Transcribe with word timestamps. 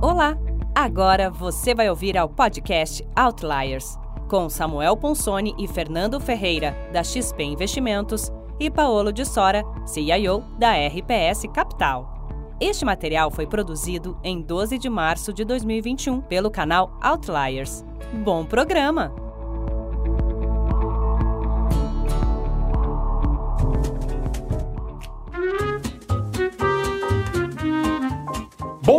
Olá! 0.00 0.38
Agora 0.76 1.28
você 1.28 1.74
vai 1.74 1.90
ouvir 1.90 2.16
ao 2.16 2.28
podcast 2.28 3.04
Outliers, 3.16 3.98
com 4.28 4.48
Samuel 4.48 4.96
Ponsoni 4.96 5.56
e 5.58 5.66
Fernando 5.66 6.20
Ferreira, 6.20 6.72
da 6.92 7.02
XP 7.02 7.42
Investimentos, 7.42 8.30
e 8.60 8.70
Paolo 8.70 9.12
de 9.12 9.24
Sora, 9.24 9.64
CIO 9.84 10.44
da 10.56 10.70
RPS 10.74 11.48
Capital. 11.52 12.46
Este 12.60 12.84
material 12.84 13.28
foi 13.28 13.48
produzido 13.48 14.16
em 14.22 14.40
12 14.40 14.78
de 14.78 14.88
março 14.88 15.32
de 15.32 15.44
2021 15.44 16.20
pelo 16.20 16.48
canal 16.48 16.96
Outliers. 17.02 17.84
Bom 18.22 18.44
programa! 18.44 19.27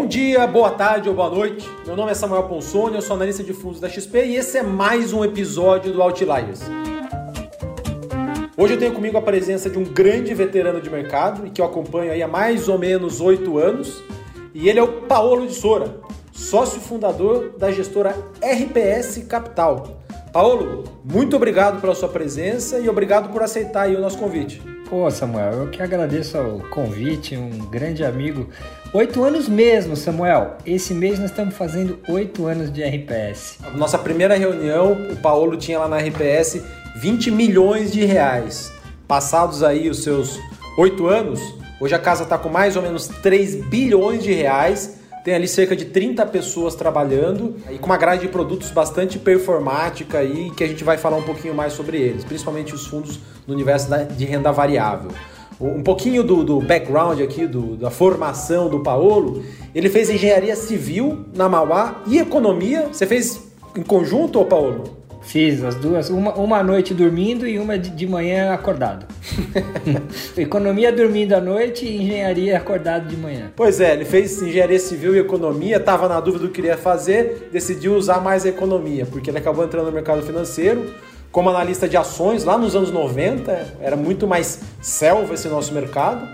Dia, 0.10 0.48
boa 0.48 0.72
tarde 0.72 1.08
ou 1.08 1.14
boa 1.14 1.30
noite. 1.30 1.70
Meu 1.86 1.96
nome 1.96 2.10
é 2.10 2.16
Samuel 2.16 2.42
Ponsoni, 2.46 2.96
eu 2.96 3.02
sou 3.02 3.16
analista 3.16 3.44
de 3.44 3.54
fundos 3.54 3.80
da 3.80 3.88
XP 3.88 4.26
e 4.26 4.38
esse 4.38 4.58
é 4.58 4.64
mais 4.64 5.14
um 5.14 5.24
episódio 5.24 5.94
do 5.94 6.02
Outliers. 6.02 6.62
Hoje 8.58 8.74
eu 8.74 8.80
tenho 8.80 8.92
comigo 8.92 9.20
a 9.20 9.22
presença 9.22 9.70
de 9.70 9.78
um 9.78 9.84
grande 9.84 10.34
veterano 10.34 10.82
de 10.82 10.90
mercado 10.90 11.46
e 11.46 11.52
que 11.52 11.62
eu 11.62 11.66
acompanho 11.66 12.12
aí 12.12 12.24
há 12.24 12.28
mais 12.28 12.68
ou 12.68 12.80
menos 12.80 13.22
oito 13.22 13.60
anos. 13.60 14.04
E 14.52 14.68
ele 14.68 14.80
é 14.80 14.84
o 14.84 15.04
Paolo 15.04 15.46
de 15.46 15.54
Sora, 15.54 15.98
sócio 16.32 16.82
fundador 16.82 17.54
da 17.60 17.72
gestora 17.72 18.16
RPS 18.42 19.24
Capital. 19.30 20.02
Paolo, 20.34 20.86
muito 21.04 21.36
obrigado 21.36 21.80
pela 21.80 21.94
sua 21.94 22.10
presença 22.10 22.80
e 22.80 22.90
obrigado 22.90 23.32
por 23.32 23.44
aceitar 23.44 23.88
o 23.90 24.02
nosso 24.02 24.18
convite. 24.18 24.60
Pô, 24.90 25.10
Samuel, 25.12 25.54
eu 25.54 25.70
que 25.70 25.84
agradeço 25.84 26.36
o 26.40 26.68
convite, 26.70 27.38
um 27.38 27.60
grande 27.70 28.04
amigo. 28.04 28.50
Oito 28.92 29.24
anos 29.24 29.48
mesmo, 29.48 29.96
Samuel. 29.96 30.58
Esse 30.66 30.96
mês 30.96 31.20
nós 31.20 31.30
estamos 31.30 31.56
fazendo 31.56 32.00
oito 32.10 32.48
anos 32.48 32.74
de 32.74 32.84
RPS. 32.84 33.60
Nossa 33.76 34.00
primeira 34.00 34.36
reunião, 34.36 34.94
o 35.12 35.16
Paulo 35.18 35.56
tinha 35.58 35.78
lá 35.78 35.88
na 35.88 35.98
RPS 35.98 36.64
20 36.96 37.30
milhões 37.30 37.92
de 37.92 38.04
reais. 38.04 38.74
Passados 39.08 39.62
aí 39.62 39.92
os 39.92 40.02
seus 40.02 40.40
oito 40.76 41.06
anos, 41.06 41.40
hoje 41.80 41.94
a 41.94 42.00
casa 42.00 42.24
está 42.24 42.36
com 42.36 42.50
mais 42.50 42.76
ou 42.76 42.82
menos 42.82 43.08
3 43.08 43.68
bilhões 43.68 44.24
de 44.24 44.34
reais 44.34 44.98
tem 45.24 45.36
ali 45.36 45.48
cerca 45.48 45.76
de 45.76 45.86
30 45.86 46.26
pessoas 46.28 46.76
trabalhando 46.76 47.58
e 47.70 47.78
com 47.78 47.86
uma 47.86 47.98
grade 47.98 48.22
de 48.22 48.30
produtos 48.30 48.72
bastante 48.72 49.20
performática 49.20 50.20
aí 50.20 50.50
que 50.52 50.64
a 50.64 50.68
gente 50.68 50.84
vai 50.84 50.98
falar 50.98 51.18
um 51.18 51.24
pouquinho 51.24 51.54
mais 51.54 51.74
sobre 51.74 51.98
eles, 51.98 52.24
principalmente 52.24 52.74
os 52.74 52.88
fundos 52.88 53.20
no 53.46 53.54
universo 53.54 53.90
de 54.16 54.26
renda 54.26 54.52
variável. 54.52 55.12
Um 55.60 55.84
pouquinho 55.84 56.24
do, 56.24 56.42
do 56.42 56.62
background 56.62 57.20
aqui, 57.20 57.46
do, 57.46 57.76
da 57.76 57.92
formação 57.92 58.70
do 58.70 58.80
Paolo, 58.80 59.44
ele 59.76 59.90
fez 59.90 60.10
engenharia 60.10 60.56
civil 60.56 61.26
na 61.36 61.50
Mauá 61.50 62.02
e 62.08 62.18
economia. 62.18 62.88
Você 62.92 63.06
fez 63.06 63.52
em 63.76 63.84
conjunto, 63.84 64.40
ô 64.40 64.46
Paolo? 64.46 64.98
Fiz 65.22 65.62
as 65.62 65.76
duas, 65.76 66.10
uma, 66.10 66.34
uma 66.36 66.64
noite 66.64 66.94
dormindo 66.94 67.46
e 67.46 67.60
uma 67.60 67.78
de, 67.78 67.90
de 67.90 68.08
manhã 68.08 68.54
acordado. 68.54 69.06
economia 70.38 70.94
dormindo 70.94 71.34
à 71.34 71.42
noite 71.42 71.86
e 71.86 72.04
engenharia 72.04 72.58
acordado 72.58 73.10
de 73.10 73.18
manhã. 73.18 73.52
Pois 73.54 73.82
é, 73.82 73.92
ele 73.94 74.06
fez 74.06 74.42
engenharia 74.42 74.80
civil 74.80 75.14
e 75.14 75.20
economia, 75.20 75.76
estava 75.76 76.08
na 76.08 76.22
dúvida 76.22 76.46
do 76.46 76.48
que 76.48 76.56
queria 76.56 76.78
fazer, 76.78 77.50
decidiu 77.52 77.96
usar 77.96 78.22
mais 78.22 78.46
a 78.46 78.50
economia, 78.50 79.06
porque 79.06 79.30
ele 79.30 79.40
acabou 79.40 79.66
entrando 79.66 79.88
no 79.88 79.92
mercado 79.92 80.22
financeiro 80.22 80.90
como 81.32 81.50
analista 81.50 81.88
de 81.88 81.96
ações 81.96 82.44
lá 82.44 82.58
nos 82.58 82.76
anos 82.76 82.92
90, 82.92 83.76
era 83.82 83.96
muito 83.96 84.28
mais 84.28 84.62
selva 84.82 85.34
esse 85.34 85.48
nosso 85.48 85.74
mercado. 85.74 86.28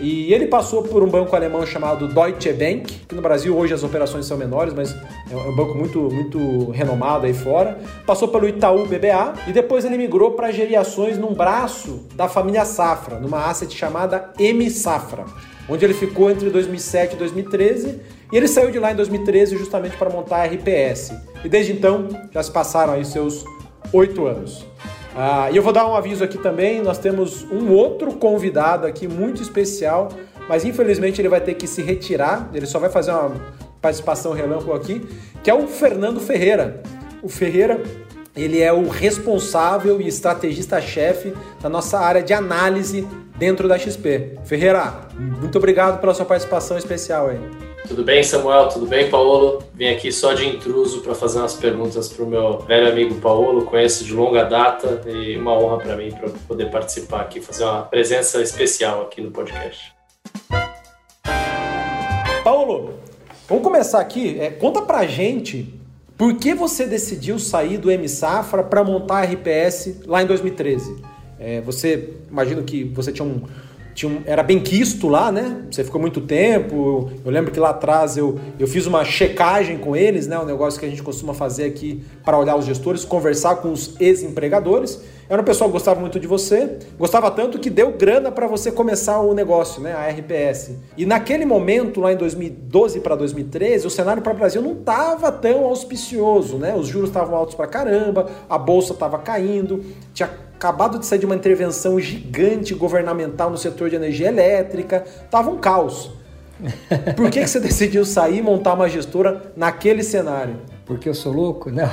E 0.00 0.34
ele 0.34 0.48
passou 0.48 0.82
por 0.82 1.02
um 1.02 1.08
banco 1.08 1.34
alemão 1.36 1.64
chamado 1.64 2.08
Deutsche 2.08 2.52
Bank, 2.52 3.04
que 3.06 3.14
no 3.14 3.22
Brasil 3.22 3.56
hoje 3.56 3.72
as 3.72 3.84
operações 3.84 4.26
são 4.26 4.36
menores, 4.36 4.74
mas 4.74 4.92
é 5.30 5.36
um 5.36 5.54
banco 5.54 5.76
muito, 5.76 6.00
muito 6.10 6.70
renomado 6.70 7.24
aí 7.24 7.32
fora. 7.32 7.78
Passou 8.04 8.26
pelo 8.26 8.48
Itaú 8.48 8.84
BBA 8.84 9.34
e 9.46 9.52
depois 9.52 9.84
ele 9.84 9.96
migrou 9.96 10.32
para 10.32 10.50
gerir 10.50 10.76
ações 10.76 11.16
num 11.16 11.32
braço 11.32 12.04
da 12.16 12.28
família 12.28 12.64
Safra, 12.64 13.20
numa 13.20 13.46
asset 13.46 13.72
chamada 13.76 14.32
M 14.40 14.68
Safra, 14.70 15.24
onde 15.68 15.84
ele 15.84 15.94
ficou 15.94 16.30
entre 16.30 16.50
2007 16.50 17.14
e 17.14 17.18
2013 17.18 18.00
e 18.32 18.36
ele 18.36 18.48
saiu 18.48 18.72
de 18.72 18.80
lá 18.80 18.90
em 18.90 18.96
2013 18.96 19.56
justamente 19.56 19.96
para 19.96 20.10
montar 20.10 20.38
a 20.38 20.46
RPS. 20.46 21.12
E 21.44 21.48
desde 21.48 21.72
então 21.72 22.08
já 22.32 22.42
se 22.42 22.50
passaram 22.50 22.94
aí 22.94 23.04
seus 23.04 23.44
oito 23.92 24.26
anos. 24.26 24.64
Ah, 25.14 25.50
e 25.50 25.56
eu 25.56 25.62
vou 25.62 25.72
dar 25.72 25.86
um 25.86 25.94
aviso 25.94 26.24
aqui 26.24 26.38
também: 26.38 26.80
nós 26.82 26.98
temos 26.98 27.44
um 27.50 27.70
outro 27.70 28.12
convidado 28.14 28.86
aqui 28.86 29.06
muito 29.06 29.42
especial, 29.42 30.08
mas 30.48 30.64
infelizmente 30.64 31.20
ele 31.20 31.28
vai 31.28 31.40
ter 31.40 31.54
que 31.54 31.66
se 31.66 31.82
retirar, 31.82 32.50
ele 32.54 32.66
só 32.66 32.78
vai 32.78 32.90
fazer 32.90 33.10
uma 33.10 33.32
participação 33.80 34.32
relâmpago 34.32 34.72
aqui, 34.72 35.06
que 35.42 35.50
é 35.50 35.54
o 35.54 35.66
Fernando 35.66 36.20
Ferreira. 36.20 36.82
O 37.22 37.28
Ferreira 37.28 37.80
ele 38.34 38.60
é 38.60 38.72
o 38.72 38.88
responsável 38.88 40.00
e 40.00 40.08
estrategista-chefe 40.08 41.34
da 41.60 41.68
nossa 41.68 41.98
área 41.98 42.22
de 42.22 42.32
análise 42.32 43.06
dentro 43.36 43.68
da 43.68 43.78
XP. 43.78 44.38
Ferreira, 44.44 45.08
muito 45.18 45.58
obrigado 45.58 46.00
pela 46.00 46.14
sua 46.14 46.24
participação 46.24 46.78
especial 46.78 47.28
aí. 47.28 47.71
Tudo 47.92 48.04
bem, 48.04 48.24
Samuel? 48.24 48.70
Tudo 48.70 48.86
bem, 48.86 49.10
Paulo? 49.10 49.62
Vim 49.74 49.88
aqui 49.88 50.10
só 50.10 50.32
de 50.32 50.48
intruso 50.48 51.02
para 51.02 51.14
fazer 51.14 51.40
umas 51.40 51.52
perguntas 51.52 52.08
para 52.08 52.24
o 52.24 52.26
meu 52.26 52.60
velho 52.60 52.88
amigo 52.88 53.16
Paulo, 53.16 53.66
conheço 53.66 54.02
de 54.02 54.14
longa 54.14 54.44
data 54.44 55.02
e 55.06 55.36
uma 55.36 55.52
honra 55.52 55.76
para 55.76 55.96
mim 55.96 56.10
para 56.10 56.30
poder 56.48 56.70
participar 56.70 57.20
aqui, 57.20 57.38
fazer 57.42 57.64
uma 57.64 57.82
presença 57.82 58.40
especial 58.40 59.02
aqui 59.02 59.20
no 59.20 59.30
podcast. 59.30 59.92
Paulo, 62.42 62.94
vamos 63.46 63.62
começar 63.62 64.00
aqui. 64.00 64.40
É, 64.40 64.48
conta 64.48 64.80
pra 64.80 65.06
gente 65.06 65.78
por 66.16 66.38
que 66.38 66.54
você 66.54 66.86
decidiu 66.86 67.38
sair 67.38 67.76
do 67.76 67.90
M 67.90 68.08
Safra 68.08 68.62
para 68.62 68.82
montar 68.82 69.18
a 69.18 69.24
RPS 69.24 70.00
lá 70.06 70.22
em 70.22 70.26
2013. 70.26 70.96
É, 71.38 71.60
você, 71.60 72.14
imagino 72.30 72.62
que 72.62 72.84
você 72.84 73.12
tinha 73.12 73.28
um 73.28 73.42
tinha 73.94 74.10
um, 74.10 74.22
era 74.24 74.42
bem 74.42 74.58
quisto 74.58 75.08
lá, 75.08 75.30
né? 75.30 75.62
Você 75.70 75.84
ficou 75.84 76.00
muito 76.00 76.20
tempo. 76.20 77.10
Eu 77.24 77.30
lembro 77.30 77.50
que 77.50 77.60
lá 77.60 77.70
atrás 77.70 78.16
eu, 78.16 78.38
eu 78.58 78.66
fiz 78.66 78.86
uma 78.86 79.04
checagem 79.04 79.78
com 79.78 79.94
eles, 79.94 80.26
né? 80.26 80.38
Um 80.38 80.44
negócio 80.44 80.80
que 80.80 80.86
a 80.86 80.88
gente 80.88 81.02
costuma 81.02 81.34
fazer 81.34 81.64
aqui 81.64 82.02
para 82.24 82.38
olhar 82.38 82.56
os 82.56 82.64
gestores, 82.64 83.04
conversar 83.04 83.56
com 83.56 83.72
os 83.72 83.94
ex-empregadores. 84.00 85.00
Era 85.28 85.40
uma 85.40 85.46
pessoa 85.46 85.68
que 85.68 85.72
gostava 85.72 85.98
muito 85.98 86.20
de 86.20 86.26
você, 86.26 86.78
gostava 86.98 87.30
tanto 87.30 87.58
que 87.58 87.70
deu 87.70 87.92
grana 87.92 88.30
para 88.30 88.46
você 88.46 88.70
começar 88.70 89.20
o 89.20 89.32
negócio, 89.32 89.80
né? 89.82 89.94
A 89.94 90.08
RPS. 90.08 90.72
E 90.96 91.06
naquele 91.06 91.44
momento, 91.44 92.00
lá 92.00 92.12
em 92.12 92.16
2012 92.16 93.00
para 93.00 93.14
2013, 93.14 93.86
o 93.86 93.90
cenário 93.90 94.22
para 94.22 94.32
o 94.32 94.36
Brasil 94.36 94.60
não 94.60 94.72
estava 94.72 95.32
tão 95.32 95.64
auspicioso, 95.64 96.58
né? 96.58 96.74
Os 96.76 96.86
juros 96.86 97.08
estavam 97.08 97.34
altos 97.34 97.54
para 97.54 97.66
caramba, 97.66 98.28
a 98.48 98.58
bolsa 98.58 98.92
estava 98.92 99.18
caindo, 99.18 99.84
tinha 100.12 100.28
acabado 100.62 101.00
de 101.00 101.06
sair 101.06 101.18
de 101.18 101.26
uma 101.26 101.34
intervenção 101.34 101.98
gigante 101.98 102.72
governamental 102.72 103.50
no 103.50 103.58
setor 103.58 103.90
de 103.90 103.96
energia 103.96 104.28
elétrica, 104.28 105.04
tava 105.28 105.50
um 105.50 105.58
caos. 105.58 106.12
Por 107.16 107.28
que, 107.28 107.40
que 107.40 107.48
você 107.48 107.58
decidiu 107.58 108.04
sair 108.04 108.38
e 108.38 108.42
montar 108.42 108.74
uma 108.74 108.88
gestora 108.88 109.52
naquele 109.56 110.04
cenário? 110.04 110.60
Porque 110.86 111.08
eu 111.08 111.14
sou 111.14 111.32
louco? 111.32 111.68
Não. 111.70 111.90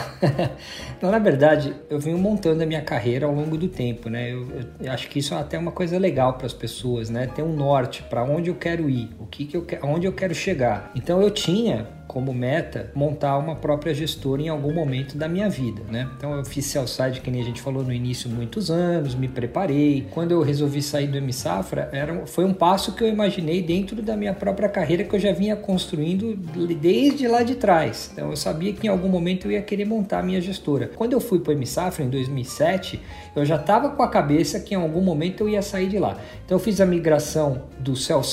Não, 1.02 1.10
na 1.10 1.18
verdade, 1.18 1.74
eu 1.90 2.00
venho 2.00 2.20
montando 2.20 2.62
a 2.62 2.66
minha 2.66 2.82
carreira 2.82 3.26
ao 3.26 3.34
longo 3.34 3.58
do 3.58 3.68
tempo, 3.68 4.08
né? 4.08 4.32
Eu, 4.32 4.46
eu 4.80 4.92
acho 4.92 5.10
que 5.10 5.18
isso 5.18 5.34
é 5.34 5.38
até 5.38 5.58
uma 5.58 5.72
coisa 5.72 5.98
legal 5.98 6.34
para 6.34 6.46
as 6.46 6.54
pessoas, 6.54 7.10
né? 7.10 7.26
Ter 7.26 7.42
um 7.42 7.56
norte 7.56 8.04
para 8.04 8.24
onde 8.24 8.52
eu 8.52 8.56
quero 8.56 8.88
ir, 8.88 9.10
o 9.20 9.26
que, 9.26 9.46
que 9.46 9.58
eu 9.58 9.64
quero, 9.64 9.88
onde 9.88 10.06
eu 10.06 10.14
quero 10.14 10.36
chegar. 10.36 10.92
Então 10.94 11.22
eu 11.22 11.32
tinha 11.32 11.88
como 12.10 12.34
meta 12.34 12.90
montar 12.96 13.38
uma 13.38 13.56
própria 13.56 13.94
gestora 13.94 14.42
em 14.42 14.50
algum 14.50 14.74
momento 14.74 15.16
da 15.16 15.30
minha 15.30 15.48
vida, 15.48 15.84
né? 15.92 16.10
Então 16.18 16.34
eu 16.34 16.44
fiz 16.44 16.66
sell 16.66 16.88
side, 16.88 17.22
que 17.22 17.30
nem 17.30 17.40
a 17.40 17.46
gente 17.46 17.62
falou 17.62 17.84
no 17.84 17.94
início, 17.94 18.28
muitos 18.28 18.72
anos, 18.72 19.14
me 19.14 19.28
preparei. 19.28 20.08
Quando 20.10 20.32
eu 20.32 20.42
resolvi 20.42 20.82
sair 20.82 21.06
do 21.06 21.18
M 21.18 21.32
Safra, 21.32 21.88
era, 21.94 22.26
foi 22.26 22.46
um 22.46 22.54
passo 22.54 22.94
que 22.94 23.04
eu 23.04 23.08
imaginei 23.08 23.62
dentro 23.62 24.02
da 24.02 24.18
minha 24.18 24.34
própria 24.34 24.68
carreira 24.68 25.04
que 25.04 25.16
eu 25.16 25.20
já 25.20 25.32
vinha 25.32 25.56
construindo 25.56 26.36
desde 26.76 27.28
lá 27.28 27.44
de 27.44 27.54
trás. 27.54 28.10
Então 28.12 28.32
eu 28.32 28.36
sabia 28.36 28.74
que 28.74 28.88
em 28.88 28.90
algum 28.90 29.08
momento 29.08 29.46
eu 29.46 29.52
ia 29.52 29.62
querer 29.62 29.86
montar 29.86 30.20
a 30.20 30.24
minha 30.24 30.42
gestora. 30.42 30.90
Quando 30.96 31.14
eu 31.14 31.20
fui 31.20 31.40
para 31.40 31.52
o 31.52 31.54
M 31.54 31.66
Safra 31.66 32.04
em 32.04 32.10
2007, 32.10 33.00
eu 33.36 33.46
já 33.46 33.58
estava 33.58 33.90
com 33.90 34.02
a 34.02 34.08
cabeça 34.08 34.60
que 34.60 34.74
em 34.74 34.78
algum 34.78 35.02
momento 35.02 35.42
eu 35.42 35.50
ia 35.50 35.62
sair 35.62 35.88
de 35.88 36.00
lá. 36.00 36.18
Então 36.44 36.58
eu 36.58 36.60
fiz 36.60 36.82
a 36.82 36.86
migração 36.88 37.62
do 37.78 37.96
sell 37.96 38.24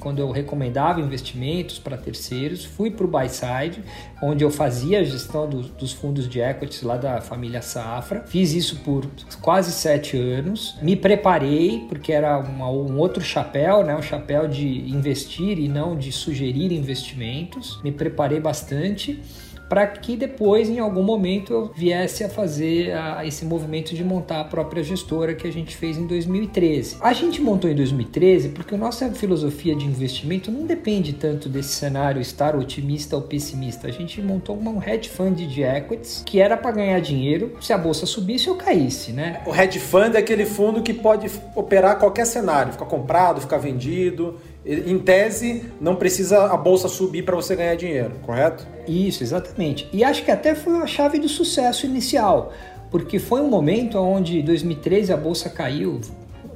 quando 0.00 0.18
eu 0.18 0.30
recomendava 0.30 1.00
investimentos 1.00 1.78
para 1.78 1.96
terceiros, 1.96 2.64
fui 2.64 2.90
para 2.90 3.03
para 3.04 3.06
o 3.06 3.08
buy 3.08 3.28
side, 3.28 3.82
onde 4.22 4.44
eu 4.44 4.50
fazia 4.50 5.00
a 5.00 5.04
gestão 5.04 5.48
do, 5.48 5.62
dos 5.62 5.92
fundos 5.92 6.28
de 6.28 6.40
equities 6.40 6.82
lá 6.82 6.96
da 6.96 7.20
família 7.20 7.62
Safra. 7.62 8.24
Fiz 8.26 8.52
isso 8.52 8.80
por 8.80 9.06
quase 9.40 9.72
sete 9.72 10.16
anos. 10.16 10.76
Me 10.82 10.96
preparei, 10.96 11.84
porque 11.88 12.12
era 12.12 12.38
uma, 12.38 12.70
um 12.70 12.98
outro 12.98 13.22
chapéu, 13.22 13.84
né? 13.84 13.94
um 13.96 14.02
chapéu 14.02 14.48
de 14.48 14.66
investir 14.90 15.58
e 15.58 15.68
não 15.68 15.96
de 15.96 16.10
sugerir 16.10 16.72
investimentos. 16.72 17.80
Me 17.82 17.92
preparei 17.92 18.40
bastante. 18.40 19.20
Para 19.68 19.86
que 19.86 20.16
depois, 20.16 20.68
em 20.68 20.78
algum 20.78 21.02
momento, 21.02 21.52
eu 21.52 21.72
viesse 21.74 22.22
a 22.24 22.28
fazer 22.28 22.92
a, 22.92 23.24
esse 23.26 23.44
movimento 23.44 23.94
de 23.94 24.04
montar 24.04 24.40
a 24.40 24.44
própria 24.44 24.82
gestora 24.82 25.34
que 25.34 25.46
a 25.46 25.52
gente 25.52 25.76
fez 25.76 25.96
em 25.96 26.06
2013. 26.06 26.96
A 27.00 27.12
gente 27.12 27.40
montou 27.40 27.70
em 27.70 27.74
2013 27.74 28.50
porque 28.50 28.74
a 28.74 28.78
nossa 28.78 29.10
filosofia 29.10 29.74
de 29.74 29.86
investimento 29.86 30.50
não 30.50 30.66
depende 30.66 31.12
tanto 31.12 31.48
desse 31.48 31.74
cenário 31.74 32.20
estar 32.20 32.56
otimista 32.56 33.16
ou 33.16 33.22
pessimista. 33.22 33.88
A 33.88 33.90
gente 33.90 34.20
montou 34.20 34.56
um 34.56 34.82
hedge 34.82 35.08
fund 35.08 35.36
de 35.36 35.62
equities 35.62 36.22
que 36.24 36.40
era 36.40 36.56
para 36.56 36.72
ganhar 36.72 37.00
dinheiro 37.00 37.56
se 37.60 37.72
a 37.72 37.78
bolsa 37.78 38.06
subisse 38.06 38.48
ou 38.48 38.56
caísse, 38.56 39.12
né? 39.12 39.42
O 39.46 39.54
hedge 39.54 39.78
fund 39.78 40.14
é 40.14 40.18
aquele 40.18 40.46
fundo 40.46 40.82
que 40.82 40.92
pode 40.92 41.30
operar 41.54 41.98
qualquer 41.98 42.26
cenário, 42.26 42.72
ficar 42.72 42.86
comprado, 42.86 43.40
ficar 43.40 43.58
vendido 43.58 44.36
em 44.66 44.98
tese, 44.98 45.64
não 45.80 45.96
precisa 45.96 46.46
a 46.46 46.56
bolsa 46.56 46.88
subir 46.88 47.22
para 47.22 47.36
você 47.36 47.54
ganhar 47.54 47.74
dinheiro, 47.74 48.12
correto? 48.22 48.66
Isso, 48.88 49.22
exatamente. 49.22 49.88
E 49.92 50.02
acho 50.02 50.24
que 50.24 50.30
até 50.30 50.54
foi 50.54 50.78
a 50.78 50.86
chave 50.86 51.18
do 51.18 51.28
sucesso 51.28 51.84
inicial, 51.84 52.52
porque 52.90 53.18
foi 53.18 53.40
um 53.40 53.48
momento 53.48 53.98
onde, 53.98 54.40
em 54.40 54.44
2013, 54.44 55.12
a 55.12 55.16
bolsa 55.16 55.50
caiu 55.50 56.00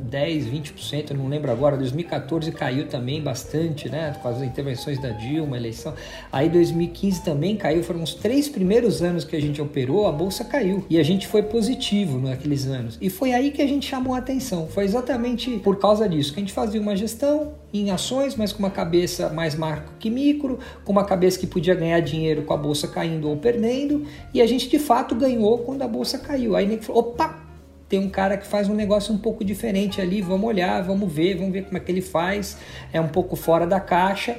10, 0.08 0.46
20%, 0.46 1.10
eu 1.10 1.16
não 1.16 1.28
lembro 1.28 1.50
agora. 1.50 1.76
2014 1.76 2.50
caiu 2.52 2.88
também 2.88 3.22
bastante, 3.22 3.88
né? 3.88 4.16
Com 4.22 4.28
as 4.28 4.42
intervenções 4.42 5.00
da 5.00 5.10
Dilma, 5.10 5.56
eleição. 5.56 5.94
Aí 6.32 6.48
2015 6.48 7.22
também 7.22 7.56
caiu. 7.56 7.82
Foram 7.82 8.02
os 8.02 8.14
três 8.14 8.48
primeiros 8.48 9.02
anos 9.02 9.24
que 9.24 9.36
a 9.36 9.40
gente 9.40 9.60
operou, 9.60 10.06
a 10.06 10.12
bolsa 10.12 10.44
caiu. 10.44 10.84
E 10.88 10.98
a 10.98 11.02
gente 11.02 11.26
foi 11.26 11.42
positivo 11.42 12.18
naqueles 12.18 12.66
anos. 12.66 12.98
E 13.00 13.10
foi 13.10 13.32
aí 13.32 13.50
que 13.50 13.62
a 13.62 13.66
gente 13.66 13.86
chamou 13.86 14.14
a 14.14 14.18
atenção. 14.18 14.66
Foi 14.68 14.84
exatamente 14.84 15.58
por 15.58 15.78
causa 15.78 16.08
disso 16.08 16.32
que 16.32 16.40
a 16.40 16.42
gente 16.42 16.52
fazia 16.52 16.80
uma 16.80 16.96
gestão 16.96 17.52
em 17.72 17.90
ações, 17.90 18.34
mas 18.34 18.52
com 18.52 18.60
uma 18.60 18.70
cabeça 18.70 19.28
mais 19.28 19.54
macro 19.54 19.92
que 19.98 20.08
micro, 20.08 20.58
com 20.84 20.92
uma 20.92 21.04
cabeça 21.04 21.38
que 21.38 21.46
podia 21.46 21.74
ganhar 21.74 22.00
dinheiro 22.00 22.42
com 22.42 22.54
a 22.54 22.56
bolsa 22.56 22.88
caindo 22.88 23.28
ou 23.28 23.36
perdendo. 23.36 24.06
E 24.32 24.40
a 24.40 24.46
gente 24.46 24.68
de 24.68 24.78
fato 24.78 25.14
ganhou 25.14 25.58
quando 25.58 25.82
a 25.82 25.88
bolsa 25.88 26.18
caiu. 26.18 26.56
Aí 26.56 26.66
nem 26.66 26.78
falou, 26.78 27.02
opa, 27.02 27.47
tem 27.88 27.98
um 27.98 28.08
cara 28.08 28.36
que 28.36 28.46
faz 28.46 28.68
um 28.68 28.74
negócio 28.74 29.14
um 29.14 29.18
pouco 29.18 29.44
diferente 29.44 30.00
ali, 30.00 30.20
vamos 30.20 30.46
olhar, 30.46 30.82
vamos 30.82 31.10
ver, 31.10 31.36
vamos 31.36 31.52
ver 31.52 31.64
como 31.64 31.76
é 31.76 31.80
que 31.80 31.90
ele 31.90 32.02
faz, 32.02 32.58
é 32.92 33.00
um 33.00 33.08
pouco 33.08 33.34
fora 33.34 33.66
da 33.66 33.80
caixa. 33.80 34.36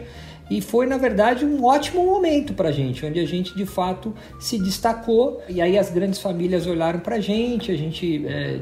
E 0.49 0.61
foi, 0.61 0.87
na 0.87 0.97
verdade, 0.97 1.45
um 1.45 1.63
ótimo 1.63 2.03
momento 2.03 2.53
para 2.55 2.69
a 2.69 2.71
gente, 2.71 3.05
onde 3.05 3.19
a 3.19 3.25
gente 3.25 3.55
de 3.55 3.67
fato 3.67 4.15
se 4.39 4.57
destacou. 4.57 5.43
E 5.47 5.61
aí 5.61 5.77
as 5.77 5.91
grandes 5.91 6.19
famílias 6.19 6.65
olharam 6.65 6.99
para 6.99 7.17
a 7.17 7.19
gente, 7.19 7.71
a 7.71 7.77
gente 7.77 8.25
é, 8.25 8.59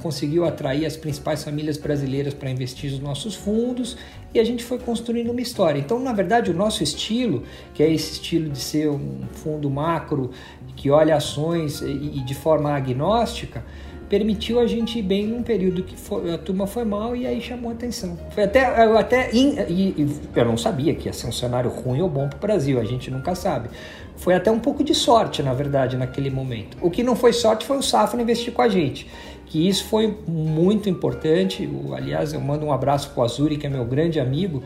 conseguiu 0.00 0.46
atrair 0.46 0.86
as 0.86 0.96
principais 0.96 1.44
famílias 1.44 1.76
brasileiras 1.76 2.32
para 2.32 2.50
investir 2.50 2.90
nos 2.92 3.00
nossos 3.00 3.34
fundos 3.34 3.98
e 4.32 4.40
a 4.40 4.44
gente 4.44 4.64
foi 4.64 4.78
construindo 4.78 5.30
uma 5.30 5.40
história. 5.42 5.78
Então, 5.78 5.98
na 5.98 6.14
verdade, 6.14 6.50
o 6.50 6.54
nosso 6.54 6.82
estilo, 6.82 7.42
que 7.74 7.82
é 7.82 7.92
esse 7.92 8.12
estilo 8.12 8.48
de 8.48 8.58
ser 8.58 8.88
um 8.88 9.20
fundo 9.32 9.68
macro 9.68 10.30
que 10.76 10.90
olha 10.90 11.16
ações 11.16 11.82
e 11.82 12.24
de 12.24 12.34
forma 12.34 12.72
agnóstica, 12.72 13.64
permitiu 14.08 14.58
a 14.58 14.66
gente 14.66 14.98
ir 14.98 15.02
bem 15.02 15.26
num 15.26 15.42
período 15.42 15.82
que 15.82 15.96
foi, 15.96 16.32
a 16.32 16.38
turma 16.38 16.66
foi 16.66 16.84
mal 16.84 17.14
e 17.14 17.26
aí 17.26 17.40
chamou 17.40 17.70
atenção. 17.70 18.18
Foi 18.30 18.44
até, 18.44 18.84
eu 18.84 18.96
até 18.96 19.30
e, 19.32 19.58
e, 19.68 20.20
eu 20.34 20.44
não 20.44 20.56
sabia 20.56 20.94
que 20.94 21.06
ia 21.06 21.12
ser 21.12 21.26
um 21.26 21.32
cenário 21.32 21.70
ruim 21.70 22.00
ou 22.00 22.08
bom 22.08 22.28
para 22.28 22.36
o 22.36 22.40
Brasil, 22.40 22.80
a 22.80 22.84
gente 22.84 23.10
nunca 23.10 23.34
sabe. 23.34 23.68
Foi 24.16 24.34
até 24.34 24.50
um 24.50 24.58
pouco 24.58 24.82
de 24.82 24.94
sorte, 24.94 25.42
na 25.42 25.54
verdade, 25.54 25.96
naquele 25.96 26.30
momento. 26.30 26.76
O 26.80 26.90
que 26.90 27.02
não 27.02 27.14
foi 27.14 27.32
sorte 27.32 27.64
foi 27.64 27.76
o 27.76 27.82
Safra 27.82 28.20
investir 28.20 28.52
com 28.52 28.62
a 28.62 28.68
gente, 28.68 29.06
que 29.46 29.68
isso 29.68 29.84
foi 29.84 30.18
muito 30.26 30.88
importante. 30.88 31.68
Aliás, 31.94 32.32
eu 32.32 32.40
mando 32.40 32.66
um 32.66 32.72
abraço 32.72 33.10
para 33.10 33.20
o 33.20 33.24
Azuri, 33.24 33.56
que 33.56 33.66
é 33.66 33.70
meu 33.70 33.84
grande 33.84 34.18
amigo, 34.18 34.62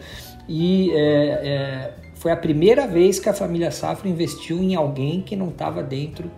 e 0.49 0.91
é, 0.93 0.97
é, 0.97 1.95
foi 2.15 2.33
a 2.33 2.37
primeira 2.37 2.87
vez 2.87 3.19
que 3.19 3.29
a 3.29 3.35
família 3.35 3.71
Safra 3.71 4.09
investiu 4.09 4.59
em 4.59 4.75
alguém 4.75 5.21
que 5.21 5.37
não 5.37 5.49
estava 5.49 5.83
dentro 5.83 6.31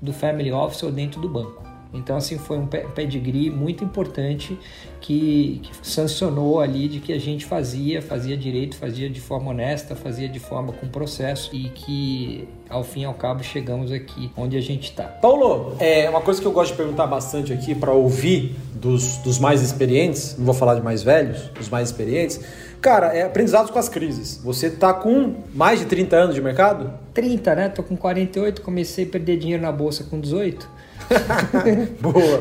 do 0.00 0.12
family 0.12 0.52
office 0.52 0.82
ou 0.82 0.92
dentro 0.92 1.20
do 1.20 1.28
banco. 1.28 1.69
Então, 1.92 2.16
assim, 2.16 2.38
foi 2.38 2.56
um 2.56 2.66
pedigree 2.66 3.50
muito 3.50 3.82
importante 3.82 4.58
que, 5.00 5.60
que, 5.62 5.70
sancionou 5.82 6.60
ali 6.60 6.88
de 6.88 7.00
que 7.00 7.12
a 7.12 7.18
gente 7.18 7.44
fazia, 7.44 8.00
fazia 8.00 8.36
direito, 8.36 8.76
fazia 8.76 9.10
de 9.10 9.20
forma 9.20 9.50
honesta, 9.50 9.96
fazia 9.96 10.28
de 10.28 10.38
forma 10.38 10.72
com 10.72 10.86
processo 10.86 11.50
e 11.52 11.68
que, 11.70 12.48
ao 12.68 12.84
fim 12.84 13.02
e 13.02 13.04
ao 13.04 13.14
cabo, 13.14 13.42
chegamos 13.42 13.90
aqui 13.90 14.30
onde 14.36 14.56
a 14.56 14.60
gente 14.60 14.84
está. 14.84 15.04
Paulo, 15.04 15.76
é 15.80 16.08
uma 16.08 16.20
coisa 16.20 16.40
que 16.40 16.46
eu 16.46 16.52
gosto 16.52 16.72
de 16.72 16.76
perguntar 16.76 17.06
bastante 17.06 17.52
aqui 17.52 17.74
para 17.74 17.92
ouvir 17.92 18.54
dos, 18.74 19.16
dos 19.18 19.38
mais 19.38 19.60
experientes, 19.60 20.36
não 20.38 20.44
vou 20.44 20.54
falar 20.54 20.76
de 20.76 20.82
mais 20.82 21.02
velhos, 21.02 21.48
dos 21.48 21.68
mais 21.68 21.88
experientes, 21.88 22.40
Cara, 22.80 23.08
é 23.08 23.24
aprendizados 23.24 23.70
com 23.70 23.78
as 23.78 23.90
crises. 23.90 24.40
Você 24.42 24.70
tá 24.70 24.94
com 24.94 25.34
mais 25.54 25.80
de 25.80 25.84
30 25.84 26.16
anos 26.16 26.34
de 26.34 26.40
mercado? 26.40 26.90
30, 27.12 27.54
né? 27.54 27.68
Tô 27.68 27.82
com 27.82 27.94
48, 27.94 28.62
comecei 28.62 29.04
a 29.04 29.08
perder 29.08 29.36
dinheiro 29.36 29.62
na 29.62 29.70
bolsa 29.70 30.04
com 30.04 30.18
18. 30.18 30.66
Boa. 32.00 32.40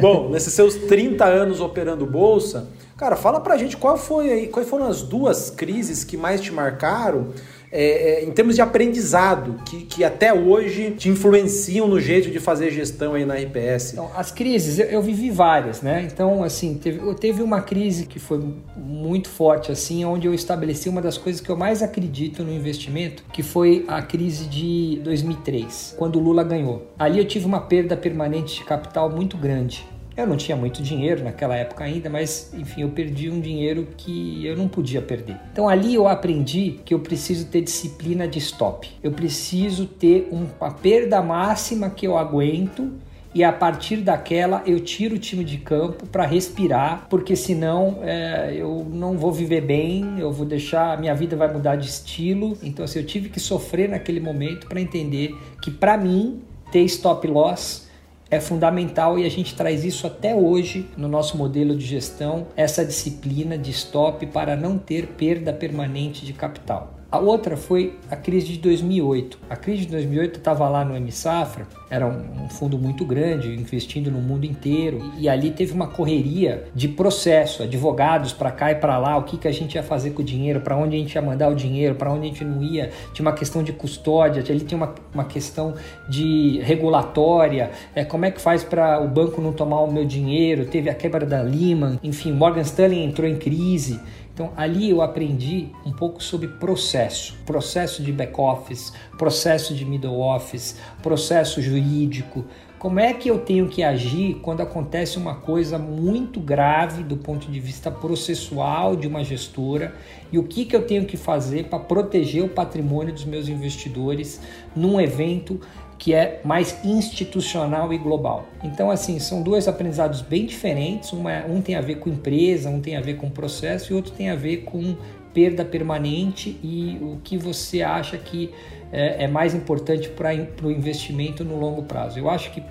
Bom, 0.00 0.28
nesses 0.30 0.52
seus 0.52 0.74
30 0.74 1.24
anos 1.24 1.60
operando 1.60 2.04
bolsa, 2.06 2.68
cara, 2.96 3.16
fala 3.16 3.40
pra 3.40 3.56
gente 3.56 3.76
qual 3.76 3.96
foi 3.96 4.30
aí, 4.30 4.46
quais 4.48 4.68
foram 4.68 4.86
as 4.86 5.02
duas 5.02 5.50
crises 5.50 6.04
que 6.04 6.16
mais 6.16 6.40
te 6.40 6.52
marcaram 6.52 7.28
é, 7.72 8.22
é, 8.22 8.24
em 8.24 8.30
termos 8.32 8.56
de 8.56 8.62
aprendizado, 8.62 9.62
que, 9.64 9.82
que 9.82 10.04
até 10.04 10.32
hoje 10.34 10.90
te 10.92 11.08
influenciam 11.08 11.86
no 11.86 12.00
jeito 12.00 12.30
de 12.30 12.40
fazer 12.40 12.70
gestão 12.70 13.14
aí 13.14 13.24
na 13.24 13.34
RPS? 13.34 13.92
Então, 13.92 14.10
as 14.16 14.32
crises, 14.32 14.78
eu, 14.78 14.86
eu 14.86 15.02
vivi 15.02 15.30
várias, 15.30 15.80
né? 15.80 16.08
Então, 16.10 16.42
assim, 16.42 16.74
teve, 16.74 17.14
teve 17.14 17.42
uma 17.42 17.60
crise 17.60 18.06
que 18.06 18.18
foi 18.18 18.42
muito 18.76 19.28
forte, 19.28 19.70
assim, 19.70 20.04
onde 20.04 20.26
eu 20.26 20.34
estabeleci 20.34 20.88
uma 20.88 21.00
das 21.00 21.16
coisas 21.16 21.40
que 21.40 21.50
eu 21.50 21.56
mais 21.56 21.82
acredito 21.82 22.42
no 22.42 22.52
investimento, 22.52 23.24
que 23.32 23.42
foi 23.42 23.84
a 23.86 24.02
crise 24.02 24.46
de 24.46 25.00
2003, 25.04 25.94
quando 25.96 26.16
o 26.16 26.20
Lula 26.20 26.42
ganhou. 26.42 26.90
Ali 26.98 27.18
eu 27.18 27.24
tive 27.24 27.46
uma 27.46 27.60
perda 27.60 27.96
permanente 27.96 28.56
de 28.56 28.64
capital 28.64 29.10
muito 29.10 29.36
grande. 29.36 29.86
Eu 30.16 30.26
não 30.26 30.36
tinha 30.36 30.56
muito 30.56 30.82
dinheiro 30.82 31.24
naquela 31.24 31.56
época 31.56 31.84
ainda, 31.84 32.10
mas 32.10 32.52
enfim, 32.54 32.82
eu 32.82 32.90
perdi 32.90 33.30
um 33.30 33.40
dinheiro 33.40 33.88
que 33.96 34.44
eu 34.44 34.56
não 34.56 34.68
podia 34.68 35.00
perder. 35.00 35.36
Então 35.52 35.68
ali 35.68 35.94
eu 35.94 36.06
aprendi 36.06 36.80
que 36.84 36.92
eu 36.92 37.00
preciso 37.00 37.46
ter 37.46 37.62
disciplina 37.62 38.26
de 38.26 38.38
stop. 38.38 38.90
Eu 39.02 39.12
preciso 39.12 39.86
ter 39.86 40.28
uma 40.30 40.70
perda 40.70 41.22
máxima 41.22 41.88
que 41.90 42.06
eu 42.06 42.18
aguento 42.18 42.92
e 43.32 43.44
a 43.44 43.52
partir 43.52 43.98
daquela 43.98 44.62
eu 44.66 44.80
tiro 44.80 45.14
o 45.14 45.18
time 45.18 45.44
de 45.44 45.58
campo 45.58 46.06
para 46.06 46.26
respirar, 46.26 47.06
porque 47.08 47.36
senão 47.36 47.98
é, 48.02 48.54
eu 48.56 48.84
não 48.90 49.16
vou 49.16 49.30
viver 49.30 49.60
bem, 49.60 50.18
eu 50.18 50.32
vou 50.32 50.44
deixar, 50.44 50.98
minha 50.98 51.14
vida 51.14 51.36
vai 51.36 51.52
mudar 51.52 51.76
de 51.76 51.88
estilo. 51.88 52.58
Então, 52.62 52.84
assim, 52.84 52.98
eu 52.98 53.06
tive 53.06 53.28
que 53.28 53.38
sofrer 53.38 53.88
naquele 53.88 54.18
momento 54.18 54.66
para 54.66 54.80
entender 54.80 55.36
que 55.62 55.70
para 55.70 55.96
mim 55.96 56.42
ter 56.72 56.82
stop 56.82 57.26
loss 57.28 57.88
é 58.30 58.38
fundamental 58.38 59.18
e 59.18 59.26
a 59.26 59.28
gente 59.28 59.54
traz 59.54 59.84
isso 59.84 60.06
até 60.06 60.34
hoje 60.34 60.88
no 60.96 61.08
nosso 61.08 61.36
modelo 61.36 61.76
de 61.76 61.84
gestão, 61.84 62.46
essa 62.56 62.84
disciplina 62.84 63.58
de 63.58 63.70
stop 63.70 64.24
para 64.26 64.54
não 64.54 64.78
ter 64.78 65.08
perda 65.08 65.52
permanente 65.52 66.24
de 66.24 66.32
capital. 66.32 66.99
A 67.12 67.18
outra 67.18 67.56
foi 67.56 67.98
a 68.08 68.14
crise 68.14 68.52
de 68.52 68.58
2008. 68.58 69.36
A 69.50 69.56
crise 69.56 69.84
de 69.84 69.88
2008 69.88 70.38
estava 70.38 70.68
lá 70.68 70.84
no 70.84 70.94
M 70.96 71.10
Safra, 71.10 71.66
era 71.90 72.06
um, 72.06 72.48
fundo 72.48 72.78
muito 72.78 73.04
grande, 73.04 73.52
investindo 73.52 74.12
no 74.12 74.20
mundo 74.20 74.44
inteiro, 74.44 75.10
e 75.18 75.28
ali 75.28 75.50
teve 75.50 75.72
uma 75.72 75.88
correria 75.88 76.68
de 76.72 76.86
processo, 76.86 77.64
advogados 77.64 78.32
para 78.32 78.52
cá 78.52 78.70
e 78.70 78.76
para 78.76 78.96
lá, 78.96 79.16
o 79.16 79.24
que, 79.24 79.36
que 79.36 79.48
a 79.48 79.52
gente 79.52 79.74
ia 79.74 79.82
fazer 79.82 80.10
com 80.10 80.22
o 80.22 80.24
dinheiro, 80.24 80.60
para 80.60 80.76
onde 80.76 80.94
a 80.94 80.98
gente 81.00 81.12
ia 81.12 81.20
mandar 81.20 81.48
o 81.48 81.54
dinheiro, 81.54 81.96
para 81.96 82.12
onde 82.12 82.26
a 82.26 82.28
gente 82.28 82.44
não 82.44 82.62
ia. 82.62 82.90
Tinha 83.12 83.26
uma 83.26 83.34
questão 83.34 83.64
de 83.64 83.72
custódia, 83.72 84.44
ali 84.48 84.60
tinha 84.60 84.76
uma, 84.76 84.94
uma 85.12 85.24
questão 85.24 85.74
de 86.08 86.60
regulatória, 86.62 87.72
é, 87.92 88.04
como 88.04 88.24
é 88.24 88.30
que 88.30 88.40
faz 88.40 88.62
para 88.62 89.00
o 89.00 89.08
banco 89.08 89.40
não 89.40 89.52
tomar 89.52 89.80
o 89.80 89.90
meu 89.90 90.04
dinheiro, 90.04 90.64
teve 90.66 90.88
a 90.88 90.94
quebra 90.94 91.26
da 91.26 91.42
Lehman, 91.42 91.98
enfim, 92.04 92.30
Morgan 92.30 92.60
Stanley 92.60 93.02
entrou 93.02 93.28
em 93.28 93.34
crise. 93.34 93.98
Então 94.40 94.54
ali 94.56 94.88
eu 94.88 95.02
aprendi 95.02 95.68
um 95.84 95.92
pouco 95.92 96.22
sobre 96.22 96.48
processo, 96.48 97.36
processo 97.44 98.02
de 98.02 98.10
back 98.10 98.40
office, 98.40 98.90
processo 99.18 99.74
de 99.74 99.84
middle 99.84 100.18
office, 100.18 100.78
processo 101.02 101.60
jurídico. 101.60 102.46
Como 102.78 102.98
é 102.98 103.12
que 103.12 103.30
eu 103.30 103.40
tenho 103.40 103.68
que 103.68 103.82
agir 103.82 104.36
quando 104.36 104.62
acontece 104.62 105.18
uma 105.18 105.34
coisa 105.34 105.78
muito 105.78 106.40
grave 106.40 107.02
do 107.02 107.18
ponto 107.18 107.50
de 107.50 107.60
vista 107.60 107.90
processual 107.90 108.96
de 108.96 109.06
uma 109.06 109.22
gestora 109.22 109.94
e 110.32 110.38
o 110.38 110.44
que, 110.44 110.64
que 110.64 110.74
eu 110.74 110.86
tenho 110.86 111.04
que 111.04 111.18
fazer 111.18 111.66
para 111.66 111.78
proteger 111.78 112.42
o 112.42 112.48
patrimônio 112.48 113.12
dos 113.12 113.26
meus 113.26 113.46
investidores 113.46 114.40
num 114.74 114.98
evento 114.98 115.60
que 116.00 116.14
é 116.14 116.40
mais 116.42 116.82
institucional 116.82 117.92
e 117.92 117.98
global. 117.98 118.48
Então, 118.64 118.90
assim, 118.90 119.18
são 119.18 119.42
dois 119.42 119.68
aprendizados 119.68 120.22
bem 120.22 120.46
diferentes. 120.46 121.12
Uma, 121.12 121.44
um 121.44 121.60
tem 121.60 121.74
a 121.74 121.82
ver 121.82 121.96
com 121.96 122.08
empresa, 122.08 122.70
um 122.70 122.80
tem 122.80 122.96
a 122.96 123.02
ver 123.02 123.18
com 123.18 123.28
processo 123.28 123.92
e 123.92 123.94
outro 123.94 124.10
tem 124.10 124.30
a 124.30 124.34
ver 124.34 124.64
com 124.64 124.96
perda 125.34 125.62
permanente 125.62 126.58
e 126.64 126.98
o 127.02 127.18
que 127.22 127.36
você 127.36 127.82
acha 127.82 128.16
que 128.16 128.50
é, 128.90 129.24
é 129.24 129.28
mais 129.28 129.54
importante 129.54 130.08
para 130.08 130.32
o 130.66 130.70
investimento 130.70 131.44
no 131.44 131.60
longo 131.60 131.82
prazo. 131.82 132.18
Eu 132.18 132.30
acho 132.30 132.50
que, 132.50 132.62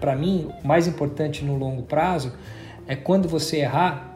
para 0.00 0.14
mim, 0.14 0.48
o 0.62 0.66
mais 0.66 0.86
importante 0.86 1.44
no 1.44 1.58
longo 1.58 1.82
prazo 1.82 2.32
é 2.86 2.94
quando 2.94 3.28
você 3.28 3.58
errar, 3.58 4.14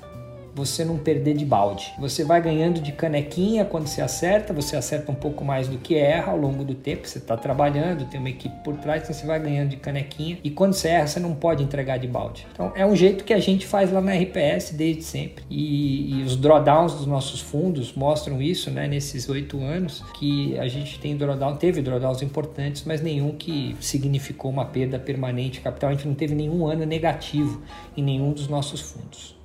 você 0.60 0.84
não 0.84 0.98
perder 0.98 1.34
de 1.34 1.44
balde. 1.44 1.92
Você 1.98 2.22
vai 2.22 2.40
ganhando 2.40 2.80
de 2.80 2.92
canequinha 2.92 3.64
quando 3.64 3.86
você 3.86 4.02
acerta, 4.02 4.52
você 4.52 4.76
acerta 4.76 5.10
um 5.10 5.14
pouco 5.14 5.44
mais 5.44 5.68
do 5.68 5.78
que 5.78 5.96
erra 5.96 6.32
ao 6.32 6.38
longo 6.38 6.62
do 6.62 6.74
tempo. 6.74 7.08
Você 7.08 7.18
está 7.18 7.36
trabalhando, 7.36 8.04
tem 8.04 8.20
uma 8.20 8.28
equipe 8.28 8.54
por 8.62 8.76
trás, 8.76 9.02
então 9.02 9.14
você 9.14 9.26
vai 9.26 9.40
ganhando 9.40 9.70
de 9.70 9.76
canequinha. 9.76 10.38
E 10.44 10.50
quando 10.50 10.74
você 10.74 10.88
erra, 10.88 11.06
você 11.06 11.18
não 11.18 11.34
pode 11.34 11.62
entregar 11.62 11.98
de 11.98 12.06
balde. 12.06 12.46
Então 12.52 12.72
é 12.74 12.84
um 12.84 12.94
jeito 12.94 13.24
que 13.24 13.32
a 13.32 13.40
gente 13.40 13.66
faz 13.66 13.90
lá 13.90 14.00
na 14.00 14.12
RPS 14.12 14.72
desde 14.72 15.02
sempre. 15.02 15.44
E, 15.48 16.18
e 16.18 16.22
os 16.22 16.36
drawdowns 16.36 16.94
dos 16.94 17.06
nossos 17.06 17.40
fundos 17.40 17.94
mostram 17.94 18.42
isso, 18.42 18.70
né? 18.70 18.86
Nesses 18.86 19.28
oito 19.28 19.62
anos 19.62 20.04
que 20.18 20.58
a 20.58 20.68
gente 20.68 20.98
tem 20.98 21.16
drawdown, 21.16 21.56
teve 21.56 21.80
drawdowns 21.80 22.22
importantes, 22.22 22.84
mas 22.84 23.00
nenhum 23.00 23.32
que 23.32 23.74
significou 23.80 24.50
uma 24.50 24.66
perda 24.66 24.98
permanente 24.98 25.52
de 25.52 25.60
capital. 25.60 25.90
A 25.90 25.94
gente 25.94 26.06
não 26.06 26.14
teve 26.14 26.34
nenhum 26.34 26.66
ano 26.66 26.84
negativo 26.84 27.62
em 27.96 28.02
nenhum 28.02 28.32
dos 28.32 28.46
nossos 28.46 28.80
fundos. 28.80 29.39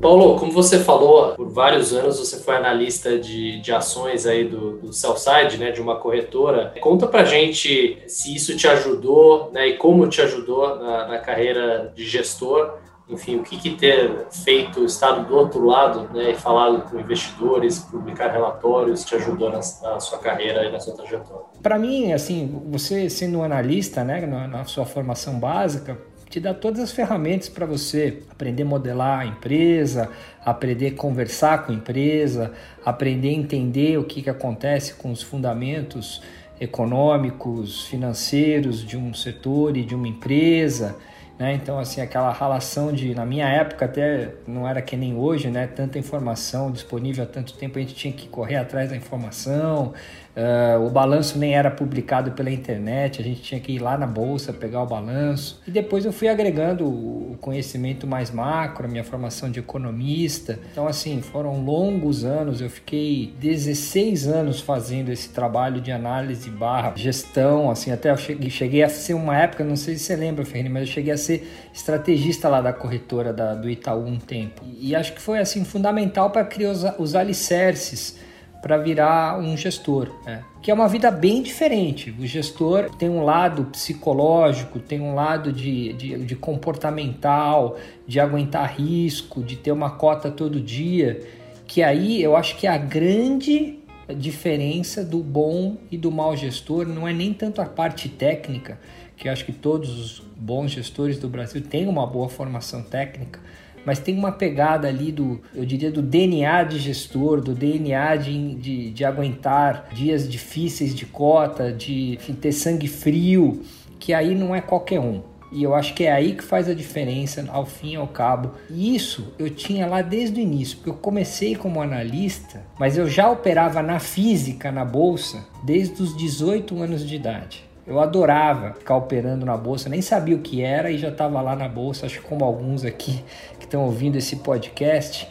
Paulo, 0.00 0.38
como 0.38 0.50
você 0.50 0.78
falou, 0.78 1.34
por 1.34 1.50
vários 1.50 1.92
anos 1.92 2.18
você 2.18 2.38
foi 2.38 2.56
analista 2.56 3.18
de, 3.18 3.60
de 3.60 3.70
ações 3.70 4.26
aí 4.26 4.44
do, 4.44 4.78
do 4.78 4.92
Cellside, 4.92 5.58
né, 5.58 5.70
de 5.70 5.80
uma 5.80 5.96
corretora. 5.96 6.72
Conta 6.80 7.06
pra 7.06 7.22
gente 7.22 8.02
se 8.06 8.34
isso 8.34 8.56
te 8.56 8.66
ajudou, 8.66 9.50
né, 9.52 9.68
e 9.68 9.76
como 9.76 10.08
te 10.08 10.22
ajudou 10.22 10.76
na, 10.76 11.06
na 11.06 11.18
carreira 11.18 11.92
de 11.94 12.06
gestor. 12.06 12.78
Enfim, 13.10 13.36
o 13.36 13.42
que, 13.42 13.58
que 13.58 13.70
ter 13.70 14.28
feito, 14.30 14.84
estado 14.84 15.26
do 15.26 15.36
outro 15.36 15.66
lado, 15.66 16.08
né, 16.14 16.30
e 16.30 16.34
falado 16.34 16.88
com 16.88 16.98
investidores, 16.98 17.80
publicar 17.80 18.28
relatórios, 18.28 19.04
te 19.04 19.16
ajudou 19.16 19.50
na, 19.50 19.58
na 19.58 20.00
sua 20.00 20.18
carreira 20.18 20.64
e 20.64 20.72
na 20.72 20.80
sua 20.80 20.94
trajetória? 20.94 21.44
Para 21.60 21.78
mim, 21.78 22.12
assim, 22.12 22.62
você 22.70 23.10
sendo 23.10 23.38
um 23.38 23.42
analista, 23.42 24.02
né, 24.02 24.24
na, 24.24 24.48
na 24.48 24.64
sua 24.64 24.86
formação 24.86 25.38
básica, 25.38 25.98
te 26.30 26.38
dá 26.38 26.54
todas 26.54 26.78
as 26.78 26.92
ferramentas 26.92 27.48
para 27.48 27.66
você 27.66 28.22
aprender 28.30 28.62
a 28.62 28.66
modelar 28.66 29.20
a 29.20 29.26
empresa, 29.26 30.08
aprender 30.44 30.86
a 30.86 30.94
conversar 30.94 31.66
com 31.66 31.72
a 31.72 31.74
empresa, 31.74 32.52
aprender 32.86 33.30
a 33.30 33.32
entender 33.32 33.98
o 33.98 34.04
que, 34.04 34.22
que 34.22 34.30
acontece 34.30 34.94
com 34.94 35.10
os 35.10 35.20
fundamentos 35.20 36.22
econômicos, 36.60 37.86
financeiros 37.86 38.86
de 38.86 38.96
um 38.96 39.12
setor 39.12 39.76
e 39.76 39.84
de 39.84 39.92
uma 39.92 40.06
empresa. 40.06 40.96
Né? 41.36 41.54
Então, 41.54 41.80
assim, 41.80 42.00
aquela 42.00 42.32
relação 42.32 42.92
de, 42.92 43.12
na 43.12 43.26
minha 43.26 43.48
época 43.48 43.86
até 43.86 44.34
não 44.46 44.68
era 44.68 44.80
que 44.80 44.94
nem 44.94 45.16
hoje, 45.16 45.50
né? 45.50 45.66
Tanta 45.66 45.98
informação 45.98 46.70
disponível 46.70 47.24
há 47.24 47.26
tanto 47.26 47.54
tempo, 47.54 47.78
a 47.78 47.80
gente 47.80 47.94
tinha 47.94 48.12
que 48.12 48.28
correr 48.28 48.56
atrás 48.56 48.90
da 48.90 48.96
informação, 48.96 49.94
Uh, 50.36 50.86
o 50.86 50.90
balanço 50.90 51.36
nem 51.36 51.54
era 51.56 51.70
publicado 51.70 52.30
pela 52.32 52.50
internet, 52.50 53.20
a 53.20 53.24
gente 53.24 53.42
tinha 53.42 53.60
que 53.60 53.72
ir 53.72 53.78
lá 53.80 53.98
na 53.98 54.06
bolsa 54.06 54.52
pegar 54.52 54.82
o 54.82 54.86
balanço. 54.86 55.60
E 55.66 55.70
depois 55.70 56.04
eu 56.04 56.12
fui 56.12 56.28
agregando 56.28 56.86
o 56.86 57.36
conhecimento 57.40 58.06
mais 58.06 58.30
macro, 58.30 58.86
a 58.86 58.88
minha 58.88 59.02
formação 59.02 59.50
de 59.50 59.58
economista. 59.58 60.58
Então, 60.70 60.86
assim, 60.86 61.20
foram 61.20 61.64
longos 61.64 62.24
anos, 62.24 62.60
eu 62.60 62.70
fiquei 62.70 63.34
16 63.40 64.28
anos 64.28 64.60
fazendo 64.60 65.10
esse 65.10 65.30
trabalho 65.30 65.80
de 65.80 65.90
análise 65.90 66.48
barra 66.48 66.92
gestão, 66.94 67.70
assim, 67.70 67.90
até 67.90 68.10
eu 68.10 68.16
cheguei, 68.16 68.82
a 68.82 68.88
ser 68.88 69.14
uma 69.14 69.36
época, 69.36 69.64
não 69.64 69.76
sei 69.76 69.96
se 69.96 70.04
você 70.04 70.16
lembra, 70.16 70.44
Ferrini, 70.44 70.68
mas 70.68 70.82
eu 70.82 70.94
cheguei 70.94 71.12
a 71.12 71.16
ser 71.16 71.48
estrategista 71.72 72.48
lá 72.48 72.60
da 72.60 72.72
corretora 72.72 73.32
da, 73.32 73.54
do 73.54 73.68
Itaú 73.68 74.06
um 74.06 74.18
tempo. 74.18 74.62
E, 74.64 74.90
e 74.90 74.94
acho 74.94 75.12
que 75.12 75.20
foi, 75.20 75.40
assim, 75.40 75.64
fundamental 75.64 76.30
para 76.30 76.44
criar 76.44 76.70
os, 76.70 76.84
os 76.98 77.14
alicerces 77.14 78.29
para 78.62 78.76
virar 78.76 79.38
um 79.38 79.56
gestor, 79.56 80.10
né? 80.24 80.44
que 80.62 80.70
é 80.70 80.74
uma 80.74 80.88
vida 80.88 81.10
bem 81.10 81.42
diferente. 81.42 82.14
O 82.18 82.26
gestor 82.26 82.90
tem 82.96 83.08
um 83.08 83.24
lado 83.24 83.64
psicológico, 83.66 84.78
tem 84.78 85.00
um 85.00 85.14
lado 85.14 85.52
de, 85.52 85.92
de, 85.94 86.24
de 86.24 86.36
comportamental, 86.36 87.78
de 88.06 88.20
aguentar 88.20 88.74
risco, 88.76 89.42
de 89.42 89.56
ter 89.56 89.72
uma 89.72 89.90
cota 89.90 90.30
todo 90.30 90.60
dia, 90.60 91.22
que 91.66 91.82
aí 91.82 92.22
eu 92.22 92.36
acho 92.36 92.56
que 92.56 92.66
é 92.66 92.70
a 92.70 92.78
grande 92.78 93.78
diferença 94.14 95.04
do 95.04 95.18
bom 95.18 95.76
e 95.90 95.96
do 95.96 96.10
mau 96.10 96.36
gestor 96.36 96.86
não 96.86 97.06
é 97.06 97.12
nem 97.12 97.32
tanto 97.32 97.62
a 97.62 97.66
parte 97.66 98.08
técnica, 98.08 98.78
que 99.16 99.28
eu 99.28 99.32
acho 99.32 99.44
que 99.44 99.52
todos 99.52 99.98
os 99.98 100.22
bons 100.36 100.70
gestores 100.72 101.18
do 101.18 101.28
Brasil 101.28 101.62
têm 101.62 101.86
uma 101.86 102.06
boa 102.06 102.28
formação 102.28 102.82
técnica, 102.82 103.40
mas 103.84 103.98
tem 103.98 104.16
uma 104.16 104.32
pegada 104.32 104.88
ali 104.88 105.10
do, 105.12 105.40
eu 105.54 105.64
diria, 105.64 105.90
do 105.90 106.02
DNA 106.02 106.64
de 106.64 106.78
gestor, 106.78 107.40
do 107.40 107.54
DNA 107.54 108.16
de, 108.16 108.54
de, 108.54 108.90
de 108.90 109.04
aguentar 109.04 109.88
dias 109.92 110.28
difíceis 110.28 110.94
de 110.94 111.06
cota, 111.06 111.72
de 111.72 112.14
enfim, 112.14 112.34
ter 112.34 112.52
sangue 112.52 112.88
frio, 112.88 113.62
que 113.98 114.12
aí 114.14 114.34
não 114.34 114.54
é 114.54 114.60
qualquer 114.60 115.00
um. 115.00 115.22
E 115.52 115.64
eu 115.64 115.74
acho 115.74 115.94
que 115.94 116.04
é 116.04 116.12
aí 116.12 116.34
que 116.34 116.44
faz 116.44 116.68
a 116.68 116.74
diferença, 116.74 117.44
ao 117.50 117.66
fim 117.66 117.92
e 117.92 117.96
ao 117.96 118.06
cabo. 118.06 118.52
E 118.70 118.94
isso 118.94 119.34
eu 119.38 119.50
tinha 119.50 119.86
lá 119.86 120.00
desde 120.00 120.38
o 120.38 120.42
início, 120.42 120.76
porque 120.76 120.90
eu 120.90 120.94
comecei 120.94 121.56
como 121.56 121.82
analista, 121.82 122.62
mas 122.78 122.96
eu 122.96 123.08
já 123.08 123.28
operava 123.28 123.82
na 123.82 123.98
física, 123.98 124.70
na 124.70 124.84
bolsa, 124.84 125.44
desde 125.64 126.00
os 126.02 126.16
18 126.16 126.80
anos 126.80 127.06
de 127.06 127.16
idade. 127.16 127.69
Eu 127.86 127.98
adorava 127.98 128.74
ficar 128.74 128.96
operando 128.96 129.44
na 129.44 129.56
bolsa, 129.56 129.88
nem 129.88 130.02
sabia 130.02 130.36
o 130.36 130.40
que 130.40 130.62
era 130.62 130.90
e 130.90 130.98
já 130.98 131.08
estava 131.08 131.40
lá 131.40 131.56
na 131.56 131.68
bolsa, 131.68 132.06
acho 132.06 132.20
que 132.20 132.26
como 132.26 132.44
alguns 132.44 132.84
aqui 132.84 133.24
que 133.58 133.64
estão 133.64 133.84
ouvindo 133.84 134.16
esse 134.16 134.36
podcast. 134.36 135.28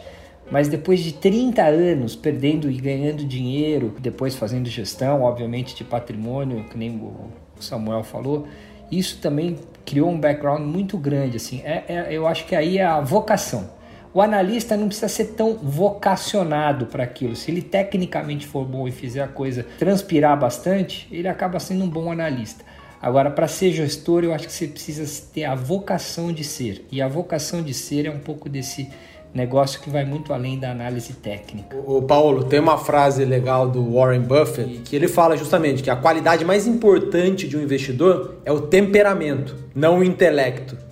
Mas 0.50 0.66
depois 0.66 1.00
de 1.00 1.12
30 1.12 1.62
anos 1.62 2.16
perdendo 2.16 2.68
e 2.70 2.76
ganhando 2.76 3.24
dinheiro, 3.24 3.94
depois 4.00 4.34
fazendo 4.34 4.68
gestão, 4.68 5.22
obviamente, 5.22 5.76
de 5.76 5.84
patrimônio, 5.84 6.64
que 6.64 6.76
nem 6.76 6.96
o 6.96 7.30
Samuel 7.62 8.02
falou, 8.02 8.48
isso 8.90 9.20
também 9.20 9.56
criou 9.84 10.10
um 10.10 10.18
background 10.18 10.62
muito 10.62 10.98
grande. 10.98 11.36
Assim, 11.36 11.62
é, 11.64 11.84
é 11.88 12.08
eu 12.10 12.26
acho 12.26 12.46
que 12.46 12.56
aí 12.56 12.78
é 12.78 12.84
a 12.84 13.00
vocação. 13.00 13.70
O 14.12 14.20
analista 14.20 14.76
não 14.76 14.86
precisa 14.86 15.08
ser 15.08 15.26
tão 15.36 15.56
vocacionado 15.56 16.86
para 16.86 17.04
aquilo. 17.04 17.36
Se 17.36 17.50
ele 17.50 17.62
tecnicamente 17.62 18.44
for 18.44 18.64
bom 18.64 18.88
e 18.88 18.90
fizer 18.90 19.22
a 19.22 19.28
coisa 19.28 19.64
transpirar 19.78 20.38
bastante, 20.38 21.06
ele 21.12 21.28
acaba 21.28 21.60
sendo 21.60 21.84
um 21.84 21.88
bom 21.88 22.10
analista. 22.10 22.64
Agora, 23.00 23.30
para 23.30 23.46
ser 23.46 23.72
gestor, 23.72 24.24
eu 24.24 24.34
acho 24.34 24.46
que 24.46 24.52
você 24.52 24.66
precisa 24.66 25.26
ter 25.32 25.44
a 25.44 25.54
vocação 25.54 26.32
de 26.32 26.42
ser. 26.42 26.84
E 26.90 27.00
a 27.00 27.08
vocação 27.08 27.62
de 27.62 27.72
ser 27.72 28.06
é 28.06 28.10
um 28.10 28.18
pouco 28.18 28.48
desse 28.48 28.90
negócio 29.32 29.80
que 29.80 29.88
vai 29.88 30.04
muito 30.04 30.32
além 30.32 30.58
da 30.58 30.70
análise 30.70 31.12
técnica. 31.14 31.76
O 31.86 32.02
Paulo, 32.02 32.44
tem 32.44 32.58
uma 32.58 32.76
frase 32.76 33.24
legal 33.24 33.68
do 33.68 33.94
Warren 33.94 34.22
Buffett 34.22 34.80
que 34.84 34.96
ele 34.96 35.06
fala 35.06 35.36
justamente 35.36 35.82
que 35.82 35.90
a 35.90 35.96
qualidade 35.96 36.44
mais 36.44 36.66
importante 36.66 37.46
de 37.46 37.56
um 37.56 37.62
investidor 37.62 38.40
é 38.44 38.50
o 38.50 38.62
temperamento, 38.62 39.56
não 39.74 40.00
o 40.00 40.04
intelecto. 40.04 40.89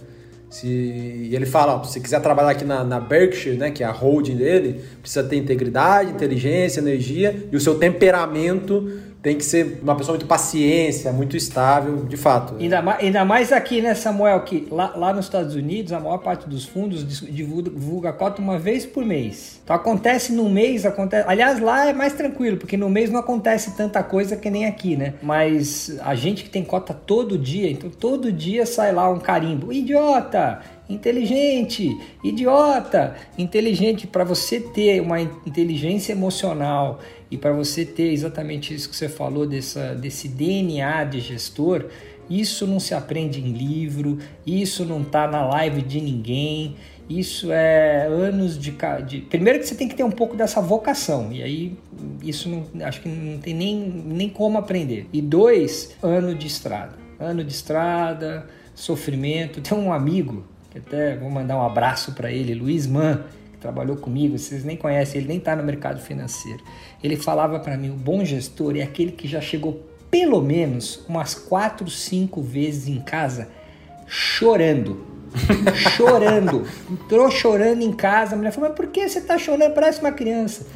Se 0.51 1.31
ele 1.33 1.45
fala, 1.45 1.77
ó, 1.77 1.85
se 1.85 1.93
você 1.93 2.01
quiser 2.01 2.21
trabalhar 2.21 2.51
aqui 2.51 2.65
na, 2.65 2.83
na, 2.83 2.99
Berkshire, 2.99 3.57
né, 3.57 3.71
que 3.71 3.83
é 3.83 3.87
a 3.87 3.91
holding 3.91 4.37
dele, 4.37 4.83
precisa 5.01 5.23
ter 5.23 5.37
integridade, 5.37 6.11
inteligência, 6.11 6.81
energia 6.81 7.49
e 7.53 7.57
o 7.57 7.61
seu 7.61 7.75
temperamento 7.75 8.91
tem 9.23 9.37
que 9.37 9.45
ser 9.45 9.81
uma 9.83 9.97
pessoa 9.97 10.17
muito 10.17 10.27
paciência, 10.27 11.13
muito 11.13 11.37
estável, 11.37 12.05
de 12.05 12.17
fato. 12.17 12.55
Ainda 12.59 12.81
mais, 12.81 13.01
ainda 13.03 13.25
mais 13.25 13.53
aqui, 13.53 13.83
né, 13.83 13.95
Samuel, 13.95 14.41
que 14.43 14.69
lá, 14.71 14.95
lá 14.97 15.13
nos 15.13 15.27
Estados 15.27 15.55
Unidos 15.55 15.93
a 15.93 16.01
maior 16.01 16.19
parte 16.19 16.49
dos 16.49 16.65
fundos 16.65 17.07
divulga, 17.27 17.71
divulga 17.71 18.09
a 18.11 18.13
cota 18.13 18.41
uma 18.41 18.59
vez 18.59 18.87
por 18.87 19.05
mês. 19.05 19.61
Então 19.65 19.75
acontece 19.75 20.33
no 20.33 20.49
mês, 20.49 20.87
acontece. 20.87 21.29
Aliás, 21.29 21.61
lá 21.61 21.87
é 21.87 21.93
mais 21.93 22.13
tranquilo, 22.13 22.57
porque 22.57 22.77
no 22.77 22.89
mês 22.89 23.11
não 23.11 23.19
acontece 23.19 23.77
tanta 23.77 24.03
coisa 24.03 24.37
que 24.37 24.49
nem 24.51 24.67
aqui, 24.67 24.97
né? 24.97 25.15
Mas 25.23 25.99
a 26.03 26.15
gente 26.15 26.45
que 26.45 26.51
tem 26.51 26.65
cota 26.65 26.95
todo 26.95 27.37
dia, 27.37 27.71
então 27.71 27.91
todo 27.91 28.33
dia 28.33 28.65
sai 28.65 28.93
lá 28.93 29.11
um 29.11 29.19
carimbo. 29.19 29.73
Idiota! 29.73 30.78
Inteligente, 30.89 31.97
idiota, 32.25 33.17
inteligente 33.37 34.07
para 34.07 34.25
você 34.25 34.61
ter 34.61 35.01
uma 35.01 35.21
inteligência 35.21 36.13
emocional 36.13 37.01
e 37.31 37.37
para 37.37 37.53
você 37.53 37.85
ter 37.85 38.13
exatamente 38.13 38.75
isso 38.75 38.89
que 38.89 38.97
você 38.97 39.09
falou 39.09 39.47
dessa, 39.47 39.95
desse 39.95 40.29
DNA 40.29 41.05
de 41.05 41.21
gestor, 41.21 41.87
isso 42.29 42.67
não 42.67 42.81
se 42.81 42.95
aprende 42.95 43.41
em 43.41 43.53
livro, 43.53 44.19
isso 44.47 44.85
não 44.85 45.03
está 45.03 45.27
na 45.27 45.47
live 45.47 45.83
de 45.83 46.01
ninguém, 46.01 46.77
isso 47.09 47.51
é 47.51 48.07
anos 48.07 48.59
de, 48.59 48.75
de, 49.07 49.21
Primeiro 49.23 49.59
que 49.59 49.67
você 49.67 49.75
tem 49.75 49.89
que 49.89 49.95
ter 49.95 50.05
um 50.05 50.11
pouco 50.11 50.37
dessa 50.37 50.61
vocação, 50.61 51.33
e 51.33 51.43
aí 51.43 51.79
isso 52.23 52.49
não, 52.49 52.87
acho 52.87 53.01
que 53.01 53.09
não 53.09 53.39
tem 53.39 53.55
nem, 53.55 53.77
nem 53.79 54.29
como 54.29 54.59
aprender. 54.59 55.07
E 55.11 55.23
dois, 55.23 55.97
ano 56.03 56.35
de 56.35 56.47
estrada. 56.47 56.97
Ano 57.19 57.43
de 57.43 57.53
estrada, 57.53 58.47
sofrimento. 58.75 59.61
Tem 59.63 59.77
um 59.77 59.93
amigo, 59.93 60.45
que 60.79 60.97
até 60.97 61.17
vou 61.17 61.31
mandar 61.31 61.57
um 61.57 61.63
abraço 61.63 62.13
para 62.13 62.31
ele, 62.31 62.55
Luiz 62.55 62.87
Man, 62.87 63.25
trabalhou 63.61 63.97
comigo, 63.97 64.39
vocês 64.39 64.65
nem 64.65 64.77
conhecem, 64.77 65.21
ele 65.21 65.29
nem 65.29 65.39
está 65.39 65.57
no 65.57 65.63
mercado 65.63 66.01
financeiro. 66.01 66.63
Ele 67.03 67.17
falava 67.17 67.59
para 67.59 67.77
mim: 67.77 67.91
o 67.91 67.95
bom 67.95 68.25
gestor 68.25 68.77
é 68.77 68.83
aquele 68.83 69.13
que 69.13 69.27
já 69.27 69.41
chegou 69.41 69.85
pelo 70.11 70.41
menos 70.41 71.05
umas 71.09 71.35
quatro, 71.35 71.91
cinco 71.91 72.41
vezes 72.41 72.89
em 72.89 73.01
casa 73.01 73.49
chorando. 74.07 75.07
chorando. 75.97 76.67
Entrou 76.91 77.31
chorando 77.31 77.83
em 77.83 77.93
casa. 77.93 78.35
A 78.35 78.39
mulher 78.39 78.53
falou: 78.53 78.71
Mas 78.71 78.77
por 78.77 78.87
que 78.87 79.09
você 79.09 79.19
está 79.19 79.37
chorando? 79.37 79.75
Parece 79.75 80.01
uma 80.01 80.13
criança. 80.13 80.67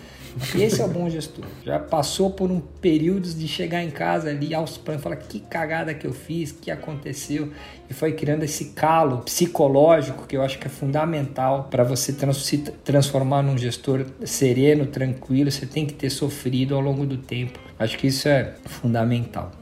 Esse 0.55 0.81
é 0.81 0.85
o 0.85 0.89
bom 0.89 1.09
gestor. 1.09 1.45
Já 1.65 1.79
passou 1.79 2.31
por 2.31 2.51
um 2.51 2.61
período 2.61 3.29
de 3.29 3.47
chegar 3.47 3.83
em 3.83 3.91
casa 3.91 4.31
ali 4.31 4.55
aos 4.55 4.77
prantos, 4.77 5.03
falar 5.03 5.17
que 5.17 5.41
cagada 5.41 5.95
que 5.95 6.07
eu 6.07 6.13
fiz, 6.13 6.53
que 6.53 6.71
aconteceu, 6.71 7.51
e 7.89 7.95
foi 7.95 8.13
criando 8.13 8.43
esse 8.43 8.67
calo 8.67 9.19
psicológico 9.19 10.27
que 10.27 10.37
eu 10.37 10.43
acho 10.43 10.59
que 10.59 10.67
é 10.67 10.71
fundamental 10.71 11.69
para 11.71 11.85
você 11.85 12.13
trans 12.13 12.45
se 12.45 12.59
transformar 12.59 13.43
num 13.43 13.59
gestor 13.59 14.07
sereno, 14.25 14.87
tranquilo. 14.87 15.51
Você 15.51 15.67
tem 15.67 15.87
que 15.87 15.95
ter 15.95 16.11
sofrido 16.11 16.75
ao 16.75 16.81
longo 16.81 17.05
do 17.05 17.17
tempo. 17.17 17.59
Acho 17.79 17.99
que 17.99 18.07
isso 18.07 18.29
é 18.29 18.55
fundamental. 18.65 19.53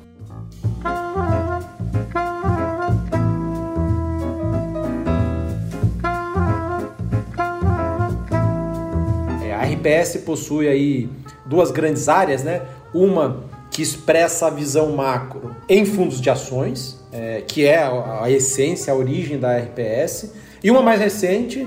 RPS 9.80 10.18
possui 10.18 10.68
aí 10.68 11.08
duas 11.46 11.70
grandes 11.70 12.08
áreas, 12.08 12.44
né? 12.44 12.62
Uma 12.92 13.44
que 13.70 13.82
expressa 13.82 14.48
a 14.48 14.50
visão 14.50 14.92
macro 14.92 15.54
em 15.68 15.84
fundos 15.84 16.20
de 16.20 16.28
ações, 16.28 17.00
é, 17.12 17.42
que 17.46 17.64
é 17.64 17.78
a, 17.78 18.30
essência, 18.30 18.92
a 18.92 18.96
origem 18.96 19.38
da 19.38 19.56
RPS, 19.56 20.32
e 20.62 20.70
uma 20.70 20.82
mais 20.82 21.00
recente 21.00 21.66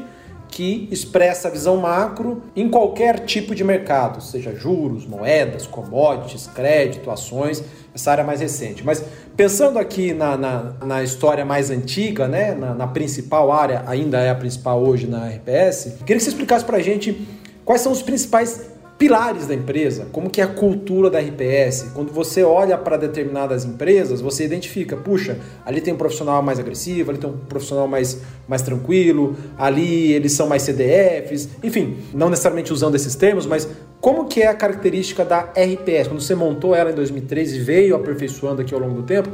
que 0.49 0.87
expressa 0.91 1.47
a 1.47 1.51
visão 1.51 1.77
macro 1.77 2.43
em 2.55 2.69
qualquer 2.69 3.21
tipo 3.21 3.55
de 3.55 3.63
mercado, 3.63 4.21
seja 4.21 4.53
juros, 4.53 5.07
moedas, 5.07 5.65
commodities, 5.65 6.45
crédito, 6.45 7.09
ações, 7.09 7.63
essa 7.95 8.11
área 8.11 8.23
mais 8.23 8.39
recente. 8.39 8.85
Mas 8.85 9.03
pensando 9.35 9.79
aqui 9.79 10.13
na, 10.13 10.37
na, 10.37 10.73
na 10.85 11.03
história 11.03 11.43
mais 11.43 11.71
antiga, 11.71 12.27
né, 12.27 12.53
na, 12.53 12.75
na, 12.75 12.85
principal 12.85 13.51
área, 13.51 13.83
ainda 13.87 14.19
é 14.19 14.29
a 14.29 14.35
principal 14.35 14.83
hoje 14.83 15.07
na 15.07 15.27
RPS, 15.27 15.95
queria 16.05 16.17
que 16.17 16.23
você 16.23 16.29
explicasse 16.29 16.63
para 16.63 16.77
a 16.77 16.81
gente 16.81 17.27
Quais 17.65 17.81
são 17.81 17.91
os 17.91 18.01
principais 18.01 18.73
pilares 18.97 19.47
da 19.47 19.53
empresa? 19.53 20.07
Como 20.11 20.29
que 20.29 20.39
é 20.41 20.43
a 20.43 20.47
cultura 20.47 21.09
da 21.09 21.19
RPS? 21.19 21.91
Quando 21.93 22.11
você 22.11 22.43
olha 22.43 22.77
para 22.77 22.97
determinadas 22.97 23.65
empresas, 23.65 24.21
você 24.21 24.45
identifica, 24.45 24.95
puxa, 24.95 25.37
ali 25.65 25.81
tem 25.81 25.93
um 25.93 25.97
profissional 25.97 26.41
mais 26.41 26.59
agressivo, 26.59 27.11
ali 27.11 27.19
tem 27.19 27.29
um 27.29 27.37
profissional 27.37 27.87
mais, 27.87 28.21
mais 28.47 28.61
tranquilo, 28.61 29.35
ali 29.57 30.11
eles 30.13 30.33
são 30.33 30.47
mais 30.47 30.61
CDFs, 30.61 31.49
enfim, 31.63 31.97
não 32.13 32.29
necessariamente 32.29 32.71
usando 32.71 32.95
esses 32.95 33.15
termos, 33.15 33.45
mas 33.45 33.67
como 33.99 34.25
que 34.25 34.41
é 34.41 34.47
a 34.47 34.53
característica 34.53 35.23
da 35.23 35.39
RPS? 35.39 36.07
Quando 36.07 36.21
você 36.21 36.35
montou 36.35 36.75
ela 36.75 36.91
em 36.91 36.95
2013 36.95 37.57
e 37.57 37.59
veio 37.59 37.95
aperfeiçoando 37.95 38.61
aqui 38.61 38.73
ao 38.73 38.79
longo 38.79 38.95
do 38.95 39.03
tempo, 39.03 39.29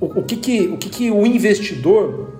o, 0.00 0.20
o, 0.20 0.22
que, 0.22 0.36
que, 0.36 0.60
o 0.68 0.76
que, 0.76 0.88
que 0.88 1.10
o 1.10 1.26
investidor 1.26 2.32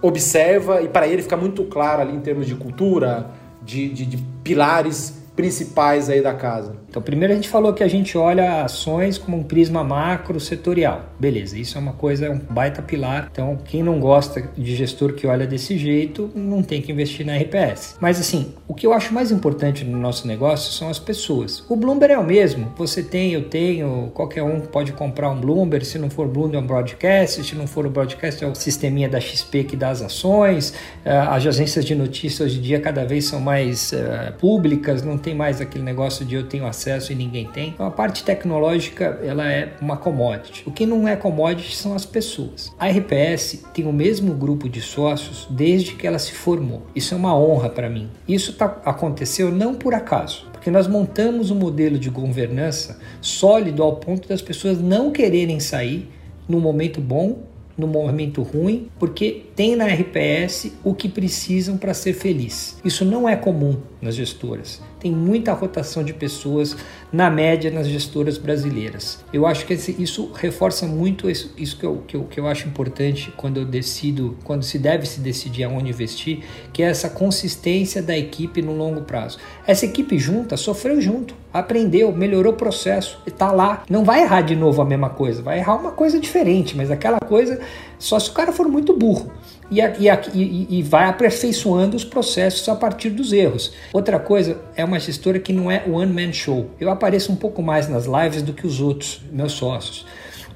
observa 0.00 0.80
e 0.80 0.88
para 0.88 1.06
ele 1.06 1.22
fica 1.22 1.36
muito 1.36 1.64
claro 1.64 2.02
ali 2.02 2.14
em 2.14 2.20
termos 2.20 2.46
de 2.46 2.54
cultura, 2.54 3.30
de, 3.68 3.88
de, 3.90 4.04
de 4.06 4.18
pilares 4.42 5.14
principais 5.38 6.10
aí 6.10 6.20
da 6.20 6.34
casa? 6.34 6.74
Então, 6.90 7.00
primeiro 7.00 7.32
a 7.32 7.36
gente 7.36 7.48
falou 7.48 7.72
que 7.72 7.84
a 7.84 7.86
gente 7.86 8.18
olha 8.18 8.64
ações 8.64 9.16
como 9.16 9.36
um 9.36 9.44
prisma 9.44 9.84
macro 9.84 10.40
setorial. 10.40 11.04
Beleza, 11.16 11.56
isso 11.56 11.78
é 11.78 11.80
uma 11.80 11.92
coisa, 11.92 12.26
é 12.26 12.30
um 12.30 12.38
baita 12.38 12.82
pilar. 12.82 13.28
Então, 13.30 13.56
quem 13.64 13.80
não 13.80 14.00
gosta 14.00 14.42
de 14.56 14.74
gestor 14.74 15.12
que 15.12 15.28
olha 15.28 15.46
desse 15.46 15.78
jeito, 15.78 16.28
não 16.34 16.60
tem 16.60 16.82
que 16.82 16.90
investir 16.90 17.24
na 17.24 17.36
RPS. 17.36 17.96
Mas 18.00 18.18
assim, 18.18 18.52
o 18.66 18.74
que 18.74 18.84
eu 18.84 18.92
acho 18.92 19.14
mais 19.14 19.30
importante 19.30 19.84
no 19.84 19.96
nosso 19.96 20.26
negócio 20.26 20.72
são 20.72 20.88
as 20.88 20.98
pessoas. 20.98 21.64
O 21.68 21.76
Bloomberg 21.76 22.14
é 22.14 22.18
o 22.18 22.24
mesmo. 22.24 22.72
Você 22.76 23.00
tem, 23.00 23.32
eu 23.32 23.44
tenho, 23.44 24.10
qualquer 24.12 24.42
um 24.42 24.58
pode 24.58 24.90
comprar 24.90 25.30
um 25.30 25.40
Bloomberg. 25.40 25.86
Se 25.86 26.00
não 26.00 26.10
for 26.10 26.26
Bloomberg, 26.26 26.56
é 26.56 26.58
um 26.58 26.66
broadcast. 26.66 27.44
Se 27.44 27.54
não 27.54 27.68
for 27.68 27.86
o 27.86 27.90
broadcast, 27.90 28.42
é 28.42 28.46
o 28.48 28.56
sisteminha 28.56 29.08
da 29.08 29.20
XP 29.20 29.62
que 29.62 29.76
dá 29.76 29.90
as 29.90 30.02
ações. 30.02 30.74
Eh, 31.04 31.16
as 31.16 31.46
agências 31.46 31.84
de 31.84 31.94
notícias 31.94 32.40
hoje 32.40 32.58
em 32.58 32.62
dia 32.62 32.80
cada 32.80 33.04
vez 33.04 33.24
são 33.26 33.40
mais 33.40 33.92
uh, 33.92 34.32
públicas, 34.38 35.02
não 35.02 35.16
tem 35.16 35.27
mais 35.34 35.60
aquele 35.60 35.84
negócio 35.84 36.24
de 36.24 36.34
eu 36.34 36.44
tenho 36.44 36.66
acesso 36.66 36.88
acesso 36.88 37.12
e 37.12 37.14
ninguém 37.14 37.46
tem. 37.46 37.68
Então 37.70 37.86
a 37.86 37.90
parte 37.90 38.24
tecnológica 38.24 39.20
ela 39.22 39.50
é 39.50 39.74
uma 39.80 39.96
commodity. 39.96 40.62
O 40.66 40.72
que 40.72 40.86
não 40.86 41.06
é 41.06 41.16
commodity 41.16 41.76
são 41.76 41.94
as 41.94 42.06
pessoas. 42.06 42.72
A 42.78 42.88
RPS 42.88 43.64
tem 43.74 43.86
o 43.86 43.92
mesmo 43.92 44.34
grupo 44.34 44.68
de 44.68 44.80
sócios 44.80 45.46
desde 45.50 45.92
que 45.94 46.06
ela 46.06 46.18
se 46.18 46.32
formou. 46.32 46.82
Isso 46.94 47.14
é 47.14 47.16
uma 47.16 47.36
honra 47.36 47.68
para 47.68 47.90
mim. 47.90 48.08
Isso 48.26 48.54
tá, 48.54 48.80
aconteceu 48.84 49.50
não 49.50 49.74
por 49.74 49.94
acaso 49.94 50.48
porque 50.52 50.72
nós 50.72 50.88
montamos 50.88 51.52
um 51.52 51.54
modelo 51.54 51.96
de 51.96 52.10
governança 52.10 52.98
sólido 53.20 53.80
ao 53.80 53.94
ponto 53.94 54.28
das 54.28 54.42
pessoas 54.42 54.80
não 54.80 55.12
quererem 55.12 55.60
sair 55.60 56.10
no 56.48 56.58
momento 56.58 57.00
bom, 57.00 57.44
no 57.76 57.86
momento 57.86 58.42
ruim, 58.42 58.88
porque 58.98 59.44
tem 59.58 59.74
na 59.74 59.86
RPS 59.86 60.70
o 60.84 60.94
que 60.94 61.08
precisam 61.08 61.76
para 61.76 61.92
ser 61.92 62.12
feliz. 62.12 62.78
Isso 62.84 63.04
não 63.04 63.28
é 63.28 63.34
comum 63.34 63.76
nas 64.00 64.14
gestoras 64.14 64.80
tem 64.98 65.12
muita 65.12 65.52
rotação 65.52 66.02
de 66.02 66.12
pessoas 66.12 66.76
na 67.12 67.30
média 67.30 67.70
nas 67.70 67.86
gestoras 67.86 68.36
brasileiras. 68.36 69.24
Eu 69.32 69.46
acho 69.46 69.64
que 69.64 69.74
isso 69.74 70.30
reforça 70.34 70.86
muito 70.86 71.30
isso, 71.30 71.52
isso 71.56 71.78
que, 71.78 71.86
eu, 71.86 72.02
que, 72.06 72.16
eu, 72.16 72.24
que 72.24 72.40
eu 72.40 72.46
acho 72.46 72.68
importante 72.68 73.32
quando 73.36 73.58
eu 73.58 73.64
decido, 73.64 74.36
quando 74.44 74.62
se 74.62 74.78
deve 74.78 75.06
se 75.06 75.20
decidir 75.20 75.64
aonde 75.64 75.90
investir, 75.90 76.40
que 76.72 76.82
é 76.82 76.86
essa 76.86 77.08
consistência 77.08 78.02
da 78.02 78.16
equipe 78.16 78.60
no 78.60 78.76
longo 78.76 79.02
prazo. 79.02 79.38
Essa 79.66 79.86
equipe 79.86 80.18
junta 80.18 80.56
sofreu 80.56 81.00
junto, 81.00 81.34
aprendeu, 81.52 82.12
melhorou 82.12 82.52
o 82.52 82.56
processo, 82.56 83.20
está 83.26 83.50
lá. 83.52 83.84
Não 83.88 84.04
vai 84.04 84.22
errar 84.22 84.42
de 84.42 84.56
novo 84.56 84.82
a 84.82 84.84
mesma 84.84 85.10
coisa, 85.10 85.40
vai 85.42 85.58
errar 85.58 85.76
uma 85.76 85.92
coisa 85.92 86.18
diferente, 86.20 86.76
mas 86.76 86.90
aquela 86.90 87.20
coisa 87.20 87.60
só 87.98 88.18
se 88.18 88.30
o 88.30 88.32
cara 88.32 88.52
for 88.52 88.68
muito 88.68 88.96
burro 88.96 89.32
e, 89.70 89.80
e, 89.80 90.78
e, 90.78 90.82
vai 90.82 91.06
aperfeiçoando 91.06 91.96
os 91.96 92.04
processos 92.04 92.68
a 92.68 92.74
partir 92.74 93.10
dos 93.10 93.32
erros. 93.32 93.72
Outra 93.92 94.18
coisa 94.18 94.58
é 94.74 94.84
uma 94.84 94.98
gestora 94.98 95.38
que 95.38 95.52
não 95.52 95.70
é 95.70 95.84
one 95.86 96.12
man 96.12 96.32
show. 96.32 96.70
Eu 96.80 96.90
apareço 96.90 97.30
um 97.32 97.36
pouco 97.36 97.62
mais 97.62 97.88
nas 97.88 98.06
lives 98.06 98.42
do 98.42 98.52
que 98.52 98.66
os 98.66 98.80
outros, 98.80 99.20
meus 99.30 99.52
sócios. 99.52 100.06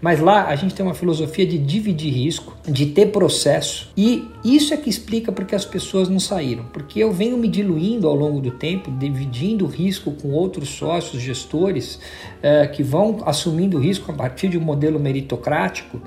Mas 0.02 0.18
lá 0.18 0.48
a 0.48 0.57
gente 0.57 0.74
tem 0.74 0.85
uma 0.85 0.96
filosofia 0.96 1.46
de 1.46 1.57
dividir 1.57 2.12
risco, 2.12 2.57
de 2.68 2.87
ter 2.87 3.12
processo, 3.12 3.88
e 3.96 4.28
isso 4.44 4.74
é 4.74 4.76
que 4.76 4.90
explica 4.90 5.31
porque 5.31 5.55
as 5.55 5.64
pessoas 5.64 6.09
não 6.09 6.18
saíram. 6.18 6.64
Porque 6.72 6.98
eu 6.98 7.12
venho 7.12 7.38
me 7.38 7.46
diluindo 7.46 8.09
ao 8.09 8.16
longo 8.16 8.40
do 8.40 8.50
tempo, 8.50 8.90
dividindo 8.90 9.64
risco 9.64 10.11
com 10.11 10.33
outros 10.33 10.70
sócios, 10.70 11.22
gestores, 11.22 12.00
eh, 12.42 12.66
que 12.66 12.83
vão 12.83 13.20
assumindo 13.24 13.78
risco 13.78 14.11
a 14.11 14.14
partir 14.14 14.48
de 14.48 14.59
um 14.59 14.61
modelo 14.61 14.98
meritocrático 14.98 16.02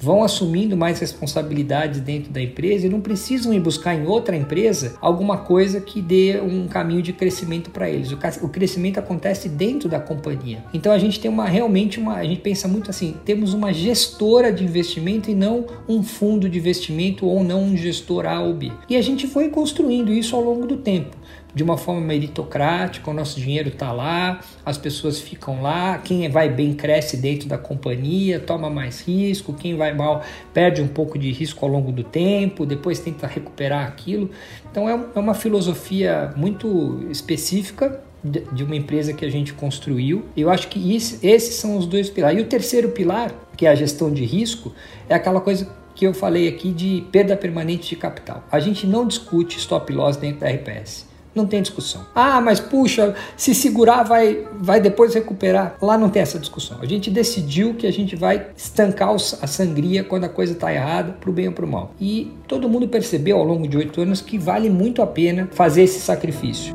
vão 0.00 0.22
assumindo 0.22 0.76
mais 0.76 0.98
responsabilidades 0.98 2.00
dentro 2.00 2.32
da 2.32 2.40
empresa 2.40 2.86
e 2.86 2.90
não 2.90 3.00
precisam 3.00 3.52
ir 3.52 3.60
buscar 3.60 3.94
em 3.94 4.06
outra 4.06 4.34
empresa 4.36 4.96
alguma 5.00 5.38
coisa 5.38 5.80
que 5.80 6.00
dê 6.00 6.40
um 6.40 6.66
caminho 6.66 7.02
de 7.02 7.12
crescimento 7.12 7.70
para 7.70 7.88
eles. 7.88 8.10
O 8.42 8.48
crescimento 8.48 8.98
acontece 8.98 9.48
dentro 9.48 9.88
da 9.88 10.00
companhia. 10.00 10.64
Então 10.72 10.92
a 10.92 10.98
gente 10.98 11.20
tem 11.20 11.30
uma 11.30 11.46
realmente 11.46 12.00
uma, 12.00 12.14
a 12.16 12.24
gente 12.24 12.40
pensa 12.40 12.66
muito 12.66 12.90
assim, 12.90 13.14
temos 13.24 13.52
uma 13.52 13.72
gestora 13.72 14.52
de 14.52 14.64
investimento 14.64 15.30
e 15.30 15.34
não 15.34 15.66
um 15.88 16.02
fundo 16.02 16.48
de 16.48 16.58
investimento 16.58 17.26
ou 17.26 17.44
não 17.44 17.62
um 17.64 17.76
gestor 17.76 18.26
A 18.26 18.40
ou 18.40 18.54
B. 18.54 18.72
E 18.88 18.96
a 18.96 19.02
gente 19.02 19.26
foi 19.26 19.48
construindo 19.48 20.12
isso 20.12 20.34
ao 20.34 20.42
longo 20.42 20.66
do 20.66 20.78
tempo 20.78 21.19
de 21.54 21.62
uma 21.62 21.76
forma 21.76 22.00
meritocrática, 22.00 23.10
o 23.10 23.14
nosso 23.14 23.40
dinheiro 23.40 23.68
está 23.68 23.92
lá, 23.92 24.40
as 24.64 24.78
pessoas 24.78 25.20
ficam 25.20 25.62
lá, 25.62 25.98
quem 25.98 26.28
vai 26.28 26.48
bem 26.48 26.74
cresce 26.74 27.16
dentro 27.16 27.48
da 27.48 27.58
companhia, 27.58 28.38
toma 28.38 28.70
mais 28.70 29.00
risco, 29.06 29.52
quem 29.52 29.76
vai 29.76 29.92
mal 29.94 30.22
perde 30.52 30.80
um 30.80 30.88
pouco 30.88 31.18
de 31.18 31.30
risco 31.32 31.64
ao 31.64 31.70
longo 31.70 31.92
do 31.92 32.04
tempo, 32.04 32.64
depois 32.64 32.98
tenta 33.00 33.26
recuperar 33.26 33.86
aquilo. 33.86 34.30
Então 34.70 34.88
é, 34.88 34.92
é 35.14 35.18
uma 35.18 35.34
filosofia 35.34 36.32
muito 36.36 37.06
específica 37.10 38.00
de 38.22 38.62
uma 38.62 38.76
empresa 38.76 39.12
que 39.12 39.24
a 39.24 39.30
gente 39.30 39.52
construiu. 39.52 40.24
Eu 40.36 40.50
acho 40.50 40.68
que 40.68 40.94
isso, 40.94 41.18
esses 41.22 41.54
são 41.54 41.76
os 41.76 41.86
dois 41.86 42.10
pilares. 42.10 42.38
E 42.38 42.42
o 42.42 42.46
terceiro 42.46 42.90
pilar, 42.90 43.32
que 43.56 43.66
é 43.66 43.70
a 43.70 43.74
gestão 43.74 44.12
de 44.12 44.24
risco, 44.24 44.72
é 45.08 45.14
aquela 45.14 45.40
coisa 45.40 45.70
que 45.94 46.06
eu 46.06 46.14
falei 46.14 46.48
aqui 46.48 46.70
de 46.70 47.04
perda 47.10 47.36
permanente 47.36 47.90
de 47.90 47.96
capital. 47.96 48.44
A 48.50 48.60
gente 48.60 48.86
não 48.86 49.06
discute 49.06 49.58
stop 49.58 49.92
loss 49.92 50.16
dentro 50.16 50.40
da 50.40 50.48
RPS. 50.48 51.09
Não 51.40 51.46
tem 51.46 51.62
discussão. 51.62 52.04
Ah, 52.14 52.38
mas 52.38 52.60
puxa, 52.60 53.14
se 53.34 53.54
segurar 53.54 54.02
vai, 54.02 54.46
vai 54.58 54.78
depois 54.78 55.14
recuperar. 55.14 55.74
Lá 55.80 55.96
não 55.96 56.10
tem 56.10 56.20
essa 56.20 56.38
discussão. 56.38 56.76
A 56.82 56.84
gente 56.84 57.10
decidiu 57.10 57.72
que 57.72 57.86
a 57.86 57.90
gente 57.90 58.14
vai 58.14 58.48
estancar 58.54 59.08
a 59.08 59.46
sangria 59.46 60.04
quando 60.04 60.24
a 60.24 60.28
coisa 60.28 60.52
está 60.52 60.70
errada, 60.70 61.12
para 61.12 61.30
o 61.30 61.32
bem 61.32 61.48
ou 61.48 61.54
para 61.54 61.64
o 61.64 61.68
mal. 61.68 61.94
E 61.98 62.30
todo 62.46 62.68
mundo 62.68 62.86
percebeu 62.88 63.38
ao 63.38 63.44
longo 63.44 63.66
de 63.66 63.74
oito 63.74 64.02
anos 64.02 64.20
que 64.20 64.36
vale 64.36 64.68
muito 64.68 65.00
a 65.00 65.06
pena 65.06 65.48
fazer 65.50 65.84
esse 65.84 65.98
sacrifício. 66.00 66.74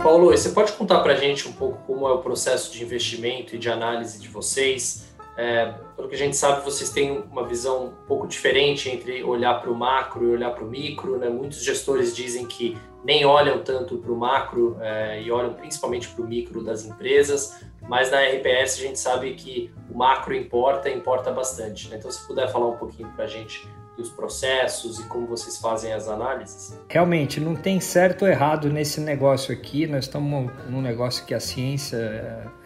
Paulo, 0.00 0.26
você 0.26 0.50
pode 0.50 0.70
contar 0.74 1.00
para 1.00 1.14
a 1.14 1.16
gente 1.16 1.48
um 1.48 1.52
pouco 1.52 1.78
como 1.84 2.06
é 2.06 2.12
o 2.12 2.18
processo 2.18 2.72
de 2.72 2.80
investimento 2.84 3.56
e 3.56 3.58
de 3.58 3.68
análise 3.68 4.20
de 4.20 4.28
vocês? 4.28 5.13
É, 5.36 5.74
pelo 5.96 6.08
que 6.08 6.14
a 6.14 6.18
gente 6.18 6.36
sabe, 6.36 6.64
vocês 6.64 6.90
têm 6.90 7.24
uma 7.30 7.46
visão 7.46 7.86
um 7.86 8.06
pouco 8.06 8.26
diferente 8.26 8.88
entre 8.88 9.22
olhar 9.24 9.60
para 9.60 9.70
o 9.70 9.74
macro 9.74 10.24
e 10.24 10.32
olhar 10.32 10.50
para 10.50 10.64
o 10.64 10.68
micro. 10.68 11.18
Né? 11.18 11.28
Muitos 11.28 11.62
gestores 11.62 12.14
dizem 12.14 12.46
que 12.46 12.78
nem 13.04 13.24
olham 13.24 13.62
tanto 13.62 13.98
para 13.98 14.12
o 14.12 14.16
macro 14.16 14.76
é, 14.80 15.22
e 15.22 15.30
olham 15.30 15.52
principalmente 15.52 16.08
para 16.08 16.24
o 16.24 16.26
micro 16.26 16.62
das 16.62 16.84
empresas, 16.86 17.60
mas 17.82 18.10
na 18.10 18.20
RPS 18.20 18.78
a 18.78 18.82
gente 18.82 18.98
sabe 18.98 19.34
que 19.34 19.70
o 19.90 19.98
macro 19.98 20.34
importa, 20.34 20.88
importa 20.88 21.30
bastante. 21.30 21.88
Né? 21.88 21.96
Então, 21.98 22.10
se 22.10 22.26
puder 22.26 22.50
falar 22.50 22.68
um 22.68 22.76
pouquinho 22.76 23.08
para 23.10 23.24
a 23.24 23.28
gente 23.28 23.68
dos 23.96 24.10
processos 24.10 24.98
e 24.98 25.04
como 25.04 25.26
vocês 25.26 25.58
fazem 25.58 25.92
as 25.92 26.08
análises? 26.08 26.78
Realmente, 26.88 27.40
não 27.40 27.54
tem 27.54 27.80
certo 27.80 28.22
ou 28.22 28.28
errado 28.28 28.68
nesse 28.68 29.00
negócio 29.00 29.52
aqui. 29.52 29.86
Nós 29.86 30.04
estamos 30.04 30.50
num 30.68 30.80
negócio 30.80 31.24
que 31.24 31.34
a 31.34 31.40
ciência 31.40 31.96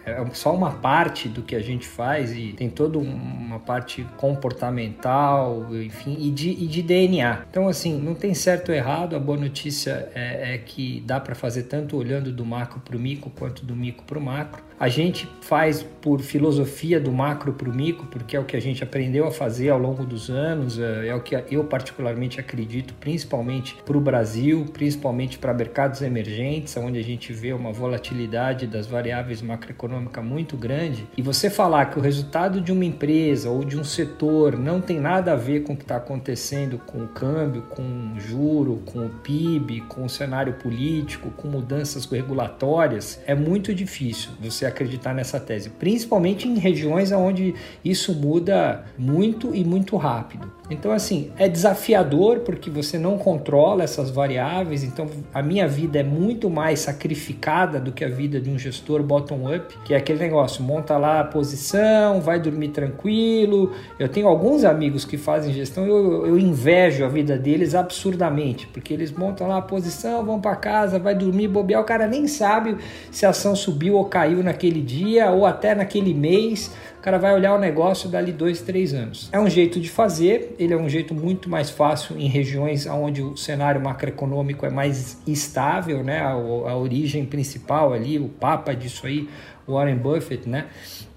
é 0.09 0.25
só 0.33 0.55
uma 0.55 0.73
parte 0.73 1.29
do 1.29 1.43
que 1.43 1.55
a 1.55 1.61
gente 1.61 1.87
faz 1.87 2.33
e 2.33 2.53
tem 2.55 2.71
toda 2.71 2.99
uma 2.99 3.59
parte 3.59 4.07
comportamental, 4.17 5.67
enfim, 5.75 6.17
e 6.19 6.31
de, 6.31 6.51
e 6.51 6.67
de 6.67 6.83
DNA. 6.83 7.45
Então, 7.51 7.69
assim, 7.69 7.99
não 8.01 8.14
tem 8.14 8.33
certo 8.33 8.71
ou 8.71 8.75
errado. 8.75 9.14
A 9.14 9.19
boa 9.19 9.38
notícia 9.38 10.11
é, 10.14 10.55
é 10.55 10.59
que 10.59 11.03
dá 11.07 11.21
para 11.21 11.35
fazer 11.35 11.64
tanto 11.64 11.97
olhando 11.97 12.33
do 12.33 12.45
macro 12.45 12.81
para 12.81 12.97
o 12.97 12.99
micro 12.99 13.31
quanto 13.31 13.64
do 13.64 13.77
micro 13.77 14.05
para 14.05 14.19
o 14.19 14.23
macro. 14.23 14.67
A 14.81 14.88
gente 14.88 15.29
faz 15.41 15.83
por 15.83 16.21
filosofia 16.21 17.01
do 17.01 17.11
macro 17.11 17.53
para 17.53 17.69
o 17.69 17.75
micro, 17.75 18.07
porque 18.07 18.37
é 18.37 18.41
o 18.41 18.45
que 18.45 18.57
a 18.57 18.61
gente 18.61 18.85
aprendeu 18.85 19.27
a 19.27 19.31
fazer 19.33 19.71
ao 19.71 19.79
longo 19.79 20.05
dos 20.05 20.31
anos, 20.31 20.79
é, 20.79 21.09
é 21.09 21.14
o 21.14 21.21
que 21.21 21.35
eu 21.51 21.64
particularmente 21.64 22.38
acredito, 22.38 22.95
principalmente 22.95 23.77
para 23.85 23.97
o 23.97 24.01
Brasil, 24.01 24.67
principalmente 24.73 25.37
para 25.37 25.53
mercados 25.53 26.01
emergentes, 26.01 26.77
onde 26.77 26.97
a 26.97 27.03
gente 27.03 27.33
vê 27.33 27.53
uma 27.53 27.73
volatilidade 27.73 28.69
das 28.69 28.87
variáveis 28.87 29.43
macroeconômicas 29.43 30.25
muito 30.25 30.57
grande. 30.57 31.09
E 31.17 31.23
você 31.23 31.51
falar 31.51 31.87
que 31.87 31.99
o 31.99 32.03
resultado 32.03 32.61
de 32.61 32.71
uma 32.71 32.85
empresa 32.85 33.51
ou 33.51 33.64
de 33.64 33.77
um 33.77 33.85
setor 33.85 34.57
não 34.57 34.81
tem 34.81 35.01
nada 35.01 35.33
a 35.33 35.37
ver 35.37 35.64
com 35.64 35.73
o 35.73 35.77
que 35.77 35.83
está 35.83 35.97
acontecendo 35.97 36.79
com 36.79 37.03
o 37.03 37.09
câmbio, 37.09 37.62
com 37.62 37.83
o 37.83 38.21
juro, 38.21 38.81
com 38.87 39.07
o 39.07 39.11
PIB, 39.11 39.81
com 39.88 40.05
o 40.05 40.09
cenário 40.09 40.53
político, 40.53 41.31
com 41.33 41.49
mudanças 41.49 42.05
regulatórias, 42.05 43.21
é 43.27 43.35
muito 43.35 43.75
difícil 43.75 44.31
você 44.41 44.67
acreditar 44.68 45.14
nessa 45.14 45.40
tese, 45.40 45.70
principalmente 45.70 46.46
em 46.46 46.59
regiões 46.59 47.12
onde 47.12 47.54
isso 47.85 48.14
muda 48.14 48.85
muito 48.96 49.54
e 49.54 49.64
muito 49.64 49.96
rápido. 49.96 50.58
Então, 50.70 50.92
assim, 50.92 51.31
é 51.38 51.48
desafiador 51.48 52.40
porque 52.40 52.68
você 52.68 52.98
não 52.98 53.16
controla 53.16 53.83
essas 53.85 54.11
variáveis. 54.11 54.85
Então, 54.85 55.07
a 55.33 55.42
minha 55.42 55.66
vida 55.66 55.98
é 55.98 56.02
muito 56.02 56.50
mais 56.50 56.81
sacrificada 56.81 57.81
do 57.81 57.90
que 57.90 58.04
a 58.04 58.09
vida 58.09 58.40
de 58.40 58.50
um 58.50 58.59
gestor 58.59 59.02
bottom-up, 59.02 59.76
que 59.85 59.94
é 59.94 59.96
aquele 59.96 60.18
negócio: 60.18 60.62
monta 60.62 60.98
lá 60.98 61.20
a 61.20 61.24
posição, 61.24 62.20
vai 62.20 62.38
dormir 62.38 62.68
tranquilo. 62.68 63.72
Eu 63.98 64.09
tenho 64.09 64.28
alguns 64.28 64.64
amigos 64.64 65.04
que 65.04 65.16
fazem 65.16 65.54
gestão, 65.54 65.87
eu, 65.87 66.26
eu 66.26 66.38
invejo 66.38 67.04
a 67.04 67.09
vida 67.09 67.38
deles 67.38 67.74
absurdamente, 67.74 68.66
porque 68.66 68.92
eles 68.92 69.11
montam 69.11 69.48
lá 69.48 69.59
a 69.59 69.62
posição, 69.62 70.24
vão 70.24 70.40
para 70.40 70.57
casa, 70.57 70.98
vai 70.98 71.14
dormir, 71.14 71.48
bobear. 71.48 71.81
O 71.81 71.85
cara 71.85 72.07
nem 72.07 72.26
sabe 72.26 72.76
se 73.11 73.24
a 73.24 73.31
ação 73.31 73.57
subiu 73.57 73.94
ou 73.94 74.04
caiu 74.04 74.42
naquele 74.42 74.83
dia 74.83 75.31
ou 75.31 75.46
até 75.46 75.74
naquele 75.74 76.12
mês 76.12 76.70
o 76.98 77.00
cara 77.00 77.16
vai 77.16 77.32
olhar 77.32 77.54
o 77.54 77.58
negócio 77.58 78.08
dali 78.08 78.32
dois, 78.32 78.61
três 78.61 78.92
anos. 78.92 79.28
É 79.30 79.38
um 79.38 79.48
jeito 79.48 79.78
de 79.78 79.88
fazer, 79.88 80.56
ele 80.58 80.74
é 80.74 80.76
um 80.76 80.88
jeito 80.88 81.14
muito 81.14 81.48
mais 81.48 81.70
fácil 81.70 82.18
em 82.18 82.26
regiões 82.26 82.87
onde 82.87 83.22
o 83.22 83.37
cenário 83.37 83.80
macroeconômico 83.80 84.66
é 84.66 84.70
mais 84.70 85.16
estável, 85.24 86.02
né? 86.02 86.18
A, 86.18 86.32
a 86.32 86.76
origem 86.76 87.24
principal 87.24 87.92
ali, 87.92 88.18
o 88.18 88.28
papa 88.28 88.74
disso 88.74 89.06
aí, 89.06 89.28
Warren 89.66 89.96
Buffett, 89.96 90.48
né? 90.48 90.66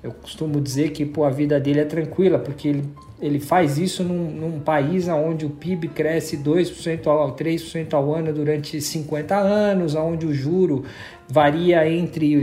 Eu 0.04 0.12
costumo 0.12 0.62
dizer 0.62 0.92
que 0.92 1.04
pô, 1.04 1.24
a 1.24 1.32
vida 1.32 1.60
dele 1.60 1.80
é 1.80 1.86
tranquila, 1.86 2.38
porque 2.38 2.68
ele, 2.68 2.84
ele 3.22 3.40
faz 3.40 3.78
isso 3.78 4.04
num, 4.04 4.32
num 4.32 4.60
país 4.60 5.08
onde 5.08 5.46
o 5.46 5.50
PIB 5.50 5.90
cresce 5.90 6.38
2% 6.38 7.06
ao 7.06 7.36
3% 7.36 7.94
ao 7.94 8.14
ano 8.14 8.34
durante 8.34 8.82
50 8.82 9.36
anos, 9.36 9.94
onde 9.94 10.26
o 10.26 10.34
juro 10.34 10.84
varia 11.30 11.88
entre, 11.90 12.34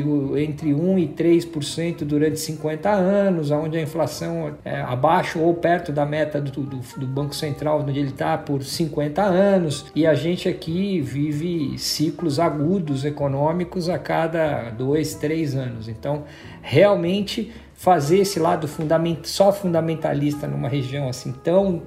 entre 0.43 0.71
1% 0.71 0.99
e 0.99 1.09
3% 1.09 2.05
durante 2.05 2.41
50 2.41 2.89
anos, 2.89 3.51
onde 3.51 3.77
a 3.77 3.83
inflação 3.83 4.57
é 4.65 4.81
abaixo 4.81 5.41
ou 5.41 5.53
perto 5.53 5.93
da 5.93 6.07
meta 6.07 6.41
do, 6.41 6.63
do, 6.63 6.81
do 6.97 7.07
Banco 7.07 7.35
Central, 7.35 7.81
onde 7.81 7.99
ele 7.99 8.11
está 8.11 8.39
por 8.39 8.63
50 8.63 9.21
anos, 9.21 9.85
e 9.95 10.07
a 10.07 10.15
gente 10.15 10.49
aqui 10.49 11.01
vive 11.01 11.77
ciclos 11.77 12.39
agudos 12.39 13.05
econômicos 13.05 13.91
a 13.91 13.99
cada 13.99 14.71
dois, 14.71 15.15
três 15.17 15.55
anos. 15.55 15.89
Então, 15.89 16.25
realmente 16.63 17.53
fazer 17.79 18.19
esse 18.19 18.41
lado 18.41 18.67
fundament, 18.67 19.19
só 19.23 19.53
fundamentalista 19.53 20.49
numa 20.49 20.69
região 20.69 21.09
assim 21.09 21.31
tão 21.31 21.83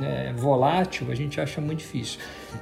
é, 0.00 0.32
volátil, 0.32 1.06
a 1.08 1.14
gente 1.14 1.40
acha 1.40 1.60
muito 1.60 1.78
difícil. 1.78 2.18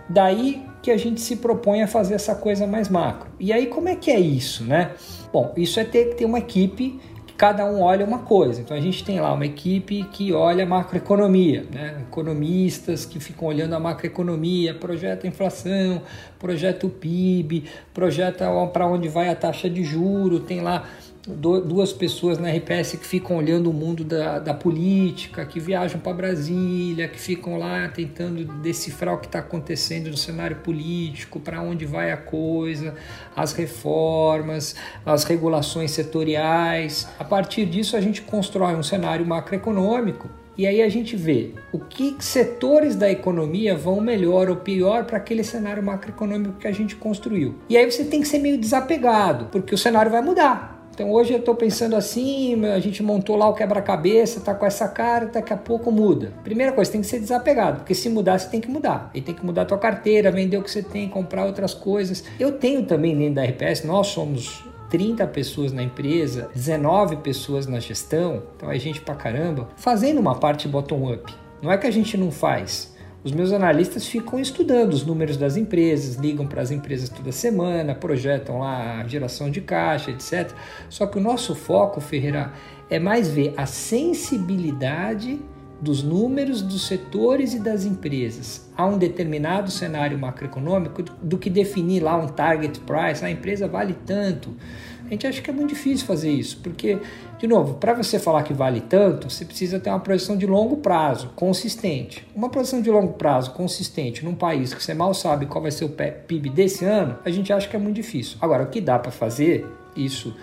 Daí 0.07 0.63
que 0.83 0.91
a 0.91 0.97
gente 0.99 1.19
se 1.23 1.37
propõe 1.37 1.83
a 1.83 1.89
fazer 1.89 2.13
essa 2.13 2.35
coisa 2.35 2.67
mais 2.67 2.91
macro. 2.91 3.31
E 3.41 3.55
aí 3.55 3.69
como 3.69 3.89
é 3.89 3.97
que 3.97 4.11
é 4.11 4.21
isso, 4.21 4.65
né? 4.65 4.91
Bom, 5.33 5.55
isso 5.57 5.81
é 5.81 5.85
ter 5.85 6.11
que 6.11 6.17
ter 6.17 6.27
uma 6.27 6.39
equipe 6.39 7.01
que 7.27 7.33
cada 7.33 7.65
um 7.65 7.81
olha 7.81 8.05
uma 8.05 8.19
coisa. 8.19 8.61
Então 8.61 8.77
a 8.77 8.81
gente 8.81 9.03
tem 9.03 9.19
lá 9.19 9.33
uma 9.33 9.47
equipe 9.47 10.05
que 10.13 10.35
olha 10.35 10.67
macroeconomia, 10.67 11.65
né? 11.73 12.03
economistas 12.07 13.07
que 13.07 13.19
ficam 13.19 13.49
olhando 13.49 13.75
a 13.75 13.81
macroeconomia, 13.81 14.75
projeta 14.75 15.27
a 15.27 15.31
inflação, 15.31 16.03
projeta 16.39 16.87
o 16.87 16.91
PIB, 16.91 17.65
projeta 17.95 18.47
para 18.75 18.87
onde 18.87 19.09
vai 19.09 19.31
a 19.31 19.35
taxa 19.35 19.71
de 19.71 19.83
juro, 19.83 20.41
tem 20.41 20.61
lá 20.61 20.85
duas 21.27 21.93
pessoas 21.93 22.39
na 22.39 22.51
RPS 22.51 22.97
que 22.99 23.07
ficam 23.07 23.39
olhando 23.39 23.71
o 23.71 23.73
mundo 23.73 24.05
da, 24.05 24.39
da 24.39 24.53
política, 24.53 25.45
que 25.47 25.59
viajam 25.59 25.99
para 25.99 26.13
Brasília, 26.13 27.09
que 27.09 27.19
ficam 27.19 27.59
lá 27.59 27.89
tentando 27.89 28.45
decifrar 28.61 29.15
o 29.15 29.19
que 29.19 29.27
está 29.27 29.39
acontecendo 29.39 30.11
no 30.11 30.17
cenário 30.17 30.57
político, 30.57 31.41
para 31.41 31.63
onde 31.63 31.87
vai 31.87 32.13
a 32.13 32.17
coisa, 32.17 32.95
as 33.35 33.53
reformas, 33.53 34.77
as 35.05 35.25
regulações 35.25 35.93
setoriais. 35.93 37.09
A 37.19 37.25
partir 37.25 37.65
disso, 37.65 37.97
a 37.97 38.01
gente 38.01 38.21
constrói 38.21 38.75
um 38.75 38.83
cenário 38.83 39.25
macroeconômico 39.25 40.29
e 40.57 40.67
aí 40.67 40.83
a 40.83 40.89
gente 40.89 41.17
vê 41.17 41.51
o 41.73 41.81
que 41.81 42.17
setores 42.21 42.95
da 42.95 43.11
economia 43.11 43.75
vão 43.75 44.01
melhor 44.01 44.49
ou 44.49 44.57
pior 44.57 45.05
para 45.05 45.17
aquele 45.17 45.43
cenário 45.43 45.83
macroeconômico 45.83 46.59
que 46.59 46.69
a 46.69 46.73
gente 46.73 46.95
construiu. 46.95 47.57
E 47.69 47.77
aí 47.77 47.91
você 47.91 48.05
tem 48.05 48.21
que 48.21 48.29
ser 48.29 48.39
meio 48.39 48.59
desapegado, 48.59 49.47
porque 49.47 49.75
o 49.75 49.79
cenário 49.79 50.13
vai 50.13 50.23
mudar. 50.23 50.74
Então 50.95 51.11
hoje 51.11 51.33
eu 51.33 51.41
estou 51.41 51.57
pensando 51.57 51.97
assim, 51.97 52.65
a 52.67 52.79
gente 52.79 53.03
montou 53.03 53.35
lá 53.35 53.49
o 53.49 53.55
quebra-cabeça, 53.55 54.41
tá 54.41 54.55
com 54.55 54.65
essa 54.65 54.87
cara, 54.87 55.27
daqui 55.27 55.53
a 55.53 55.57
pouco 55.57 55.91
muda. 55.91 56.33
Primeira 56.45 56.71
coisa, 56.71 56.93
tem 56.93 57.01
que 57.01 57.07
ser 57.09 57.19
desapegado, 57.19 57.79
porque 57.79 57.97
se 57.97 58.09
mudar, 58.09 58.39
você 58.39 58.49
tem 58.49 58.61
que 58.61 58.71
mudar. 58.71 59.11
E 59.13 59.21
tem 59.21 59.35
que 59.35 59.45
mudar 59.45 59.63
a 59.63 59.65
tua 59.65 59.79
carteira, 59.79 60.31
vender 60.31 60.57
o 60.57 60.63
que 60.63 60.71
você 60.71 60.85
tem, 60.85 61.09
comprar 61.09 61.47
outras 61.47 61.75
coisas. 61.75 62.23
Eu 62.39 62.53
tenho 62.53 62.85
também 62.85 63.17
dentro 63.17 63.35
da 63.35 63.45
RPS, 63.45 63.85
nós 63.85 64.07
somos 64.07 64.65
30 64.89 65.27
pessoas 65.27 65.73
na 65.73 65.83
empresa, 65.83 66.49
19 66.55 67.17
pessoas 67.17 67.67
na 67.67 67.81
gestão, 67.81 68.45
então 68.57 68.71
é 68.71 68.79
gente 68.79 69.01
pra 69.01 69.17
caramba, 69.17 69.69
fazendo 69.75 70.21
uma 70.21 70.37
parte 70.37 70.69
bottom-up. 70.69 71.35
Não 71.61 71.73
é 71.73 71.77
que 71.77 71.89
a 71.89 71.91
gente 71.91 72.17
não 72.17 72.31
faz, 72.31 72.94
os 73.25 73.33
meus 73.33 73.53
analistas 73.53 74.07
ficam 74.07 74.39
estudando 74.39 74.93
os 74.93 75.05
números 75.05 75.39
das 75.39 75.57
empresas, 75.57 76.17
ligam 76.17 76.47
para 76.47 76.61
as 76.61 76.71
empresas 76.71 77.09
toda 77.09 77.33
semana, 77.33 77.95
projetam 77.95 78.59
lá 78.59 79.01
a 79.01 79.09
geração 79.09 79.51
de 79.51 79.63
caixa, 79.63 80.11
etc. 80.11 80.53
Só 80.91 81.07
que 81.07 81.17
o 81.17 81.21
nosso 81.23 81.55
foco, 81.55 82.03
Ferreira, 82.03 82.53
é 82.91 82.99
mais 82.99 83.31
ver 83.31 83.55
a 83.57 83.65
sensibilidade 83.65 85.41
dos 85.85 86.03
números 86.03 86.63
dos 86.63 86.87
setores 86.87 87.53
e 87.53 87.61
das 87.61 87.85
empresas 87.85 88.69
a 88.77 88.87
um 88.87 88.97
determinado 88.97 89.71
cenário 89.71 90.19
macroeconômico 90.19 91.03
do 91.03 91.37
que 91.37 91.51
definir 91.51 92.03
lá 92.03 92.17
um 92.17 92.27
target 92.27 92.81
price, 92.81 93.23
a 93.25 93.31
empresa 93.31 93.69
vale 93.69 93.95
tanto. 94.07 94.57
A 95.05 95.11
gente 95.11 95.27
acha 95.27 95.43
que 95.43 95.51
é 95.51 95.53
muito 95.53 95.69
difícil 95.69 96.07
fazer 96.07 96.31
isso, 96.31 96.59
porque, 96.63 96.99
de 97.39 97.47
novo, 97.47 97.75
para 97.75 97.93
você 97.93 98.19
falar 98.19 98.43
que 98.43 98.55
vale 98.55 98.81
tanto, 98.81 99.29
você 99.29 99.45
precisa 99.45 99.79
ter 99.79 99.91
uma 99.91 100.01
projeção 100.01 100.35
de 100.35 100.47
longo 100.47 100.79
prazo, 100.79 101.31
consistente. 101.37 102.27
Uma 102.35 102.49
projeção 102.49 102.81
de 102.81 102.91
longo 102.91 103.13
prazo, 103.13 103.51
consistente, 103.51 104.25
num 104.25 104.35
país 104.35 104.73
que 104.73 104.83
você 104.83 104.95
mal 104.95 105.13
sabe 105.13 105.45
qual 105.45 105.61
vai 105.61 105.71
ser 105.71 105.85
o 105.85 105.91
PIB 105.91 106.49
desse 106.49 106.87
ano, 106.87 107.19
a 107.23 107.31
gente 107.31 107.53
acha 107.53 107.69
que 107.69 107.77
é 107.77 107.79
muito 107.79 107.97
difícil. 107.97 108.39
Agora, 108.41 108.65
o 108.65 108.69
que 108.69 108.81
dá 108.81 108.99
para 108.99 109.11
fazer, 109.13 109.67
isso 109.95 110.35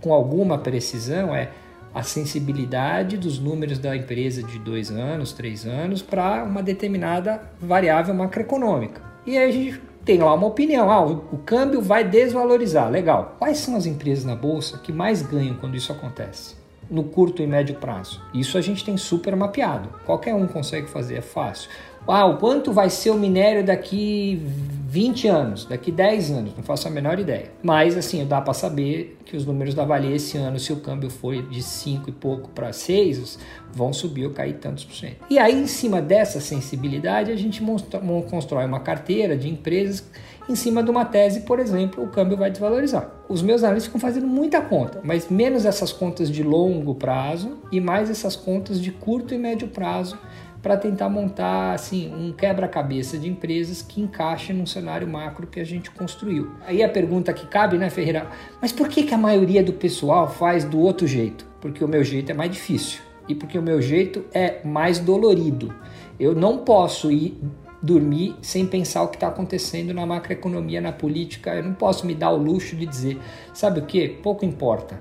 com 0.00 0.12
alguma 0.12 0.56
precisão, 0.56 1.34
é 1.34 1.50
a 1.96 2.02
sensibilidade 2.02 3.16
dos 3.16 3.38
números 3.38 3.78
da 3.78 3.96
empresa 3.96 4.42
de 4.42 4.58
dois 4.58 4.90
anos, 4.90 5.32
três 5.32 5.64
anos, 5.64 6.02
para 6.02 6.44
uma 6.44 6.62
determinada 6.62 7.40
variável 7.58 8.14
macroeconômica. 8.14 9.00
E 9.24 9.38
aí 9.38 9.48
a 9.48 9.50
gente 9.50 9.80
tem 10.04 10.18
lá 10.18 10.34
uma 10.34 10.46
opinião, 10.46 10.90
ah, 10.90 11.02
o, 11.06 11.38
câmbio 11.38 11.80
vai 11.80 12.04
desvalorizar, 12.04 12.90
legal. 12.90 13.36
Quais 13.38 13.56
são 13.56 13.74
as 13.74 13.86
empresas 13.86 14.26
na 14.26 14.36
bolsa 14.36 14.76
que 14.76 14.92
mais 14.92 15.22
ganham 15.22 15.56
quando 15.56 15.74
isso 15.74 15.90
acontece? 15.90 16.54
No 16.90 17.02
curto 17.02 17.42
e 17.42 17.46
médio 17.46 17.76
prazo. 17.76 18.22
Isso 18.34 18.58
a 18.58 18.60
gente 18.60 18.84
tem 18.84 18.98
super 18.98 19.34
mapeado. 19.34 19.88
Qualquer 20.04 20.34
um 20.34 20.46
consegue 20.46 20.90
fazer, 20.90 21.14
é 21.14 21.22
fácil. 21.22 21.70
Ah, 22.08 22.26
o 22.26 22.36
quanto 22.38 22.72
vai 22.72 22.88
ser 22.88 23.10
o 23.10 23.14
minério 23.14 23.64
daqui 23.64 24.40
20 24.88 25.28
anos, 25.28 25.64
daqui 25.64 25.90
10 25.90 26.30
anos? 26.30 26.52
Não 26.56 26.62
faço 26.62 26.86
a 26.86 26.90
menor 26.90 27.18
ideia. 27.18 27.50
Mas 27.62 27.96
assim, 27.96 28.24
dá 28.24 28.40
para 28.40 28.54
saber 28.54 29.18
que 29.24 29.36
os 29.36 29.44
números 29.44 29.74
da 29.74 29.84
Vale 29.84 30.14
esse 30.14 30.38
ano, 30.38 30.58
se 30.58 30.72
o 30.72 30.76
câmbio 30.76 31.10
foi 31.10 31.42
de 31.42 31.62
5 31.62 32.08
e 32.08 32.12
pouco 32.12 32.48
para 32.50 32.72
6, 32.72 33.38
vão 33.72 33.92
subir 33.92 34.24
ou 34.24 34.32
cair 34.32 34.54
tantos 34.54 34.84
por 34.84 34.94
cento. 34.94 35.16
E 35.28 35.38
aí, 35.38 35.54
em 35.54 35.66
cima 35.66 36.00
dessa 36.00 36.40
sensibilidade, 36.40 37.32
a 37.32 37.36
gente 37.36 37.60
constrói 38.30 38.64
uma 38.64 38.80
carteira 38.80 39.36
de 39.36 39.48
empresas 39.48 40.04
em 40.48 40.54
cima 40.54 40.82
de 40.82 40.90
uma 40.90 41.04
tese, 41.04 41.40
por 41.40 41.58
exemplo, 41.58 42.04
o 42.04 42.08
câmbio 42.08 42.36
vai 42.36 42.50
desvalorizar. 42.50 43.10
Os 43.28 43.42
meus 43.42 43.64
analistas 43.64 43.86
ficam 43.86 44.00
fazendo 44.00 44.28
muita 44.28 44.60
conta, 44.60 45.00
mas 45.02 45.28
menos 45.28 45.66
essas 45.66 45.92
contas 45.92 46.30
de 46.30 46.42
longo 46.42 46.94
prazo 46.94 47.58
e 47.72 47.80
mais 47.80 48.08
essas 48.08 48.36
contas 48.36 48.80
de 48.80 48.92
curto 48.92 49.34
e 49.34 49.38
médio 49.38 49.66
prazo 49.66 50.16
para 50.66 50.76
tentar 50.76 51.08
montar 51.08 51.74
assim 51.74 52.12
um 52.12 52.32
quebra-cabeça 52.32 53.16
de 53.16 53.28
empresas 53.28 53.82
que 53.82 54.00
encaixe 54.00 54.52
num 54.52 54.66
cenário 54.66 55.06
macro 55.06 55.46
que 55.46 55.60
a 55.60 55.64
gente 55.64 55.92
construiu. 55.92 56.50
Aí 56.66 56.82
a 56.82 56.88
pergunta 56.88 57.32
que 57.32 57.46
cabe, 57.46 57.78
né, 57.78 57.88
Ferreira? 57.88 58.26
Mas 58.60 58.72
por 58.72 58.88
que, 58.88 59.04
que 59.04 59.14
a 59.14 59.16
maioria 59.16 59.62
do 59.62 59.72
pessoal 59.72 60.28
faz 60.28 60.64
do 60.64 60.80
outro 60.80 61.06
jeito? 61.06 61.46
Porque 61.60 61.84
o 61.84 61.86
meu 61.86 62.02
jeito 62.02 62.32
é 62.32 62.34
mais 62.34 62.50
difícil 62.50 63.00
e 63.28 63.34
porque 63.36 63.56
o 63.56 63.62
meu 63.62 63.80
jeito 63.80 64.24
é 64.34 64.60
mais 64.64 64.98
dolorido. 64.98 65.72
Eu 66.18 66.34
não 66.34 66.58
posso 66.58 67.12
ir 67.12 67.40
dormir 67.80 68.34
sem 68.42 68.66
pensar 68.66 69.04
o 69.04 69.08
que 69.08 69.18
está 69.18 69.28
acontecendo 69.28 69.94
na 69.94 70.04
macroeconomia, 70.04 70.80
na 70.80 70.90
política. 70.90 71.54
Eu 71.54 71.62
não 71.62 71.74
posso 71.74 72.04
me 72.04 72.14
dar 72.16 72.32
o 72.32 72.36
luxo 72.36 72.74
de 72.74 72.86
dizer, 72.86 73.20
sabe 73.54 73.78
o 73.78 73.86
que? 73.86 74.08
Pouco 74.08 74.44
importa 74.44 74.98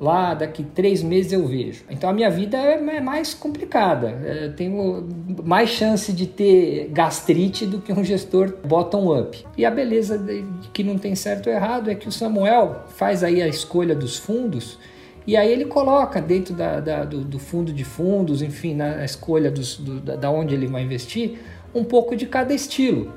lá 0.00 0.34
daqui 0.34 0.62
três 0.62 1.02
meses 1.02 1.32
eu 1.32 1.46
vejo. 1.46 1.84
Então 1.90 2.08
a 2.08 2.12
minha 2.12 2.30
vida 2.30 2.56
é, 2.56 2.74
é 2.74 3.00
mais 3.00 3.34
complicada. 3.34 4.18
É, 4.24 4.46
eu 4.46 4.52
tenho 4.54 5.08
mais 5.44 5.70
chance 5.70 6.12
de 6.12 6.26
ter 6.26 6.88
gastrite 6.92 7.66
do 7.66 7.80
que 7.80 7.92
um 7.92 8.04
gestor 8.04 8.54
bottom-up. 8.64 9.44
E 9.56 9.64
a 9.64 9.70
beleza 9.70 10.18
de 10.18 10.44
que 10.72 10.82
não 10.84 10.98
tem 10.98 11.14
certo 11.14 11.48
ou 11.48 11.52
errado 11.52 11.90
é 11.90 11.94
que 11.94 12.08
o 12.08 12.12
Samuel 12.12 12.84
faz 12.88 13.24
aí 13.24 13.42
a 13.42 13.48
escolha 13.48 13.94
dos 13.94 14.16
fundos 14.16 14.78
e 15.28 15.36
aí 15.36 15.52
ele 15.52 15.66
coloca 15.66 16.22
dentro 16.22 16.54
da, 16.54 16.80
da, 16.80 17.04
do, 17.04 17.20
do, 17.20 17.38
fundo 17.38 17.70
de 17.70 17.84
fundos, 17.84 18.40
enfim, 18.40 18.74
na 18.74 19.04
escolha 19.04 19.50
dos, 19.50 19.76
do, 19.76 20.00
da 20.00 20.30
onde 20.30 20.54
ele 20.54 20.66
vai 20.66 20.82
investir, 20.82 21.38
um 21.74 21.84
pouco 21.84 22.16
de 22.16 22.24
cada 22.24 22.54
estilo. 22.54 23.12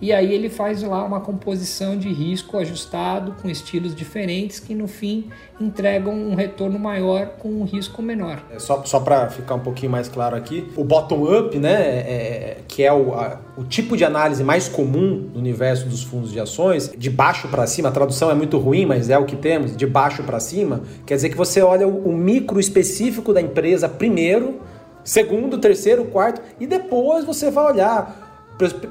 E 0.00 0.12
aí 0.12 0.34
ele 0.34 0.48
faz 0.48 0.82
lá 0.82 1.04
uma 1.04 1.20
composição 1.20 1.96
de 1.96 2.12
risco 2.12 2.58
ajustado 2.58 3.34
com 3.40 3.48
estilos 3.48 3.94
diferentes 3.94 4.58
que 4.58 4.74
no 4.74 4.88
fim 4.88 5.30
entregam 5.60 6.12
um 6.12 6.34
retorno 6.34 6.78
maior 6.78 7.36
com 7.38 7.48
um 7.48 7.64
risco 7.64 8.02
menor. 8.02 8.42
É 8.50 8.58
só 8.58 8.84
só 8.84 9.00
para 9.00 9.30
ficar 9.30 9.54
um 9.54 9.60
pouquinho 9.60 9.90
mais 9.92 10.08
claro 10.08 10.36
aqui, 10.36 10.68
o 10.76 10.84
bottom-up, 10.84 11.56
né, 11.58 11.72
é, 11.72 11.98
é, 11.98 12.56
que 12.66 12.82
é 12.82 12.92
o, 12.92 13.14
a, 13.14 13.40
o 13.56 13.64
tipo 13.64 13.96
de 13.96 14.04
análise 14.04 14.42
mais 14.42 14.68
comum 14.68 15.30
no 15.32 15.38
universo 15.38 15.86
dos 15.86 16.02
fundos 16.02 16.32
de 16.32 16.40
ações, 16.40 16.92
de 16.96 17.10
baixo 17.10 17.48
para 17.48 17.66
cima, 17.66 17.88
a 17.88 17.92
tradução 17.92 18.30
é 18.30 18.34
muito 18.34 18.58
ruim, 18.58 18.84
mas 18.84 19.10
é 19.10 19.18
o 19.18 19.24
que 19.24 19.36
temos, 19.36 19.76
de 19.76 19.86
baixo 19.86 20.22
para 20.24 20.40
cima, 20.40 20.82
quer 21.06 21.14
dizer 21.14 21.28
que 21.30 21.36
você 21.36 21.62
olha 21.62 21.86
o, 21.86 22.08
o 22.08 22.12
micro 22.12 22.58
específico 22.58 23.32
da 23.32 23.40
empresa 23.40 23.88
primeiro, 23.88 24.60
segundo, 25.04 25.58
terceiro, 25.58 26.04
quarto, 26.06 26.40
e 26.58 26.66
depois 26.66 27.24
você 27.24 27.50
vai 27.50 27.72
olhar 27.72 28.23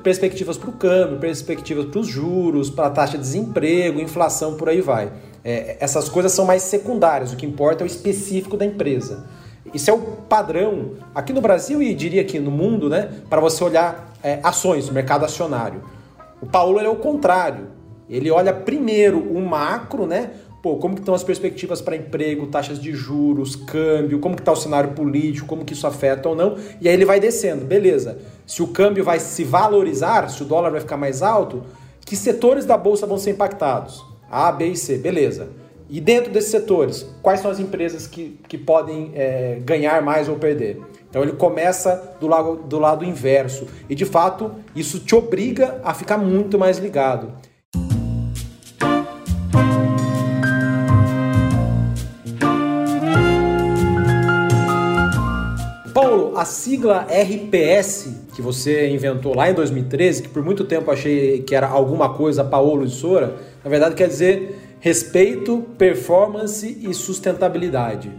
perspectivas 0.04 0.58
para 0.58 0.70
o 0.70 0.74
câmbio, 0.74 1.20
perspectivas 1.20 1.86
para 1.86 2.00
os 2.00 2.08
juros, 2.08 2.70
para 2.70 2.88
a 2.88 2.90
taxa 2.90 3.18
de 3.18 3.24
desemprego, 3.24 4.00
inflação, 4.00 4.56
por 4.56 4.70
aí 4.70 4.82
vai. 4.82 5.12
É, 5.44 5.78
essas 5.80 6.10
coisas 6.10 6.32
são 6.32 6.46
mais 6.46 6.64
secundárias, 6.64 7.34
o 7.34 7.36
que 7.36 7.46
importa 7.46 7.84
é 7.84 7.86
o 7.86 7.88
específico 7.88 8.58
da 8.58 8.66
empresa. 8.66 9.26
Isso 9.74 9.90
é 9.90 9.94
o 9.94 10.00
padrão 10.00 10.92
aqui 11.16 11.34
no 11.34 11.42
Brasil 11.42 11.82
e 11.82 11.94
diria 11.94 12.22
aqui 12.22 12.40
no 12.40 12.52
mundo, 12.52 12.90
né, 12.90 13.10
para 13.30 13.40
você 13.42 13.64
olhar 13.64 14.14
é, 14.22 14.40
ações, 14.44 14.90
mercado 14.90 15.26
acionário. 15.26 15.84
O 16.42 16.46
Paulo 16.46 16.80
é 16.80 16.90
o 16.90 16.96
contrário. 16.96 17.68
Ele 18.10 18.30
olha 18.30 18.54
primeiro 18.54 19.18
o 19.18 19.42
macro, 19.42 20.06
né? 20.06 20.32
Pô, 20.64 20.78
como 20.78 20.96
que 20.96 21.02
estão 21.02 21.14
as 21.14 21.24
perspectivas 21.24 21.82
para 21.82 21.96
emprego, 21.96 22.48
taxas 22.48 22.80
de 22.80 22.94
juros, 22.94 23.56
câmbio, 23.56 24.20
como 24.20 24.34
que 24.36 24.42
está 24.42 24.52
o 24.52 24.56
cenário 24.56 24.94
político, 24.94 25.46
como 25.46 25.64
que 25.64 25.74
isso 25.74 25.86
afeta 25.86 26.30
ou 26.30 26.36
não, 26.36 26.58
e 26.82 26.88
aí 26.88 26.96
ele 26.96 27.06
vai 27.06 27.20
descendo, 27.20 27.66
beleza 27.66 28.18
se 28.46 28.62
o 28.62 28.68
câmbio 28.68 29.04
vai 29.04 29.20
se 29.20 29.44
valorizar, 29.44 30.30
se 30.30 30.42
o 30.42 30.46
dólar 30.46 30.72
vai 30.72 30.82
ficar 30.82 30.98
mais 30.98 31.22
alto, 31.22 31.64
que 32.06 32.16
setores 32.16 32.66
da 32.66 32.78
bolsa 32.78 33.08
vão 33.08 33.18
ser 33.18 33.32
impactados? 33.32 34.06
A, 34.30 34.52
B 34.52 34.68
e 34.68 34.78
C, 34.78 34.98
beleza. 34.98 35.50
E 35.90 36.02
dentro 36.02 36.32
desses 36.32 36.50
setores, 36.50 37.08
quais 37.22 37.40
são 37.40 37.52
as 37.52 37.60
empresas 37.60 38.08
que, 38.08 38.40
que 38.48 38.58
podem 38.58 39.12
é, 39.14 39.60
ganhar 39.64 40.02
mais 40.02 40.28
ou 40.28 40.36
perder? 40.38 40.82
Então 41.10 41.22
ele 41.22 41.34
começa 41.34 42.16
do 42.20 42.28
lado, 42.28 42.56
do 42.56 42.80
lado 42.80 43.06
inverso. 43.06 43.68
E 43.88 43.94
de 43.94 44.06
fato, 44.06 44.52
isso 44.76 45.00
te 45.00 45.14
obriga 45.14 45.80
a 45.84 45.94
ficar 45.94 46.18
muito 46.18 46.58
mais 46.58 46.80
ligado. 46.80 47.32
A 56.36 56.46
sigla 56.46 57.08
RPS 57.10 58.10
que 58.36 58.42
você 58.42 58.90
inventou 58.90 59.36
lá 59.36 59.50
em 59.50 59.54
2013, 59.54 60.24
que 60.24 60.30
por 60.30 60.44
muito 60.44 60.64
tempo 60.64 60.90
achei 60.92 61.42
que 61.42 61.56
era 61.56 61.68
alguma 61.68 62.14
coisa 62.14 62.44
Paulo 62.44 62.86
de 62.86 62.94
Sora, 62.94 63.36
na 63.64 63.70
verdade 63.70 63.96
quer 63.96 64.08
dizer 64.08 64.78
respeito, 64.80 65.64
performance 65.78 66.78
e 66.82 66.94
sustentabilidade. 66.94 68.12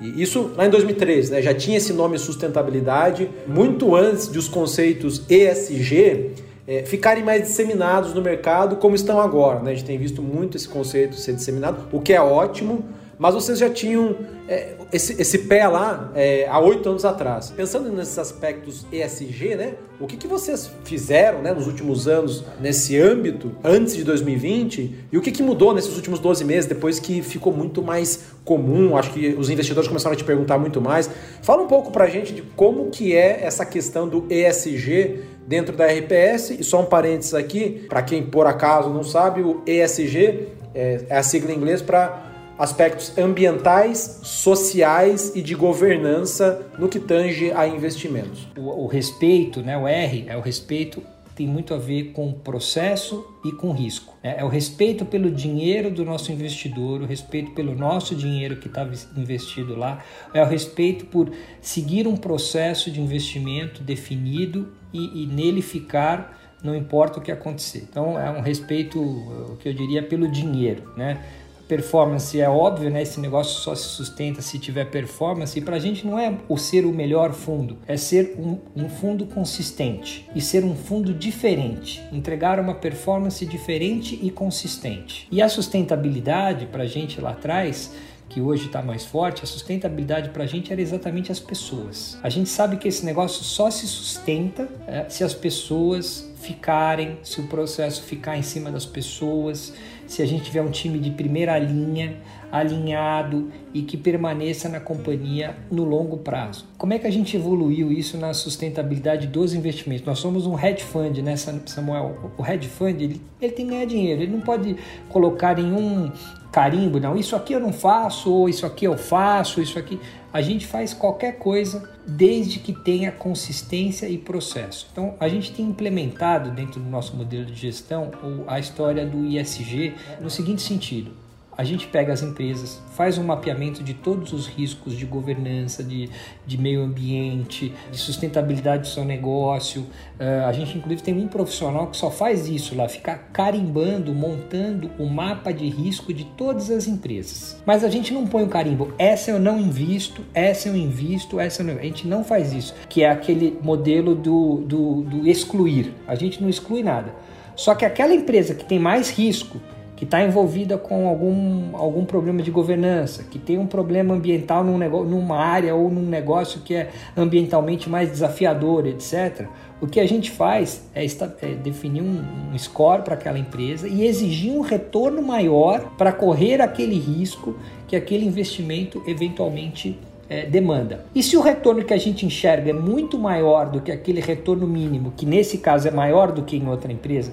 E 0.00 0.22
isso 0.22 0.50
lá 0.56 0.66
em 0.66 0.70
2013, 0.70 1.32
né, 1.32 1.42
já 1.42 1.54
tinha 1.54 1.76
esse 1.76 1.92
nome 1.92 2.18
sustentabilidade, 2.18 3.30
muito 3.46 3.94
antes 3.94 4.30
de 4.30 4.38
os 4.38 4.48
conceitos 4.48 5.22
ESG 5.28 6.32
é, 6.66 6.84
ficarem 6.84 7.24
mais 7.24 7.42
disseminados 7.42 8.14
no 8.14 8.20
mercado 8.20 8.76
como 8.76 8.94
estão 8.94 9.20
agora. 9.20 9.60
Né? 9.60 9.72
A 9.72 9.74
gente 9.74 9.86
tem 9.86 9.98
visto 9.98 10.22
muito 10.22 10.56
esse 10.56 10.68
conceito 10.68 11.16
ser 11.16 11.32
disseminado, 11.32 11.88
o 11.90 12.00
que 12.00 12.12
é 12.12 12.20
ótimo, 12.20 12.84
mas 13.18 13.34
vocês 13.34 13.58
já 13.58 13.68
tinham 13.68 14.16
é, 14.48 14.74
esse, 14.92 15.20
esse, 15.20 15.38
pé 15.38 15.66
lá 15.66 16.10
é, 16.14 16.46
há 16.48 16.58
oito 16.60 16.88
anos 16.88 17.04
atrás. 17.04 17.50
Pensando 17.50 17.90
nesses 17.90 18.18
aspectos 18.18 18.86
ESG, 18.92 19.56
né? 19.56 19.74
O 20.00 20.06
que, 20.06 20.16
que 20.16 20.28
vocês 20.28 20.70
fizeram 20.84 21.42
né, 21.42 21.52
nos 21.52 21.66
últimos 21.66 22.06
anos 22.06 22.44
nesse 22.60 22.96
âmbito, 22.96 23.50
antes 23.64 23.96
de 23.96 24.04
2020, 24.04 25.06
e 25.10 25.18
o 25.18 25.20
que, 25.20 25.32
que 25.32 25.42
mudou 25.42 25.74
nesses 25.74 25.96
últimos 25.96 26.20
12 26.20 26.44
meses, 26.44 26.66
depois 26.66 27.00
que 27.00 27.20
ficou 27.20 27.52
muito 27.52 27.82
mais 27.82 28.26
comum, 28.44 28.96
acho 28.96 29.12
que 29.12 29.34
os 29.36 29.50
investidores 29.50 29.88
começaram 29.88 30.14
a 30.14 30.16
te 30.16 30.24
perguntar 30.24 30.56
muito 30.56 30.80
mais. 30.80 31.10
Fala 31.42 31.62
um 31.62 31.66
pouco 31.66 31.90
pra 31.90 32.06
gente 32.06 32.32
de 32.32 32.42
como 32.42 32.90
que 32.90 33.14
é 33.14 33.40
essa 33.42 33.66
questão 33.66 34.08
do 34.08 34.26
ESG 34.30 35.20
dentro 35.46 35.76
da 35.76 35.86
RPS, 35.86 36.50
e 36.50 36.62
só 36.62 36.80
um 36.82 36.86
parênteses 36.86 37.34
aqui, 37.34 37.86
para 37.88 38.02
quem 38.02 38.22
por 38.22 38.46
acaso 38.46 38.90
não 38.90 39.02
sabe, 39.02 39.42
o 39.42 39.62
ESG 39.66 40.46
é, 40.74 41.04
é 41.08 41.16
a 41.16 41.22
sigla 41.22 41.52
em 41.52 41.56
inglês 41.56 41.82
para 41.82 42.27
aspectos 42.58 43.16
ambientais, 43.16 44.20
sociais 44.22 45.32
e 45.34 45.40
de 45.40 45.54
governança 45.54 46.66
no 46.78 46.88
que 46.88 46.98
tange 46.98 47.52
a 47.52 47.66
investimentos. 47.66 48.48
O, 48.56 48.84
o, 48.84 48.86
respeito, 48.86 49.62
né, 49.62 49.78
o 49.78 49.86
R, 49.86 50.24
é 50.28 50.36
o 50.36 50.40
respeito 50.40 51.02
tem 51.38 51.46
muito 51.46 51.72
a 51.72 51.78
ver 51.78 52.10
com 52.10 52.32
processo 52.32 53.24
e 53.44 53.52
com 53.52 53.70
risco. 53.70 54.12
É, 54.24 54.40
é 54.40 54.44
o 54.44 54.48
respeito 54.48 55.04
pelo 55.04 55.30
dinheiro 55.30 55.88
do 55.88 56.04
nosso 56.04 56.32
investidor, 56.32 57.00
o 57.00 57.06
respeito 57.06 57.52
pelo 57.52 57.76
nosso 57.76 58.16
dinheiro 58.16 58.56
que 58.56 58.66
está 58.66 58.84
investido 59.16 59.76
lá, 59.76 60.02
é 60.34 60.42
o 60.42 60.46
respeito 60.46 61.06
por 61.06 61.30
seguir 61.60 62.08
um 62.08 62.16
processo 62.16 62.90
de 62.90 63.00
investimento 63.00 63.84
definido 63.84 64.72
e, 64.92 65.22
e 65.22 65.26
nele 65.28 65.62
ficar 65.62 66.36
não 66.60 66.74
importa 66.74 67.20
o 67.20 67.22
que 67.22 67.30
acontecer. 67.30 67.86
Então 67.88 68.18
é 68.18 68.28
um 68.30 68.40
respeito, 68.40 69.00
o 69.00 69.56
que 69.60 69.68
eu 69.68 69.72
diria, 69.72 70.02
pelo 70.02 70.26
dinheiro, 70.26 70.92
né? 70.96 71.22
Performance 71.68 72.40
é 72.40 72.48
óbvio, 72.48 72.90
né? 72.90 73.02
Esse 73.02 73.20
negócio 73.20 73.60
só 73.60 73.74
se 73.74 73.84
sustenta 73.84 74.40
se 74.40 74.58
tiver 74.58 74.86
performance. 74.86 75.56
E 75.58 75.62
para 75.62 75.76
a 75.76 75.78
gente 75.78 76.06
não 76.06 76.18
é 76.18 76.34
o 76.48 76.56
ser 76.56 76.86
o 76.86 76.92
melhor 76.92 77.32
fundo, 77.32 77.76
é 77.86 77.96
ser 77.96 78.34
um, 78.38 78.58
um, 78.74 78.88
fundo 78.88 79.26
consistente 79.26 80.28
e 80.34 80.40
ser 80.40 80.64
um 80.64 80.74
fundo 80.74 81.12
diferente, 81.12 82.02
entregar 82.10 82.58
uma 82.58 82.74
performance 82.74 83.44
diferente 83.44 84.18
e 84.20 84.30
consistente. 84.30 85.28
E 85.30 85.42
a 85.42 85.48
sustentabilidade 85.48 86.66
para 86.66 86.84
a 86.84 86.86
gente 86.86 87.20
lá 87.20 87.30
atrás 87.30 87.92
que 88.28 88.40
hoje 88.40 88.66
está 88.66 88.82
mais 88.82 89.06
forte, 89.06 89.42
a 89.42 89.46
sustentabilidade 89.46 90.28
para 90.30 90.44
a 90.44 90.46
gente 90.46 90.70
era 90.72 90.80
exatamente 90.80 91.32
as 91.32 91.40
pessoas. 91.40 92.18
A 92.22 92.28
gente 92.28 92.50
sabe 92.50 92.76
que 92.76 92.86
esse 92.86 93.04
negócio 93.04 93.42
só 93.42 93.70
se 93.70 93.86
sustenta 93.86 94.68
é, 94.86 95.08
se 95.08 95.24
as 95.24 95.32
pessoas 95.32 96.30
ficarem, 96.36 97.18
se 97.22 97.40
o 97.40 97.46
processo 97.46 98.02
ficar 98.02 98.36
em 98.36 98.42
cima 98.42 98.70
das 98.70 98.84
pessoas, 98.84 99.72
se 100.08 100.22
a 100.22 100.26
gente 100.26 100.44
tiver 100.44 100.62
um 100.62 100.70
time 100.70 100.98
de 100.98 101.10
primeira 101.10 101.58
linha, 101.58 102.16
alinhado 102.50 103.50
e 103.74 103.82
que 103.82 103.96
permaneça 103.96 104.68
na 104.68 104.80
companhia 104.80 105.56
no 105.70 105.84
longo 105.84 106.18
prazo. 106.18 106.66
Como 106.76 106.92
é 106.92 106.98
que 106.98 107.06
a 107.06 107.10
gente 107.10 107.36
evoluiu 107.36 107.92
isso 107.92 108.16
na 108.16 108.32
sustentabilidade 108.32 109.26
dos 109.26 109.54
investimentos? 109.54 110.06
Nós 110.06 110.18
somos 110.18 110.46
um 110.46 110.58
hedge 110.58 110.82
fund, 110.82 111.18
né, 111.18 111.36
Samuel? 111.36 112.32
O 112.36 112.44
hedge 112.44 112.68
fund 112.68 113.00
ele, 113.00 113.20
ele 113.40 113.52
tem 113.52 113.66
que 113.66 113.72
ganhar 113.72 113.84
dinheiro, 113.84 114.22
ele 114.22 114.32
não 114.32 114.40
pode 114.40 114.76
colocar 115.08 115.56
nenhum 115.56 116.10
carimbo, 116.50 116.98
não, 116.98 117.16
isso 117.16 117.36
aqui 117.36 117.52
eu 117.52 117.60
não 117.60 117.72
faço, 117.72 118.32
ou 118.32 118.48
isso 118.48 118.64
aqui 118.64 118.86
eu 118.86 118.96
faço, 118.96 119.60
isso 119.60 119.78
aqui. 119.78 120.00
A 120.32 120.40
gente 120.40 120.66
faz 120.66 120.92
qualquer 120.94 121.38
coisa 121.38 121.88
desde 122.06 122.58
que 122.58 122.72
tenha 122.72 123.12
consistência 123.12 124.08
e 124.08 124.16
processo. 124.18 124.88
Então, 124.92 125.14
a 125.20 125.28
gente 125.28 125.52
tem 125.52 125.64
implementado 125.66 126.50
dentro 126.50 126.80
do 126.80 126.88
nosso 126.88 127.16
modelo 127.16 127.44
de 127.44 127.54
gestão 127.54 128.10
a 128.46 128.58
história 128.58 129.06
do 129.06 129.24
ISG 129.24 129.94
no 130.20 130.30
seguinte 130.30 130.62
sentido: 130.62 131.12
A 131.58 131.64
gente 131.64 131.88
pega 131.88 132.12
as 132.12 132.22
empresas, 132.22 132.80
faz 132.94 133.18
um 133.18 133.24
mapeamento 133.24 133.82
de 133.82 133.92
todos 133.92 134.32
os 134.32 134.46
riscos 134.46 134.96
de 134.96 135.04
governança, 135.04 135.82
de, 135.82 136.08
de 136.46 136.56
meio 136.56 136.82
ambiente, 136.82 137.74
de 137.90 137.98
sustentabilidade 137.98 138.82
do 138.82 138.86
seu 138.86 139.04
negócio. 139.04 139.80
Uh, 140.20 140.46
a 140.46 140.52
gente, 140.52 140.78
inclusive, 140.78 141.02
tem 141.02 141.14
um 141.14 141.26
profissional 141.26 141.88
que 141.88 141.96
só 141.96 142.12
faz 142.12 142.46
isso 142.46 142.76
lá, 142.76 142.88
ficar 142.88 143.30
carimbando, 143.32 144.14
montando 144.14 144.88
o 145.00 145.06
mapa 145.06 145.52
de 145.52 145.68
risco 145.68 146.14
de 146.14 146.22
todas 146.24 146.70
as 146.70 146.86
empresas. 146.86 147.60
Mas 147.66 147.82
a 147.82 147.88
gente 147.88 148.14
não 148.14 148.24
põe 148.24 148.44
o 148.44 148.48
carimbo, 148.48 148.94
essa 148.96 149.32
eu 149.32 149.40
não 149.40 149.58
invisto, 149.58 150.24
essa 150.32 150.68
eu 150.68 150.76
invisto, 150.76 151.40
essa 151.40 151.62
eu 151.62 151.66
não. 151.66 151.74
A 151.74 151.82
gente 151.82 152.06
não 152.06 152.22
faz 152.22 152.52
isso, 152.52 152.72
que 152.88 153.02
é 153.02 153.10
aquele 153.10 153.58
modelo 153.60 154.14
do, 154.14 154.58
do, 154.58 155.02
do 155.02 155.28
excluir. 155.28 155.92
A 156.06 156.14
gente 156.14 156.40
não 156.40 156.48
exclui 156.48 156.84
nada. 156.84 157.12
Só 157.56 157.74
que 157.74 157.84
aquela 157.84 158.14
empresa 158.14 158.54
que 158.54 158.64
tem 158.64 158.78
mais 158.78 159.10
risco, 159.10 159.60
que 159.98 160.04
está 160.04 160.22
envolvida 160.22 160.78
com 160.78 161.08
algum, 161.08 161.76
algum 161.76 162.04
problema 162.04 162.40
de 162.40 162.52
governança, 162.52 163.24
que 163.24 163.36
tem 163.36 163.58
um 163.58 163.66
problema 163.66 164.14
ambiental 164.14 164.62
num 164.62 164.78
negócio, 164.78 165.10
numa 165.10 165.36
área 165.36 165.74
ou 165.74 165.90
num 165.90 166.06
negócio 166.08 166.60
que 166.60 166.72
é 166.72 166.90
ambientalmente 167.16 167.90
mais 167.90 168.08
desafiador, 168.08 168.86
etc. 168.86 169.46
O 169.80 169.88
que 169.88 169.98
a 169.98 170.06
gente 170.06 170.30
faz 170.30 170.88
é, 170.94 171.04
é 171.04 171.54
definir 171.56 172.00
um, 172.00 172.22
um 172.52 172.56
score 172.56 173.02
para 173.02 173.14
aquela 173.14 173.40
empresa 173.40 173.88
e 173.88 174.06
exigir 174.06 174.52
um 174.52 174.60
retorno 174.60 175.20
maior 175.20 175.80
para 175.98 176.12
correr 176.12 176.62
aquele 176.62 176.96
risco 176.96 177.56
que 177.88 177.96
aquele 177.96 178.24
investimento 178.24 179.02
eventualmente 179.04 179.98
é, 180.30 180.46
demanda. 180.46 181.06
E 181.12 181.24
se 181.24 181.36
o 181.36 181.40
retorno 181.40 181.84
que 181.84 181.92
a 181.92 181.98
gente 181.98 182.24
enxerga 182.24 182.70
é 182.70 182.72
muito 182.72 183.18
maior 183.18 183.68
do 183.68 183.80
que 183.80 183.90
aquele 183.90 184.20
retorno 184.20 184.64
mínimo, 184.64 185.12
que 185.16 185.26
nesse 185.26 185.58
caso 185.58 185.88
é 185.88 185.90
maior 185.90 186.30
do 186.30 186.44
que 186.44 186.56
em 186.56 186.68
outra 186.68 186.92
empresa, 186.92 187.32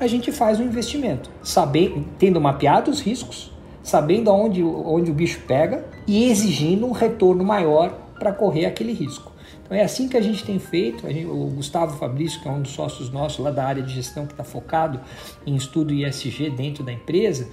a 0.00 0.06
gente 0.06 0.30
faz 0.30 0.60
um 0.60 0.64
investimento, 0.64 1.30
sabendo, 1.42 2.04
tendo 2.18 2.40
mapeado 2.40 2.90
os 2.90 3.00
riscos, 3.00 3.52
sabendo 3.82 4.30
onde, 4.30 4.62
onde 4.62 5.10
o 5.10 5.14
bicho 5.14 5.40
pega 5.46 5.84
e 6.06 6.30
exigindo 6.30 6.86
um 6.86 6.92
retorno 6.92 7.44
maior 7.44 7.90
para 8.18 8.32
correr 8.32 8.66
aquele 8.66 8.92
risco. 8.92 9.32
Então 9.64 9.76
é 9.76 9.82
assim 9.82 10.08
que 10.08 10.16
a 10.16 10.20
gente 10.20 10.44
tem 10.44 10.58
feito. 10.58 11.06
Gente, 11.06 11.26
o 11.26 11.46
Gustavo 11.54 11.96
Fabrício, 11.98 12.40
que 12.40 12.48
é 12.48 12.50
um 12.50 12.62
dos 12.62 12.72
sócios 12.72 13.10
nossos 13.10 13.38
lá 13.44 13.50
da 13.50 13.64
área 13.64 13.82
de 13.82 13.92
gestão 13.92 14.26
que 14.26 14.32
está 14.32 14.44
focado 14.44 15.00
em 15.46 15.54
estudo 15.54 15.92
ISG 15.92 16.50
dentro 16.50 16.82
da 16.82 16.92
empresa, 16.92 17.48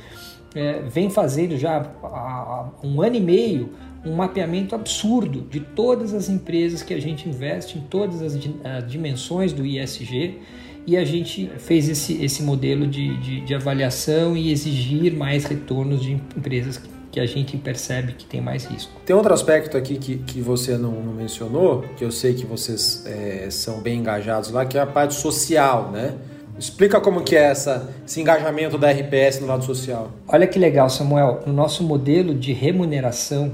é, 0.56 0.82
vem 0.84 1.10
fazendo 1.10 1.58
já 1.58 1.86
há 2.02 2.70
um 2.82 3.02
ano 3.02 3.18
e 3.18 3.20
meio 3.20 3.74
um 4.06 4.16
mapeamento 4.16 4.76
absurdo 4.76 5.42
de 5.42 5.60
todas 5.60 6.14
as 6.14 6.30
empresas 6.30 6.84
que 6.84 6.94
a 6.94 7.02
gente 7.02 7.28
investe 7.28 7.78
em 7.78 7.82
todas 7.82 8.22
as 8.22 8.40
dimensões 8.88 9.52
do 9.52 9.66
ISG 9.66 10.40
e 10.88 10.96
a 10.98 11.04
gente 11.04 11.52
fez 11.58 11.90
esse, 11.90 12.24
esse 12.24 12.44
modelo 12.44 12.86
de, 12.86 13.18
de, 13.18 13.42
de 13.42 13.56
avaliação 13.56 14.38
e 14.38 14.52
exigir 14.52 15.14
mais 15.14 15.46
retornos 15.46 16.02
de 16.02 16.14
empresas 16.14 16.80
que 17.12 17.20
a 17.20 17.26
gente 17.26 17.58
percebe 17.58 18.12
que 18.14 18.26
tem 18.26 18.42
mais 18.42 18.66
risco. 18.66 18.92
Tem 19.06 19.16
outro 19.16 19.34
aspecto 19.34 19.78
aqui 19.78 19.98
que, 19.98 20.18
que 20.18 20.42
você 20.42 20.78
não, 20.78 20.92
não 20.92 21.14
mencionou, 21.14 21.86
que 21.96 22.04
eu 22.04 22.12
sei 22.12 22.34
que 22.34 22.46
vocês 22.46 23.06
é, 23.06 23.48
são 23.50 23.80
bem 23.80 24.00
engajados 24.00 24.52
lá, 24.52 24.66
que 24.66 24.78
é 24.78 24.82
a 24.82 24.86
parte 24.86 25.14
social, 25.14 25.92
né? 25.92 26.14
Explica 26.60 27.00
como 27.02 27.22
que 27.22 27.36
é 27.36 27.44
essa, 27.44 27.90
esse 28.06 28.20
engajamento 28.22 28.78
da 28.78 28.92
RPS 28.92 29.40
no 29.42 29.48
lado 29.48 29.64
social. 29.64 30.12
Olha 30.28 30.46
que 30.46 30.60
legal, 30.60 30.90
Samuel. 30.90 31.42
No 31.46 31.54
nosso 31.54 31.84
modelo 31.84 32.34
de 32.34 32.54
remuneração 32.54 33.54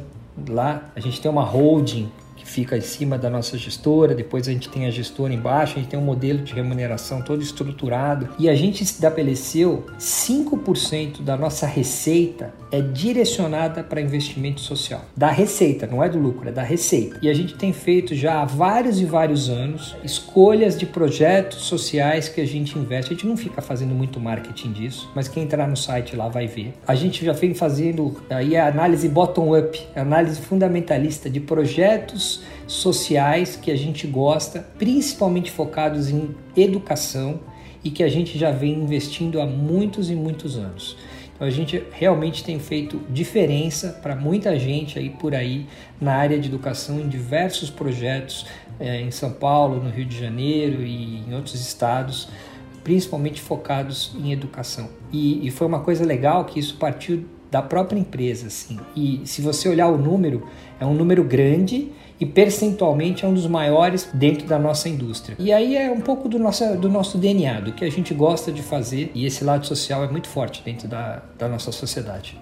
lá, 0.49 0.91
a 0.95 0.99
gente 0.99 1.21
tem 1.21 1.29
uma 1.29 1.43
holding 1.43 2.11
fica 2.51 2.77
em 2.77 2.81
cima 2.81 3.17
da 3.17 3.29
nossa 3.29 3.57
gestora, 3.57 4.13
depois 4.13 4.45
a 4.47 4.51
gente 4.51 4.67
tem 4.67 4.85
a 4.85 4.91
gestora 4.91 5.33
embaixo, 5.33 5.77
a 5.77 5.79
gente 5.79 5.89
tem 5.89 5.97
um 5.97 6.03
modelo 6.03 6.39
de 6.39 6.53
remuneração 6.53 7.21
todo 7.21 7.41
estruturado. 7.41 8.27
E 8.37 8.49
a 8.49 8.55
gente 8.55 8.83
estabeleceu 8.83 9.85
5% 9.97 11.21
da 11.21 11.37
nossa 11.37 11.65
receita 11.65 12.53
é 12.71 12.81
direcionada 12.81 13.83
para 13.83 13.99
investimento 13.99 14.61
social. 14.61 15.03
Da 15.15 15.29
receita, 15.29 15.85
não 15.85 16.01
é 16.01 16.07
do 16.07 16.17
lucro, 16.17 16.47
é 16.47 16.51
da 16.51 16.63
receita. 16.63 17.19
E 17.21 17.29
a 17.29 17.33
gente 17.33 17.55
tem 17.55 17.73
feito 17.73 18.15
já 18.15 18.41
há 18.41 18.45
vários 18.45 19.01
e 19.01 19.05
vários 19.05 19.49
anos 19.49 19.95
escolhas 20.03 20.77
de 20.77 20.85
projetos 20.85 21.63
sociais 21.63 22.29
que 22.29 22.39
a 22.39 22.47
gente 22.47 22.77
investe. 22.79 23.11
A 23.11 23.15
gente 23.15 23.27
não 23.27 23.35
fica 23.35 23.61
fazendo 23.61 23.93
muito 23.93 24.19
marketing 24.19 24.71
disso, 24.71 25.11
mas 25.13 25.27
quem 25.27 25.43
entrar 25.43 25.67
no 25.67 25.75
site 25.75 26.15
lá 26.15 26.29
vai 26.29 26.47
ver. 26.47 26.73
A 26.87 26.95
gente 26.95 27.25
já 27.25 27.33
vem 27.33 27.53
fazendo 27.53 28.15
aí 28.29 28.55
a 28.55 28.67
análise 28.67 29.07
bottom-up, 29.09 29.79
análise 29.95 30.39
fundamentalista 30.39 31.29
de 31.29 31.39
projetos 31.39 32.41
sociais 32.67 33.57
que 33.57 33.69
a 33.69 33.75
gente 33.75 34.07
gosta, 34.07 34.65
principalmente 34.77 35.51
focados 35.51 36.09
em 36.09 36.33
educação 36.55 37.39
e 37.83 37.89
que 37.89 38.03
a 38.03 38.07
gente 38.07 38.37
já 38.37 38.51
vem 38.51 38.73
investindo 38.73 39.41
há 39.41 39.45
muitos 39.45 40.09
e 40.09 40.15
muitos 40.15 40.57
anos. 40.57 40.95
A 41.41 41.49
gente 41.49 41.81
realmente 41.91 42.43
tem 42.43 42.59
feito 42.59 43.01
diferença 43.09 43.99
para 43.99 44.15
muita 44.15 44.59
gente 44.59 44.99
aí 44.99 45.09
por 45.09 45.33
aí 45.33 45.65
na 45.99 46.13
área 46.13 46.39
de 46.39 46.47
educação 46.47 46.99
em 46.99 47.07
diversos 47.07 47.67
projetos 47.71 48.45
é, 48.79 49.01
em 49.01 49.09
São 49.09 49.33
Paulo, 49.33 49.83
no 49.83 49.89
Rio 49.89 50.05
de 50.05 50.19
Janeiro 50.19 50.83
e 50.83 51.23
em 51.27 51.33
outros 51.33 51.55
estados, 51.55 52.29
principalmente 52.83 53.41
focados 53.41 54.15
em 54.23 54.31
educação. 54.31 54.91
E, 55.11 55.47
e 55.47 55.49
foi 55.49 55.65
uma 55.65 55.79
coisa 55.79 56.05
legal 56.05 56.45
que 56.45 56.59
isso 56.59 56.77
partiu 56.77 57.25
da 57.49 57.63
própria 57.63 57.97
empresa, 57.97 58.45
assim. 58.45 58.79
E 58.95 59.21
se 59.25 59.41
você 59.41 59.67
olhar 59.67 59.87
o 59.87 59.97
número, 59.97 60.47
é 60.79 60.85
um 60.85 60.93
número 60.93 61.23
grande 61.23 61.91
e 62.21 62.25
percentualmente 62.25 63.25
é 63.25 63.27
um 63.27 63.33
dos 63.33 63.47
maiores 63.47 64.07
dentro 64.13 64.45
da 64.45 64.59
nossa 64.59 64.87
indústria. 64.87 65.35
E 65.39 65.51
aí 65.51 65.75
é 65.75 65.89
um 65.89 66.01
pouco 66.01 66.29
do 66.29 66.37
nosso, 66.37 66.77
do 66.77 66.87
nosso 66.87 67.17
DNA, 67.17 67.61
do 67.61 67.73
que 67.73 67.83
a 67.83 67.89
gente 67.89 68.13
gosta 68.13 68.51
de 68.51 68.61
fazer, 68.61 69.09
e 69.15 69.25
esse 69.25 69.43
lado 69.43 69.65
social 69.65 70.03
é 70.03 70.07
muito 70.07 70.27
forte 70.27 70.61
dentro 70.63 70.87
da, 70.87 71.23
da 71.35 71.49
nossa 71.49 71.71
sociedade. 71.71 72.39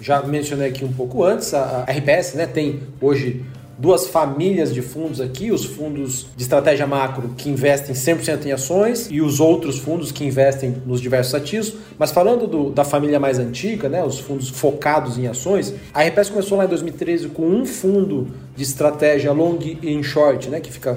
Já 0.00 0.22
mencionei 0.22 0.68
aqui 0.68 0.82
um 0.82 0.92
pouco 0.92 1.24
antes, 1.24 1.52
a 1.52 1.84
RBS 1.84 2.34
né, 2.34 2.46
tem 2.46 2.82
hoje 3.02 3.44
duas 3.84 4.06
famílias 4.06 4.72
de 4.72 4.80
fundos 4.80 5.20
aqui, 5.20 5.50
os 5.50 5.66
fundos 5.66 6.26
de 6.34 6.42
estratégia 6.42 6.86
macro 6.86 7.34
que 7.36 7.50
investem 7.50 7.94
100% 7.94 8.46
em 8.46 8.52
ações 8.52 9.08
e 9.10 9.20
os 9.20 9.40
outros 9.40 9.78
fundos 9.78 10.10
que 10.10 10.24
investem 10.24 10.74
nos 10.86 11.02
diversos 11.02 11.34
ativos. 11.34 11.74
Mas 11.98 12.10
falando 12.10 12.46
do, 12.46 12.70
da 12.70 12.82
família 12.82 13.20
mais 13.20 13.38
antiga, 13.38 13.86
né, 13.86 14.02
os 14.02 14.18
fundos 14.18 14.48
focados 14.48 15.18
em 15.18 15.26
ações, 15.26 15.74
a 15.92 16.02
RPS 16.02 16.30
começou 16.30 16.56
lá 16.56 16.64
em 16.64 16.68
2013 16.68 17.28
com 17.28 17.46
um 17.46 17.66
fundo 17.66 18.28
de 18.56 18.62
estratégia 18.62 19.32
long 19.32 19.58
e 19.60 20.02
short, 20.02 20.48
né, 20.48 20.60
que 20.60 20.70
fica 20.70 20.96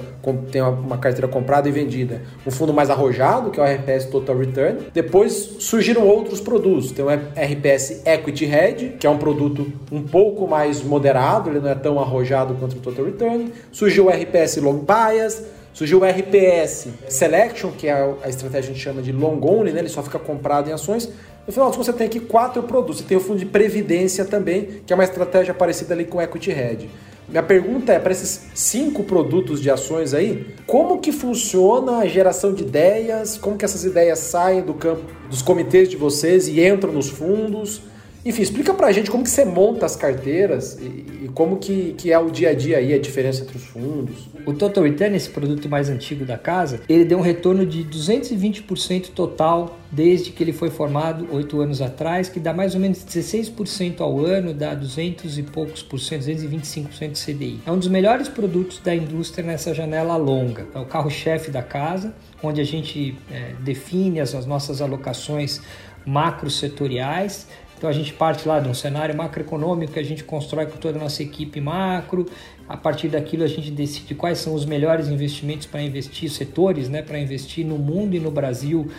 tem 0.52 0.62
uma 0.62 0.98
carteira 0.98 1.28
comprada 1.28 1.68
e 1.68 1.72
vendida. 1.72 2.22
Um 2.46 2.52
fundo 2.52 2.74
mais 2.74 2.90
arrojado, 2.90 3.50
que 3.50 3.60
é 3.60 3.64
o 3.64 3.66
RPS 3.66 4.06
Total 4.06 4.38
Return. 4.38 4.88
Depois 4.94 5.34
surgiram 5.60 6.06
outros 6.08 6.40
produtos. 6.40 6.92
Tem 6.92 7.04
o 7.04 7.10
RPS 7.10 8.04
Equity 8.06 8.46
Hedge, 8.46 8.96
que 9.00 9.08
é 9.08 9.10
um 9.10 9.18
produto 9.18 9.72
um 9.92 10.04
pouco 10.04 10.48
mais 10.48 10.84
moderado, 10.84 11.50
ele 11.50 11.60
não 11.60 11.70
é 11.70 11.76
tão 11.76 12.00
arrojado 12.00 12.56
quanto 12.56 12.78
o 12.78 12.80
Total 12.80 13.06
Return. 13.06 13.52
Surgiu 13.72 14.06
o 14.06 14.10
RPS 14.10 14.58
Long 14.58 14.80
Bias, 14.80 15.44
surgiu 15.74 16.02
o 16.02 16.06
RPS 16.06 16.90
Selection, 17.10 17.72
que 17.72 17.88
é 17.88 17.94
a 17.94 18.30
estratégia 18.30 18.72
que 18.72 18.72
a 18.72 18.74
gente 18.74 18.80
chama 18.80 19.02
de 19.02 19.12
long 19.12 19.40
only, 19.42 19.72
né? 19.72 19.80
ele 19.80 19.90
só 19.90 20.04
fica 20.04 20.20
comprado 20.20 20.70
em 20.70 20.74
ações. 20.74 21.10
No 21.48 21.54
final, 21.54 21.72
você 21.72 21.94
tem 21.94 22.08
aqui 22.08 22.20
quatro 22.20 22.62
produtos. 22.64 22.98
Você 22.98 23.04
tem 23.06 23.16
o 23.16 23.22
fundo 23.22 23.40
de 23.40 23.46
previdência 23.46 24.26
também, 24.26 24.82
que 24.86 24.92
é 24.92 24.96
uma 24.96 25.06
estratégia 25.06 25.54
parecida 25.54 25.94
ali 25.94 26.04
com 26.04 26.18
o 26.18 26.22
Equity 26.22 26.52
Hedge. 26.52 26.90
Minha 27.30 27.44
pergunta 27.44 27.92
é, 27.92 28.00
para 28.00 28.14
esses 28.14 28.48
cinco 28.56 29.04
produtos 29.04 29.62
de 29.62 29.70
ações 29.70 30.14
aí, 30.14 30.46
como 30.66 31.00
que 31.00 31.12
funciona 31.12 31.98
a 31.98 32.06
geração 32.06 32.54
de 32.54 32.64
ideias? 32.64 33.38
Como 33.38 33.58
que 33.58 33.66
essas 33.66 33.84
ideias 33.84 34.20
saem 34.20 34.62
do 34.62 34.74
campo 34.74 35.04
dos 35.30 35.42
comitês 35.42 35.90
de 35.90 35.98
vocês 35.98 36.48
e 36.48 36.66
entram 36.66 36.94
nos 36.94 37.10
fundos? 37.10 37.82
Enfim, 38.26 38.42
explica 38.42 38.74
pra 38.74 38.92
gente 38.92 39.10
como 39.10 39.24
que 39.24 39.30
você 39.30 39.46
monta 39.46 39.86
as 39.86 39.96
carteiras 39.96 40.78
e, 40.80 41.26
e, 41.26 41.30
como 41.34 41.58
que, 41.58 41.94
que 41.98 42.12
é 42.12 42.20
o 42.20 42.30
dia 42.30 42.50
a 42.50 42.54
dia 42.54 42.78
aí, 42.78 42.94
a 42.94 43.00
diferença 43.00 43.44
entre 43.44 43.58
os 43.58 43.64
fundos. 43.64 44.28
O 44.46 44.54
Total 44.54 44.84
Return, 44.84 45.16
esse 45.16 45.30
produto 45.30 45.70
mais 45.70 45.90
antigo 45.90 46.26
da 46.26 46.38
casa, 46.38 46.82
ele 46.90 47.06
deu 47.06 47.18
um 47.18 47.22
retorno 47.22 47.66
de 47.66 47.84
220% 47.84 49.10
total 49.16 49.78
desde 49.92 50.32
que 50.32 50.44
ele 50.44 50.52
foi 50.52 50.70
formado 50.70 51.28
oito 51.32 51.62
anos 51.62 51.82
atrás, 51.82 52.28
que 52.28 52.40
dá 52.40 52.54
mais 52.54 52.76
ou 52.76 52.82
menos 52.82 53.00
16% 53.06 54.02
ao 54.02 54.20
ano, 54.20 54.54
dá 54.54 54.74
200 54.74 55.38
e 55.38 55.44
poucos 55.44 55.82
por 55.82 56.00
cento, 56.00 56.24
225% 56.24 57.12
de 57.12 57.26
CDI. 57.26 57.60
É 57.66 57.72
um 57.72 57.78
dos 57.78 57.88
melhores 57.88 58.28
produtos 58.28 58.80
da 58.80 58.94
indústria 58.94 59.46
nessa 59.46 59.74
janela 59.74 60.18
longa. 60.18 60.68
É 60.74 60.80
o 60.80 60.86
carro-chefe 60.86 61.50
da 61.50 61.62
casa, 61.62 62.14
onde 62.44 62.60
a 62.60 62.66
gente 62.66 63.16
é, 63.32 63.54
define 63.62 64.20
as, 64.20 64.36
as 64.36 64.46
nossas 64.46 64.82
alocações 64.82 65.62
macro 66.06 66.50
setoriais 66.50 67.48
Então 67.78 67.88
a 67.90 67.94
gente 67.94 68.12
parte 68.12 68.48
lá 68.48 68.60
de 68.60 68.68
um 68.68 68.74
cenário 68.74 69.16
macroeconômico 69.16 69.94
que 69.94 70.00
a 70.00 70.04
gente 70.04 70.24
constrói 70.24 70.66
com 70.66 70.78
toda 70.78 70.98
a 70.98 71.02
nossa 71.02 71.22
equipe 71.22 71.62
macro. 71.62 72.26
A 72.68 72.76
partir 72.76 73.08
daquilo 73.08 73.44
a 73.44 73.48
gente 73.48 73.72
decide 73.72 74.16
quais 74.16 74.40
são 74.40 74.54
os 74.54 74.66
melhores 74.66 75.08
investimentos 75.08 75.68
para 75.68 75.82
investir, 75.82 76.30
setores, 76.30 76.90
né, 76.90 77.02
para 77.02 77.18
investir 77.18 77.66
no 77.66 77.78
mundo 77.78 78.16
e 78.16 78.20
no 78.20 78.32
Brasil 78.32 78.90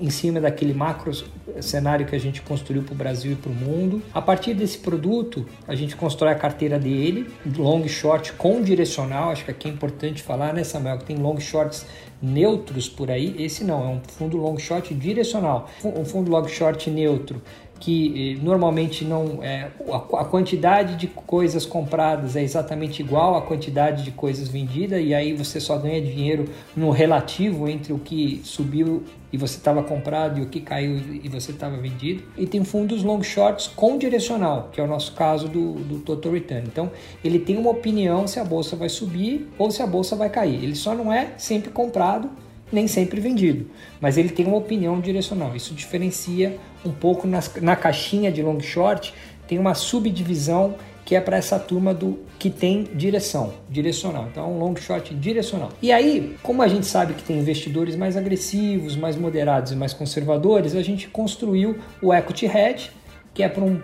em 0.00 0.10
cima 0.10 0.40
daquele 0.40 0.74
macro 0.74 1.12
cenário 1.60 2.06
que 2.06 2.14
a 2.14 2.20
gente 2.20 2.42
construiu 2.42 2.82
para 2.82 2.92
o 2.92 2.96
Brasil 2.96 3.32
e 3.32 3.36
para 3.36 3.50
o 3.50 3.54
mundo. 3.54 4.02
A 4.12 4.20
partir 4.20 4.52
desse 4.52 4.78
produto, 4.78 5.46
a 5.66 5.74
gente 5.74 5.96
constrói 5.96 6.32
a 6.32 6.34
carteira 6.34 6.78
dele, 6.78 7.28
long 7.56 7.86
short 7.88 8.32
com 8.34 8.62
direcional. 8.62 9.30
Acho 9.30 9.44
que 9.44 9.50
aqui 9.50 9.68
é 9.68 9.70
importante 9.72 10.22
falar, 10.22 10.52
né, 10.52 10.62
Samuel, 10.62 10.98
que 10.98 11.04
tem 11.04 11.16
long 11.16 11.38
shorts 11.40 11.86
neutros 12.20 12.88
por 12.88 13.10
aí. 13.10 13.34
Esse 13.38 13.64
não, 13.64 13.82
é 13.84 13.88
um 13.88 14.00
fundo 14.06 14.36
long 14.36 14.58
short 14.58 14.92
direcional. 14.94 15.68
Um 15.84 16.04
fundo 16.04 16.30
long 16.30 16.46
short 16.48 16.90
neutro 16.90 17.40
que 17.78 18.36
eh, 18.36 18.42
normalmente 18.42 19.04
não 19.04 19.42
é 19.42 19.68
a, 19.92 20.24
quantidade 20.24 20.96
de 20.96 21.06
coisas 21.06 21.66
compradas 21.66 22.36
é 22.36 22.42
exatamente 22.42 23.00
igual 23.00 23.36
à 23.36 23.42
quantidade 23.42 24.02
de 24.02 24.10
coisas 24.10 24.48
vendidas 24.48 25.02
e 25.04 25.14
aí 25.14 25.32
você 25.32 25.60
só 25.60 25.76
ganha 25.76 26.00
dinheiro 26.00 26.46
no 26.74 26.90
relativo 26.90 27.68
entre 27.68 27.92
o 27.92 27.98
que 27.98 28.40
subiu 28.44 29.04
e 29.32 29.36
você 29.36 29.58
estava 29.58 29.82
comprado 29.82 30.38
e 30.38 30.42
o 30.42 30.46
que 30.46 30.60
caiu 30.60 30.98
e 31.22 31.28
você 31.28 31.50
estava 31.50 31.76
vendido. 31.76 32.22
E 32.38 32.46
tem 32.46 32.64
fundos 32.64 33.02
long 33.02 33.22
shorts 33.22 33.66
com 33.66 33.98
direcional 33.98 34.70
que 34.72 34.80
é 34.80 34.84
o 34.84 34.86
nosso 34.86 35.12
caso 35.12 35.48
do, 35.48 35.74
do 35.74 35.98
total 36.00 36.32
return. 36.32 36.64
Então 36.66 36.90
ele 37.22 37.38
tem 37.38 37.56
uma 37.56 37.70
opinião 37.70 38.26
se 38.26 38.40
a 38.40 38.44
bolsa 38.44 38.76
vai 38.76 38.88
subir 38.88 39.48
ou 39.58 39.70
se 39.70 39.82
a 39.82 39.86
bolsa 39.86 40.16
vai 40.16 40.30
cair. 40.30 40.62
Ele 40.62 40.74
só 40.74 40.94
não 40.94 41.12
é 41.12 41.32
sempre 41.36 41.70
comprado 41.70 42.30
nem 42.72 42.88
sempre 42.88 43.20
vendido, 43.20 43.66
mas 44.00 44.18
ele 44.18 44.28
tem 44.28 44.46
uma 44.46 44.56
opinião 44.56 45.00
direcional. 45.00 45.54
Isso 45.54 45.74
diferencia 45.74 46.58
um 46.84 46.90
pouco 46.90 47.26
nas, 47.26 47.50
na 47.60 47.76
caixinha 47.76 48.30
de 48.30 48.42
long 48.42 48.60
short, 48.60 49.14
tem 49.46 49.58
uma 49.58 49.74
subdivisão 49.74 50.74
que 51.04 51.14
é 51.14 51.20
para 51.20 51.36
essa 51.36 51.56
turma 51.56 51.94
do 51.94 52.18
que 52.36 52.50
tem 52.50 52.82
direção, 52.92 53.54
direcional. 53.70 54.26
Então, 54.28 54.52
um 54.52 54.58
long 54.58 54.74
short 54.74 55.14
direcional. 55.14 55.70
E 55.80 55.92
aí, 55.92 56.36
como 56.42 56.62
a 56.62 56.68
gente 56.68 56.84
sabe 56.84 57.14
que 57.14 57.22
tem 57.22 57.38
investidores 57.38 57.94
mais 57.94 58.16
agressivos, 58.16 58.96
mais 58.96 59.14
moderados 59.14 59.70
e 59.70 59.76
mais 59.76 59.92
conservadores, 59.92 60.74
a 60.74 60.82
gente 60.82 61.06
construiu 61.06 61.78
o 62.02 62.12
equity 62.12 62.46
hedge, 62.46 62.90
que 63.32 63.44
é 63.44 63.48
para 63.48 63.62
um 63.62 63.80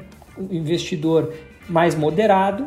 investidor 0.51 1.33
mais 1.69 1.95
moderado, 1.95 2.67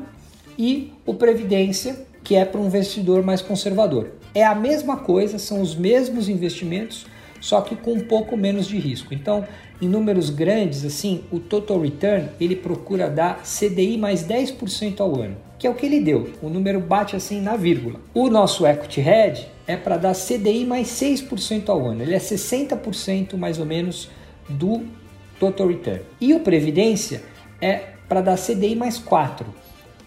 e 0.58 0.94
o 1.06 1.14
previdência, 1.14 2.06
que 2.24 2.34
é 2.34 2.46
para 2.46 2.60
um 2.62 2.66
investidor 2.66 3.24
mais 3.24 3.42
conservador. 3.42 4.12
É 4.36 4.44
a 4.44 4.54
mesma 4.54 4.98
coisa, 4.98 5.40
são 5.40 5.62
os 5.62 5.74
mesmos 5.74 6.28
investimentos, 6.28 7.06
só 7.40 7.62
que 7.62 7.74
com 7.74 7.94
um 7.94 8.02
pouco 8.02 8.36
menos 8.36 8.68
de 8.68 8.78
risco. 8.78 9.14
Então, 9.14 9.48
em 9.82 9.88
números 9.88 10.30
grandes, 10.30 10.84
assim, 10.84 11.24
o 11.32 11.40
total 11.40 11.80
return 11.80 12.28
ele 12.38 12.58
procura 12.58 13.10
dar 13.10 13.44
CDI 13.44 13.98
mais 13.98 14.26
10% 14.26 15.00
ao 15.00 15.16
ano, 15.16 15.38
que 15.58 15.66
é 15.66 15.70
o 15.70 15.74
que 15.74 15.86
ele 15.86 16.02
deu. 16.02 16.30
O 16.42 16.50
número 16.50 16.82
bate 16.82 17.16
assim 17.16 17.40
na 17.40 17.56
vírgula. 17.56 18.02
O 18.14 18.30
nosso 18.30 18.68
equity 18.68 19.00
hedge 19.00 19.48
é 19.66 19.78
para 19.78 19.96
dar 19.96 20.14
CDI 20.14 20.66
mais 20.66 20.88
6% 20.88 21.70
ao 21.70 21.88
ano. 21.88 22.02
Ele 22.02 22.14
é 22.14 22.20
60% 22.20 23.38
mais 23.38 23.58
ou 23.58 23.66
menos 23.66 24.10
do 24.50 24.84
total 25.40 25.68
return. 25.68 26.02
E 26.20 26.34
o 26.34 26.42
previdência 26.42 27.24
é 27.62 27.94
para 28.10 28.20
dar 28.20 28.38
CDI 28.38 28.76
mais 28.76 28.98
4 28.98 29.46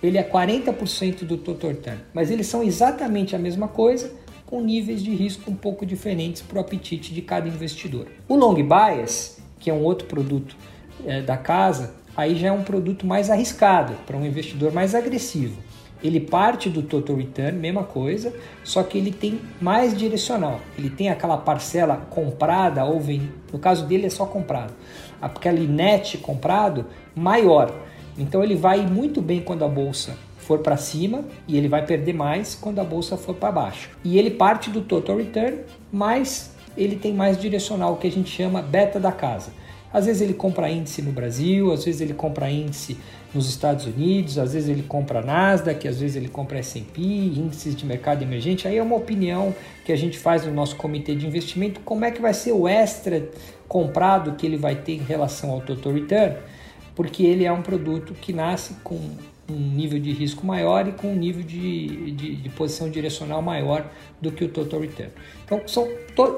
ele 0.03 0.19
é 0.19 0.23
40% 0.23 1.25
do 1.25 1.37
total 1.37 1.71
return, 1.71 2.01
mas 2.15 2.31
eles 2.31 2.47
são 2.47 2.63
exatamente 2.63 3.35
a 3.35 3.39
mesma 3.39 3.69
coisa, 3.69 4.13
com 4.47 4.61
níveis 4.61 5.03
de 5.03 5.15
risco 5.15 5.51
um 5.51 5.55
pouco 5.55 5.85
diferentes 5.85 6.41
para 6.41 6.59
o 6.59 6.61
apetite 6.61 7.13
de 7.13 7.21
cada 7.21 7.49
investidor. 7.49 8.07
O 8.27 8.35
long 8.35 8.55
bias, 8.55 9.39
que 9.59 9.69
é 9.69 9.75
um 9.75 9.83
outro 9.83 10.07
produto 10.07 10.57
é, 11.05 11.21
da 11.21 11.37
casa, 11.37 11.95
aí 12.17 12.35
já 12.35 12.49
é 12.49 12.53
um 12.53 12.63
produto 12.63 13.07
mais 13.07 13.29
arriscado 13.29 13.95
para 14.07 14.17
um 14.17 14.25
investidor 14.25 14.73
mais 14.73 14.95
agressivo. 14.95 15.57
Ele 16.03 16.21
parte 16.21 16.71
do 16.71 16.83
total 16.83 17.17
return, 17.17 17.59
mesma 17.59 17.83
coisa, 17.83 18.33
só 18.63 18.85
que 18.85 18.97
ele 18.97 19.11
tem 19.11 19.41
mais 19.61 19.97
direcional. 19.97 20.61
Ele 20.79 20.91
tem 20.91 21.11
aquela 21.11 21.37
parcela 21.37 21.97
comprada 22.09 22.85
ou 22.85 23.01
vem, 23.01 23.31
no 23.53 23.59
caso 23.59 23.85
dele 23.85 24.07
é 24.07 24.11
só 24.11 24.25
comprado, 24.25 24.73
aquele 25.21 25.67
net 25.67 26.17
comprado 26.19 26.87
maior. 27.15 27.75
Então 28.19 28.43
ele 28.43 28.57
vai 28.57 28.85
muito 28.87 29.23
bem 29.23 29.41
quando 29.41 29.65
a 29.65 29.69
bolsa 29.69 30.19
for 30.37 30.59
para 30.59 30.77
cima 30.77 31.25
e 31.47 31.57
ele 31.57 31.69
vai 31.69 31.85
perder 31.85 32.15
mais 32.15 32.55
quando 32.55 32.81
a 32.81 32.85
bolsa 32.85 33.17
for 33.17 33.35
para 33.35 33.53
baixo. 33.53 33.91
E 34.03 34.19
ele 34.19 34.31
parte 34.31 34.71
do 34.71 34.81
total 34.81 35.19
return, 35.19 35.59
mas 35.93 36.53
ele 36.77 36.97
tem 36.97 37.13
mais 37.13 37.39
direcional, 37.39 37.97
que 37.97 38.07
a 38.07 38.11
gente 38.11 38.31
chama 38.31 38.63
beta 38.63 38.99
da 38.99 39.13
casa. 39.13 39.53
Às 39.93 40.07
vezes 40.07 40.21
ele 40.21 40.35
compra 40.35 40.71
índice 40.71 41.01
no 41.01 41.13
Brasil, 41.13 41.73
às 41.73 41.85
vezes 41.85 42.01
ele 42.01 42.13
compra 42.13 42.51
índice 42.51 42.99
nos 43.35 43.49
Estados 43.49 43.87
Unidos, 43.87 44.39
às 44.39 44.53
vezes 44.53 44.69
ele 44.69 44.83
compra 44.83 45.23
Nasdaq, 45.23 45.87
às 45.89 46.01
vezes 46.01 46.17
ele 46.17 46.29
compra 46.29 46.59
S&P, 46.59 47.01
índices 47.01 47.75
de 47.75 47.87
mercado 47.87 48.23
emergente. 48.23 48.69
Aí 48.69 48.77
é 48.77 48.83
uma 48.83 48.97
opinião 48.97 49.55
que 49.85 49.93
a 49.93 49.97
gente 49.97 50.19
faz 50.19 50.45
no 50.45 50.53
nosso 50.53 50.77
comitê 50.77 51.15
de 51.15 51.27
investimento, 51.27 51.81
como 51.81 52.05
é 52.05 52.11
que 52.11 52.21
vai 52.21 52.35
ser 52.35 52.53
o 52.53 52.69
extra 52.69 53.29
comprado 53.67 54.33
que 54.33 54.47
ele 54.47 54.57
vai 54.57 54.77
ter 54.77 54.93
em 54.93 55.03
relação 55.03 55.51
ao 55.51 55.61
total 55.61 55.93
return 55.93 56.37
porque 56.99 57.23
ele 57.23 57.45
é 57.45 57.53
um 57.53 57.63
produto 57.63 58.13
que 58.13 58.33
nasce 58.33 58.75
com 58.83 58.99
um 59.49 59.55
nível 59.55 60.01
de 60.01 60.11
risco 60.11 60.45
maior 60.45 60.89
e 60.89 60.91
com 60.91 61.13
um 61.13 61.15
nível 61.15 61.45
de, 61.45 62.11
de, 62.11 62.35
de 62.35 62.49
posição 62.49 62.91
direcional 62.91 63.41
maior 63.41 63.89
do 64.21 64.33
que 64.33 64.45
o 64.45 64.49
total 64.49 64.81
return. 64.81 65.13
Então, 65.45 65.63
são 65.65 65.89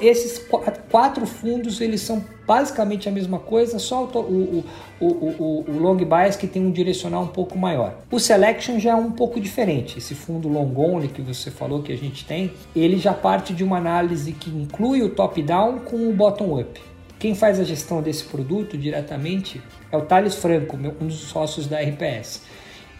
esses 0.02 0.46
quatro 0.90 1.24
fundos 1.24 1.80
eles 1.80 2.02
são 2.02 2.22
basicamente 2.46 3.08
a 3.08 3.12
mesma 3.12 3.38
coisa, 3.38 3.78
só 3.78 4.04
o, 4.04 4.64
o, 5.00 5.06
o, 5.06 5.64
o, 5.66 5.78
long 5.78 5.96
bias 5.96 6.36
que 6.36 6.46
tem 6.46 6.62
um 6.62 6.70
direcional 6.70 7.22
um 7.22 7.28
pouco 7.28 7.58
maior. 7.58 7.94
O 8.10 8.20
selection 8.20 8.78
já 8.78 8.90
é 8.90 8.94
um 8.94 9.12
pouco 9.12 9.40
diferente. 9.40 9.96
Esse 9.96 10.14
fundo 10.14 10.46
long 10.46 10.74
only 10.76 11.08
que 11.08 11.22
você 11.22 11.50
falou 11.50 11.82
que 11.82 11.90
a 11.90 11.96
gente 11.96 12.26
tem, 12.26 12.52
ele 12.76 12.98
já 12.98 13.14
parte 13.14 13.54
de 13.54 13.64
uma 13.64 13.78
análise 13.78 14.32
que 14.32 14.50
inclui 14.50 15.00
o 15.00 15.08
top 15.08 15.40
down 15.40 15.78
com 15.78 16.06
o 16.06 16.12
bottom 16.12 16.60
up. 16.60 16.78
Quem 17.18 17.34
faz 17.34 17.58
a 17.58 17.64
gestão 17.64 18.02
desse 18.02 18.24
produto 18.24 18.76
diretamente 18.76 19.60
é 19.90 19.96
o 19.96 20.02
Thales 20.02 20.34
Franco, 20.34 20.76
um 20.76 21.06
dos 21.06 21.20
sócios 21.20 21.66
da 21.66 21.80
RPS. 21.80 22.42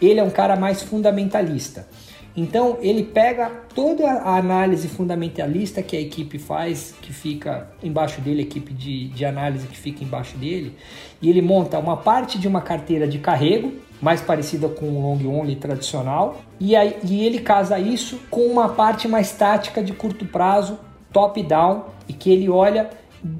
Ele 0.01 0.19
é 0.19 0.23
um 0.23 0.29
cara 0.29 0.55
mais 0.55 0.81
fundamentalista. 0.81 1.87
Então 2.35 2.77
ele 2.81 3.03
pega 3.03 3.49
toda 3.75 4.09
a 4.09 4.37
análise 4.37 4.87
fundamentalista 4.87 5.83
que 5.83 5.97
a 5.97 5.99
equipe 5.99 6.39
faz, 6.39 6.95
que 7.01 7.11
fica 7.11 7.67
embaixo 7.83 8.21
dele, 8.21 8.39
a 8.39 8.43
equipe 8.43 8.73
de, 8.73 9.09
de 9.09 9.25
análise 9.25 9.67
que 9.67 9.77
fica 9.77 10.03
embaixo 10.03 10.37
dele, 10.37 10.75
e 11.21 11.29
ele 11.29 11.41
monta 11.41 11.77
uma 11.77 11.97
parte 11.97 12.39
de 12.39 12.47
uma 12.47 12.61
carteira 12.61 13.05
de 13.05 13.19
carrego, 13.19 13.73
mais 14.01 14.21
parecida 14.21 14.69
com 14.69 14.85
o 14.85 15.01
long 15.01 15.39
only 15.39 15.57
tradicional, 15.57 16.41
e, 16.59 16.75
aí, 16.75 16.95
e 17.03 17.25
ele 17.25 17.39
casa 17.39 17.77
isso 17.77 18.19
com 18.29 18.47
uma 18.47 18.69
parte 18.69 19.07
mais 19.07 19.31
tática 19.33 19.83
de 19.83 19.91
curto 19.91 20.25
prazo, 20.25 20.79
top 21.11 21.43
down, 21.43 21.83
e 22.07 22.13
que 22.13 22.31
ele 22.31 22.49
olha 22.49 22.89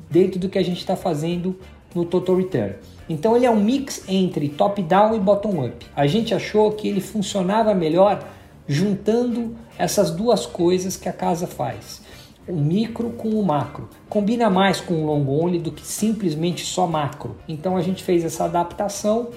dentro 0.09 0.37
do 0.37 0.49
que 0.49 0.59
a 0.59 0.63
gente 0.63 0.79
está 0.79 0.97
fazendo 0.97 1.57
no 1.93 2.05
Total 2.05 2.35
Return. 2.35 2.75
Então 3.09 3.35
ele 3.35 3.45
é 3.45 3.51
um 3.51 3.61
mix 3.61 4.03
entre 4.07 4.49
top-down 4.49 5.15
e 5.15 5.19
bottom-up. 5.19 5.85
A 5.95 6.07
gente 6.07 6.33
achou 6.33 6.71
que 6.71 6.87
ele 6.87 7.01
funcionava 7.01 7.73
melhor 7.73 8.25
juntando 8.67 9.55
essas 9.77 10.11
duas 10.11 10.45
coisas 10.45 10.95
que 10.95 11.09
a 11.09 11.13
casa 11.13 11.45
faz. 11.45 12.01
O 12.47 12.53
micro 12.53 13.09
com 13.11 13.29
o 13.29 13.45
macro. 13.45 13.89
Combina 14.09 14.49
mais 14.49 14.79
com 14.79 14.93
o 14.93 15.05
long 15.05 15.27
only 15.27 15.59
do 15.59 15.71
que 15.71 15.85
simplesmente 15.85 16.65
só 16.65 16.87
macro. 16.87 17.35
Então 17.47 17.75
a 17.75 17.81
gente 17.81 18.03
fez 18.03 18.23
essa 18.23 18.45
adaptação 18.45 19.29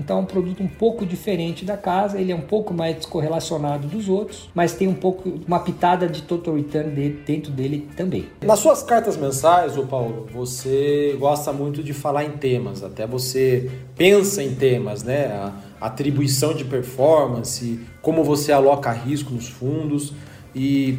então 0.00 0.18
é 0.18 0.20
um 0.20 0.24
produto 0.24 0.62
um 0.62 0.68
pouco 0.68 1.04
diferente 1.04 1.64
da 1.64 1.76
casa, 1.76 2.20
ele 2.20 2.32
é 2.32 2.34
um 2.34 2.40
pouco 2.40 2.72
mais 2.72 2.96
descorrelacionado 2.96 3.88
dos 3.88 4.08
outros, 4.08 4.48
mas 4.54 4.72
tem 4.72 4.88
um 4.88 4.94
pouco 4.94 5.40
uma 5.46 5.60
pitada 5.60 6.08
de 6.08 6.22
total 6.22 6.54
return 6.54 6.90
dentro 7.26 7.52
dele 7.52 7.88
também. 7.96 8.26
Nas 8.42 8.58
suas 8.60 8.82
cartas 8.82 9.16
mensais, 9.16 9.76
o 9.76 9.86
Paulo, 9.86 10.26
você 10.32 11.16
gosta 11.18 11.52
muito 11.52 11.82
de 11.82 11.92
falar 11.92 12.24
em 12.24 12.32
temas, 12.32 12.82
até 12.82 13.06
você 13.06 13.70
pensa 13.96 14.42
em 14.42 14.54
temas, 14.54 15.02
né? 15.02 15.26
A 15.80 15.86
atribuição 15.86 16.54
de 16.54 16.64
performance, 16.64 17.80
como 18.02 18.24
você 18.24 18.52
aloca 18.52 18.90
risco 18.90 19.32
nos 19.32 19.48
fundos 19.48 20.12
e 20.54 20.98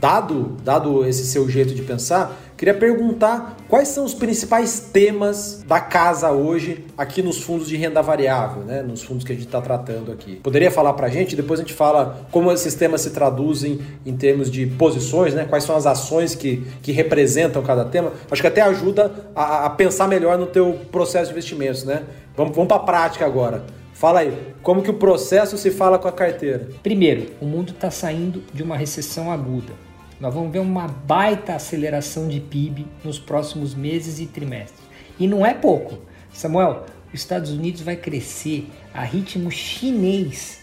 dado 0.00 0.56
dado 0.64 1.04
esse 1.04 1.26
seu 1.26 1.48
jeito 1.48 1.74
de 1.74 1.82
pensar, 1.82 2.36
Queria 2.60 2.74
perguntar 2.74 3.56
quais 3.70 3.88
são 3.88 4.04
os 4.04 4.12
principais 4.12 4.80
temas 4.92 5.64
da 5.66 5.80
casa 5.80 6.30
hoje 6.30 6.84
aqui 6.94 7.22
nos 7.22 7.40
fundos 7.40 7.66
de 7.66 7.74
renda 7.74 8.02
variável, 8.02 8.64
né? 8.64 8.82
nos 8.82 9.02
fundos 9.02 9.24
que 9.24 9.32
a 9.32 9.34
gente 9.34 9.46
está 9.46 9.62
tratando 9.62 10.12
aqui. 10.12 10.36
Poderia 10.36 10.70
falar 10.70 10.92
para 10.92 11.06
a 11.06 11.10
gente? 11.10 11.34
Depois 11.34 11.58
a 11.58 11.62
gente 11.62 11.72
fala 11.72 12.28
como 12.30 12.52
esses 12.52 12.74
temas 12.74 13.00
se 13.00 13.12
traduzem 13.12 13.80
em 14.04 14.14
termos 14.14 14.50
de 14.50 14.66
posições, 14.66 15.32
né? 15.32 15.46
quais 15.46 15.64
são 15.64 15.74
as 15.74 15.86
ações 15.86 16.34
que, 16.34 16.62
que 16.82 16.92
representam 16.92 17.62
cada 17.62 17.86
tema. 17.86 18.12
Acho 18.30 18.42
que 18.42 18.48
até 18.48 18.60
ajuda 18.60 19.10
a, 19.34 19.64
a 19.64 19.70
pensar 19.70 20.06
melhor 20.06 20.36
no 20.36 20.44
teu 20.44 20.80
processo 20.92 21.28
de 21.28 21.32
investimentos. 21.32 21.84
Né? 21.84 22.02
Vamos, 22.36 22.54
vamos 22.54 22.68
para 22.68 22.76
a 22.76 22.84
prática 22.84 23.24
agora. 23.24 23.64
Fala 23.94 24.20
aí, 24.20 24.36
como 24.62 24.82
que 24.82 24.90
o 24.90 24.94
processo 24.98 25.56
se 25.56 25.70
fala 25.70 25.98
com 25.98 26.08
a 26.08 26.12
carteira? 26.12 26.68
Primeiro, 26.82 27.28
o 27.40 27.46
mundo 27.46 27.72
está 27.72 27.90
saindo 27.90 28.42
de 28.52 28.62
uma 28.62 28.76
recessão 28.76 29.32
aguda. 29.32 29.72
Nós 30.20 30.34
vamos 30.34 30.52
ver 30.52 30.58
uma 30.58 30.86
baita 30.86 31.54
aceleração 31.54 32.28
de 32.28 32.40
PIB 32.40 32.86
nos 33.02 33.18
próximos 33.18 33.74
meses 33.74 34.20
e 34.20 34.26
trimestres. 34.26 34.84
E 35.18 35.26
não 35.26 35.46
é 35.46 35.54
pouco. 35.54 35.98
Samuel, 36.30 36.84
os 37.12 37.20
Estados 37.20 37.50
Unidos 37.50 37.80
vai 37.80 37.96
crescer 37.96 38.68
a 38.92 39.02
ritmo 39.02 39.50
chinês, 39.50 40.60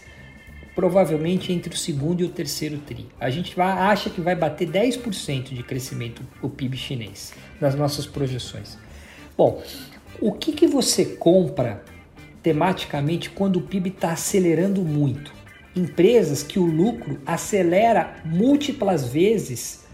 provavelmente 0.76 1.52
entre 1.52 1.74
o 1.74 1.76
segundo 1.76 2.20
e 2.20 2.24
o 2.24 2.28
terceiro 2.28 2.78
tri. 2.78 3.08
A 3.18 3.30
gente 3.30 3.56
vai, 3.56 3.66
acha 3.66 4.08
que 4.08 4.20
vai 4.20 4.36
bater 4.36 4.70
10% 4.70 5.52
de 5.52 5.62
crescimento 5.64 6.22
o 6.40 6.48
PIB 6.48 6.76
chinês 6.76 7.32
nas 7.60 7.74
nossas 7.74 8.06
projeções. 8.06 8.78
Bom, 9.36 9.60
o 10.20 10.32
que, 10.32 10.52
que 10.52 10.68
você 10.68 11.04
compra 11.04 11.82
tematicamente 12.44 13.28
quando 13.28 13.56
o 13.56 13.62
PIB 13.62 13.90
está 13.90 14.12
acelerando 14.12 14.82
muito? 14.82 15.37
Empresas 15.78 16.42
que 16.42 16.58
o 16.58 16.66
lucro 16.66 17.20
acelera 17.24 18.16
múltiplas 18.24 19.06
vezes 19.06 19.86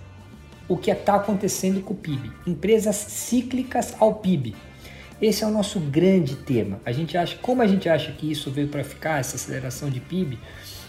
o 0.66 0.78
que 0.78 0.90
está 0.90 1.16
acontecendo 1.16 1.82
com 1.82 1.92
o 1.92 1.96
PIB. 1.96 2.32
Empresas 2.46 2.96
cíclicas 2.96 3.94
ao 4.00 4.14
PIB. 4.14 4.56
Esse 5.20 5.44
é 5.44 5.46
o 5.46 5.50
nosso 5.50 5.78
grande 5.78 6.36
tema. 6.36 6.80
A 6.86 6.90
gente 6.90 7.18
acha, 7.18 7.36
como 7.36 7.60
a 7.60 7.66
gente 7.66 7.86
acha 7.86 8.12
que 8.12 8.30
isso 8.30 8.50
veio 8.50 8.68
para 8.68 8.82
ficar, 8.82 9.20
essa 9.20 9.36
aceleração 9.36 9.90
de 9.90 10.00
PIB, 10.00 10.38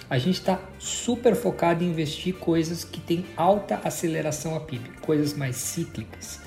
a 0.10 0.18
gente 0.18 0.36
está 0.36 0.62
super 0.80 1.36
focado 1.36 1.84
em 1.84 1.88
investir 1.88 2.34
coisas 2.36 2.86
que 2.86 3.02
têm 3.02 3.26
alta 3.36 3.82
aceleração 3.84 4.56
a 4.56 4.62
PIB, 4.62 4.92
coisas 5.02 5.34
mais 5.34 5.58
cíclicas. 5.58 6.40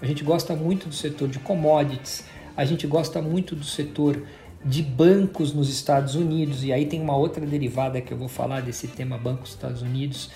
A 0.00 0.06
gente 0.06 0.22
gosta 0.22 0.54
muito 0.54 0.88
do 0.88 0.94
setor 0.94 1.26
de 1.26 1.40
commodities, 1.40 2.22
a 2.56 2.64
gente 2.64 2.86
gosta 2.86 3.20
muito 3.20 3.56
do 3.56 3.64
setor 3.64 4.22
de 4.66 4.82
bancos 4.82 5.52
nos 5.52 5.70
Estados 5.70 6.16
Unidos, 6.16 6.64
e 6.64 6.72
aí 6.72 6.86
tem 6.86 7.00
uma 7.00 7.16
outra 7.16 7.46
derivada 7.46 8.00
que 8.00 8.12
eu 8.12 8.18
vou 8.18 8.26
falar 8.26 8.60
desse 8.62 8.88
tema 8.88 9.16
bancos 9.16 9.50
Estados 9.50 9.80
Unidos. 9.80 10.28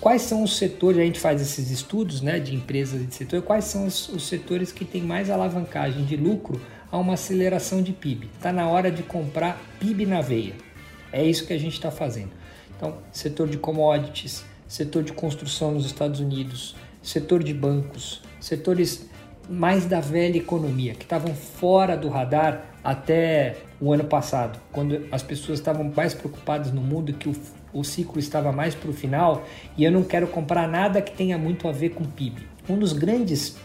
Quais 0.00 0.22
são 0.22 0.42
os 0.42 0.56
setores, 0.56 1.00
a 1.00 1.04
gente 1.04 1.20
faz 1.20 1.40
esses 1.40 1.70
estudos 1.70 2.20
né, 2.20 2.40
de 2.40 2.52
empresas 2.52 3.00
e 3.00 3.04
de 3.04 3.14
setor, 3.14 3.42
quais 3.42 3.64
são 3.66 3.86
os, 3.86 4.08
os 4.08 4.26
setores 4.26 4.72
que 4.72 4.84
têm 4.84 5.02
mais 5.02 5.30
alavancagem 5.30 6.04
de 6.04 6.16
lucro 6.16 6.60
a 6.90 6.98
uma 6.98 7.14
aceleração 7.14 7.80
de 7.80 7.92
PIB? 7.92 8.28
Está 8.34 8.52
na 8.52 8.68
hora 8.68 8.90
de 8.90 9.04
comprar 9.04 9.62
PIB 9.78 10.04
na 10.04 10.20
veia. 10.20 10.54
É 11.12 11.24
isso 11.24 11.46
que 11.46 11.52
a 11.52 11.58
gente 11.58 11.74
está 11.74 11.92
fazendo. 11.92 12.30
Então, 12.76 12.98
setor 13.12 13.48
de 13.48 13.56
commodities, 13.56 14.44
setor 14.66 15.04
de 15.04 15.12
construção 15.12 15.70
nos 15.70 15.86
Estados 15.86 16.18
Unidos, 16.18 16.74
setor 17.00 17.44
de 17.44 17.54
bancos, 17.54 18.20
setores 18.40 19.08
mais 19.48 19.86
da 19.86 20.00
velha 20.00 20.36
economia, 20.36 20.94
que 20.94 21.04
estavam 21.04 21.34
fora 21.34 21.96
do 21.96 22.08
radar 22.08 22.66
até 22.82 23.56
o 23.80 23.92
ano 23.92 24.04
passado, 24.04 24.58
quando 24.72 25.06
as 25.10 25.22
pessoas 25.22 25.58
estavam 25.58 25.92
mais 25.94 26.14
preocupadas 26.14 26.72
no 26.72 26.80
mundo 26.80 27.12
que 27.12 27.28
o, 27.28 27.34
o 27.72 27.84
ciclo 27.84 28.18
estava 28.18 28.52
mais 28.52 28.74
para 28.74 28.90
o 28.90 28.92
final 28.92 29.44
e 29.76 29.84
eu 29.84 29.92
não 29.92 30.02
quero 30.02 30.26
comprar 30.28 30.68
nada 30.68 31.02
que 31.02 31.12
tenha 31.12 31.36
muito 31.36 31.68
a 31.68 31.72
ver 31.72 31.90
com 31.90 32.04
PIB. 32.04 32.46
Um 32.68 32.78
dos 32.78 32.92
grandes 32.92 33.56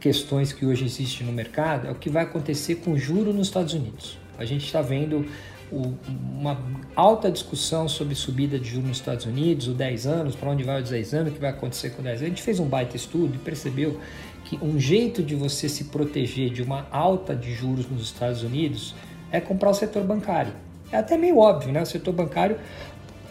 questões 0.00 0.52
que 0.52 0.66
hoje 0.66 0.84
existe 0.84 1.24
no 1.24 1.32
mercado 1.32 1.86
é 1.86 1.90
o 1.90 1.94
que 1.94 2.10
vai 2.10 2.24
acontecer 2.24 2.76
com 2.76 2.92
o 2.92 2.98
juro 2.98 3.32
nos 3.32 3.48
Estados 3.48 3.74
Unidos. 3.74 4.18
A 4.38 4.44
gente 4.44 4.64
está 4.64 4.82
vendo 4.82 5.26
o, 5.70 5.94
uma 6.38 6.58
alta 6.94 7.30
discussão 7.30 7.88
sobre 7.88 8.14
subida 8.14 8.58
de 8.58 8.68
juros 8.68 8.88
nos 8.88 8.98
Estados 8.98 9.26
Unidos, 9.26 9.68
o 9.68 9.72
10 9.72 10.06
anos, 10.06 10.36
para 10.36 10.50
onde 10.50 10.62
vai 10.62 10.80
os 10.82 10.90
10 10.90 11.14
anos, 11.14 11.32
o 11.32 11.34
que 11.34 11.40
vai 11.40 11.50
acontecer 11.50 11.90
com 11.90 12.02
10 12.02 12.18
anos. 12.18 12.22
A 12.22 12.28
gente 12.28 12.42
fez 12.42 12.60
um 12.60 12.66
baita 12.66 12.96
estudo 12.96 13.34
e 13.34 13.38
percebeu 13.38 14.00
que 14.46 14.58
um 14.62 14.78
jeito 14.78 15.22
de 15.22 15.34
você 15.34 15.68
se 15.68 15.84
proteger 15.84 16.50
de 16.50 16.62
uma 16.62 16.86
alta 16.90 17.34
de 17.34 17.52
juros 17.52 17.90
nos 17.90 18.02
Estados 18.02 18.42
Unidos 18.44 18.94
é 19.30 19.40
comprar 19.40 19.70
o 19.70 19.74
setor 19.74 20.04
bancário. 20.04 20.52
É 20.90 20.96
até 20.96 21.18
meio 21.18 21.38
óbvio, 21.38 21.72
né? 21.72 21.82
O 21.82 21.86
setor 21.86 22.14
bancário 22.14 22.56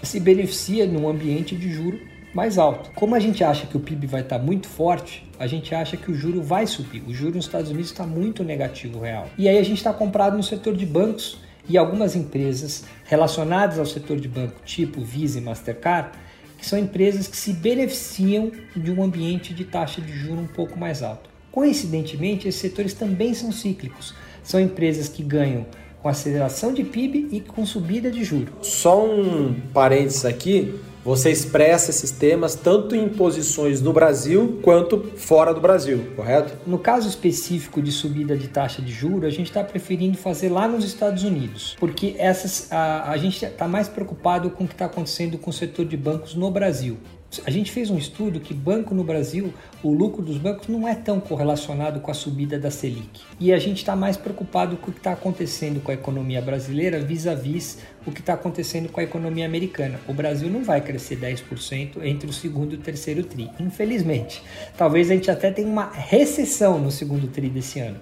se 0.03 0.19
beneficia 0.19 0.85
num 0.85 1.07
ambiente 1.07 1.55
de 1.55 1.71
juro 1.71 1.99
mais 2.33 2.57
alto. 2.57 2.91
Como 2.95 3.15
a 3.15 3.19
gente 3.19 3.45
acha 3.45 3.65
que 3.65 3.77
o 3.77 3.79
PIB 3.79 4.07
vai 4.07 4.21
estar 4.21 4.37
muito 4.37 4.67
forte, 4.67 5.25
a 5.39 5.47
gente 5.47 5.73
acha 5.73 5.95
que 5.95 6.11
o 6.11 6.13
juro 6.13 6.43
vai 6.43 6.67
subir. 6.67 7.01
O 7.07 7.13
juro 7.13 7.35
nos 7.35 7.45
Estados 7.45 7.71
Unidos 7.71 7.91
está 7.91 8.05
muito 8.05 8.43
negativo 8.43 8.99
real. 8.99 9.29
E 9.37 9.47
aí 9.47 9.57
a 9.57 9.63
gente 9.63 9.77
está 9.77 9.93
comprado 9.93 10.35
no 10.35 10.43
setor 10.43 10.75
de 10.75 10.85
bancos 10.85 11.37
e 11.67 11.77
algumas 11.77 12.13
empresas 12.13 12.83
relacionadas 13.05 13.79
ao 13.79 13.85
setor 13.85 14.19
de 14.19 14.27
banco, 14.27 14.55
tipo 14.65 15.01
Visa 15.01 15.39
e 15.39 15.41
Mastercard, 15.41 16.09
que 16.57 16.65
são 16.65 16.77
empresas 16.79 17.27
que 17.27 17.37
se 17.37 17.53
beneficiam 17.53 18.51
de 18.75 18.91
um 18.91 19.03
ambiente 19.03 19.53
de 19.53 19.65
taxa 19.65 20.01
de 20.01 20.11
juro 20.11 20.41
um 20.41 20.47
pouco 20.47 20.77
mais 20.79 21.03
alto. 21.03 21.29
Coincidentemente, 21.51 22.47
esses 22.47 22.59
setores 22.59 22.93
também 22.93 23.33
são 23.33 23.51
cíclicos. 23.51 24.13
São 24.43 24.59
empresas 24.59 25.07
que 25.07 25.23
ganham 25.23 25.65
com 26.01 26.09
aceleração 26.09 26.73
de 26.73 26.83
PIB 26.83 27.29
e 27.31 27.41
com 27.41 27.65
subida 27.65 28.11
de 28.11 28.23
juros. 28.23 28.53
Só 28.61 29.03
um 29.03 29.55
parênteses 29.73 30.25
aqui, 30.25 30.75
você 31.05 31.29
expressa 31.29 31.91
esses 31.91 32.09
temas 32.09 32.55
tanto 32.55 32.95
em 32.95 33.07
posições 33.07 33.79
no 33.79 33.93
Brasil 33.93 34.59
quanto 34.63 35.11
fora 35.15 35.53
do 35.53 35.61
Brasil, 35.61 36.03
correto? 36.15 36.57
No 36.65 36.79
caso 36.79 37.07
específico 37.07 37.79
de 37.79 37.91
subida 37.91 38.35
de 38.35 38.47
taxa 38.47 38.81
de 38.81 38.91
juros, 38.91 39.25
a 39.25 39.29
gente 39.29 39.45
está 39.45 39.63
preferindo 39.63 40.17
fazer 40.17 40.49
lá 40.49 40.67
nos 40.67 40.83
Estados 40.83 41.23
Unidos, 41.23 41.77
porque 41.79 42.15
essas 42.17 42.71
a, 42.71 43.11
a 43.11 43.17
gente 43.17 43.45
está 43.45 43.67
mais 43.67 43.87
preocupado 43.87 44.49
com 44.49 44.63
o 44.63 44.67
que 44.67 44.73
está 44.73 44.85
acontecendo 44.85 45.37
com 45.37 45.51
o 45.51 45.53
setor 45.53 45.85
de 45.85 45.95
bancos 45.95 46.33
no 46.33 46.49
Brasil. 46.49 46.97
A 47.45 47.51
gente 47.51 47.71
fez 47.71 47.89
um 47.89 47.97
estudo 47.97 48.39
que 48.39 48.53
banco 48.53 48.93
no 48.93 49.03
Brasil, 49.03 49.53
o 49.83 49.91
lucro 49.91 50.21
dos 50.21 50.37
bancos 50.37 50.67
não 50.67 50.87
é 50.87 50.95
tão 50.95 51.19
correlacionado 51.19 51.99
com 51.99 52.11
a 52.11 52.13
subida 52.13 52.59
da 52.59 52.69
Selic. 52.69 53.21
E 53.39 53.51
a 53.51 53.59
gente 53.59 53.77
está 53.77 53.95
mais 53.95 54.15
preocupado 54.15 54.77
com 54.77 54.89
o 54.89 54.93
que 54.93 54.99
está 54.99 55.13
acontecendo 55.13 55.81
com 55.81 55.91
a 55.91 55.93
economia 55.93 56.41
brasileira 56.41 56.99
vis-à-vis 56.99 57.79
o 58.05 58.11
que 58.11 58.19
está 58.19 58.33
acontecendo 58.33 58.89
com 58.89 58.99
a 58.99 59.03
economia 59.03 59.45
americana. 59.45 59.99
O 60.07 60.13
Brasil 60.13 60.49
não 60.49 60.63
vai 60.63 60.81
crescer 60.81 61.17
10% 61.17 62.03
entre 62.03 62.29
o 62.29 62.33
segundo 62.33 62.73
e 62.73 62.75
o 62.75 62.81
terceiro 62.81 63.23
TRI, 63.23 63.49
infelizmente. 63.59 64.43
Talvez 64.77 65.09
a 65.09 65.15
gente 65.15 65.31
até 65.31 65.51
tenha 65.51 65.67
uma 65.67 65.89
recessão 65.91 66.79
no 66.79 66.91
segundo 66.91 67.27
TRI 67.27 67.49
desse 67.49 67.79
ano. 67.79 67.99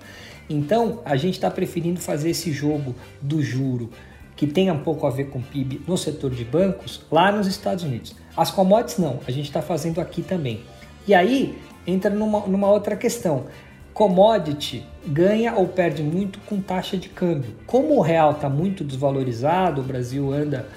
Então, 0.49 1.01
a 1.05 1.15
gente 1.15 1.35
está 1.35 1.49
preferindo 1.49 1.99
fazer 1.99 2.31
esse 2.31 2.51
jogo 2.51 2.95
do 3.21 3.41
juro 3.41 3.89
que 4.35 4.47
tenha 4.47 4.73
um 4.73 4.79
pouco 4.79 5.05
a 5.05 5.09
ver 5.09 5.29
com 5.29 5.41
PIB 5.41 5.81
no 5.87 5.97
setor 5.97 6.31
de 6.31 6.43
bancos 6.43 7.05
lá 7.11 7.31
nos 7.31 7.47
Estados 7.47 7.83
Unidos. 7.83 8.15
As 8.35 8.49
commodities 8.51 8.97
não, 8.97 9.19
a 9.27 9.31
gente 9.31 9.45
está 9.45 9.61
fazendo 9.61 10.01
aqui 10.01 10.21
também. 10.21 10.61
E 11.07 11.13
aí 11.13 11.57
entra 11.85 12.09
numa, 12.09 12.41
numa 12.41 12.69
outra 12.69 12.95
questão. 12.95 13.45
Commodity 13.93 14.83
ganha 15.05 15.53
ou 15.53 15.67
perde 15.67 16.01
muito 16.01 16.39
com 16.47 16.59
taxa 16.59 16.97
de 16.97 17.09
câmbio. 17.09 17.51
Como 17.67 17.95
o 17.95 18.01
real 18.01 18.31
está 18.31 18.49
muito 18.49 18.83
desvalorizado, 18.83 19.81
o 19.81 19.83
Brasil 19.83 20.31
anda 20.33 20.67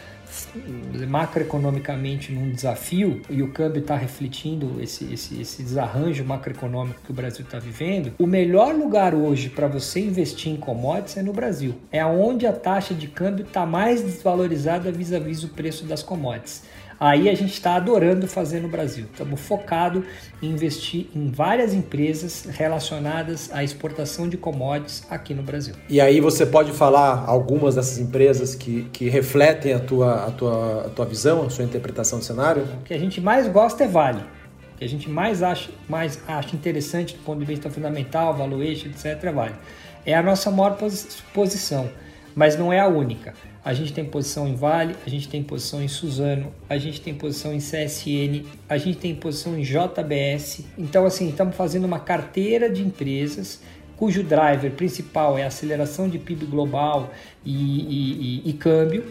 macroeconomicamente 1.09 2.33
num 2.33 2.51
desafio 2.51 3.23
e 3.31 3.43
o 3.43 3.53
câmbio 3.53 3.81
está 3.81 3.97
refletindo 3.97 4.81
esse, 4.83 5.13
esse, 5.13 5.41
esse 5.41 5.63
desarranjo 5.63 6.25
macroeconômico 6.25 7.01
que 7.03 7.11
o 7.11 7.15
Brasil 7.15 7.45
está 7.45 7.59
vivendo, 7.59 8.13
o 8.19 8.27
melhor 8.27 8.75
lugar 8.75 9.15
hoje 9.15 9.49
para 9.49 9.69
você 9.69 10.01
investir 10.01 10.53
em 10.53 10.57
commodities 10.57 11.17
é 11.17 11.23
no 11.23 11.33
Brasil. 11.33 11.75
É 11.91 12.05
onde 12.05 12.47
a 12.47 12.53
taxa 12.53 12.93
de 12.93 13.07
câmbio 13.07 13.45
está 13.45 13.65
mais 13.65 14.03
desvalorizada 14.03 14.91
vis-à-vis 14.91 15.43
-vis 15.43 15.45
o 15.45 15.49
preço 15.55 15.85
das 15.85 16.03
commodities. 16.03 16.65
Aí 16.99 17.29
a 17.29 17.35
gente 17.35 17.53
está 17.53 17.75
adorando 17.75 18.27
fazer 18.27 18.61
no 18.61 18.69
Brasil. 18.69 19.07
Estamos 19.11 19.41
focados 19.41 20.03
em 20.43 20.49
investir 20.51 21.09
em 21.15 21.31
várias 21.31 21.75
empresas 21.75 22.47
relacionadas 22.51 23.51
à 23.53 23.63
exportação 23.63 24.29
de 24.29 24.37
commodities 24.39 25.05
aqui 25.11 25.35
no 25.35 25.43
Brasil. 25.43 25.75
E 25.89 26.01
aí 26.01 26.21
você 26.21 26.47
pode 26.47 26.73
falar 26.73 27.25
algumas 27.27 27.75
dessas 27.75 27.99
empresas 27.99 28.55
que, 28.55 28.85
que 28.93 29.09
refletem 29.11 29.75
a 29.75 29.79
tua, 29.79 30.27
a, 30.27 30.31
tua, 30.31 30.87
a 30.87 30.89
tua 30.89 31.05
visão, 31.05 31.45
a 31.45 31.51
sua 31.51 31.65
interpretação 31.65 32.19
do 32.19 32.25
cenário? 32.25 32.63
O 32.81 32.85
que 32.85 32.95
a 32.95 32.99
gente 32.99 33.21
mais 33.21 33.47
gosta 33.47 33.85
é 33.85 33.89
Vale. 33.89 34.21
O 34.75 34.79
que 34.79 34.85
a 34.85 34.89
gente 34.89 35.09
mais 35.09 35.43
acha, 35.43 35.71
mais 35.89 36.19
acha 36.27 36.55
interessante 36.57 37.15
do 37.15 37.23
ponto 37.23 37.39
de 37.39 37.45
vista 37.47 37.71
fundamental, 37.71 38.35
valuation, 38.35 38.89
etc. 38.89 39.25
é 39.25 39.33
Vale. 39.33 39.55
É 40.07 40.15
a 40.15 40.23
nossa 40.23 40.51
maior 40.51 40.79
posição, 41.35 41.91
mas 42.37 42.55
não 42.55 42.71
é 42.71 42.79
a 42.79 42.87
única. 42.87 43.33
A 43.65 43.73
gente 43.73 43.95
tem 43.95 44.05
posição 44.05 44.47
em 44.47 44.55
Vale, 44.55 44.95
a 45.07 45.09
gente 45.09 45.27
tem 45.27 45.43
posição 45.43 45.83
em 45.83 45.89
Suzano, 45.89 46.53
a 46.69 46.77
gente 46.77 47.01
tem 47.01 47.15
posição 47.15 47.55
em 47.55 47.59
CSN, 47.59 48.45
a 48.69 48.77
gente 48.77 48.99
tem 48.99 49.15
posição 49.15 49.59
em 49.59 49.63
JBS. 49.63 50.67
Então, 50.77 51.07
assim, 51.07 51.31
estamos 51.31 51.57
fazendo 51.57 51.87
uma 51.87 51.99
carteira 51.99 52.69
de 52.69 52.83
empresas 52.83 53.63
cujo 53.97 54.23
driver 54.23 54.71
principal 54.73 55.39
é 55.39 55.45
aceleração 55.45 56.07
de 56.07 56.19
PIB 56.19 56.45
global 56.45 57.11
e, 57.43 57.55
e, 57.55 58.43
e, 58.45 58.51
e 58.51 58.53
câmbio, 58.53 59.07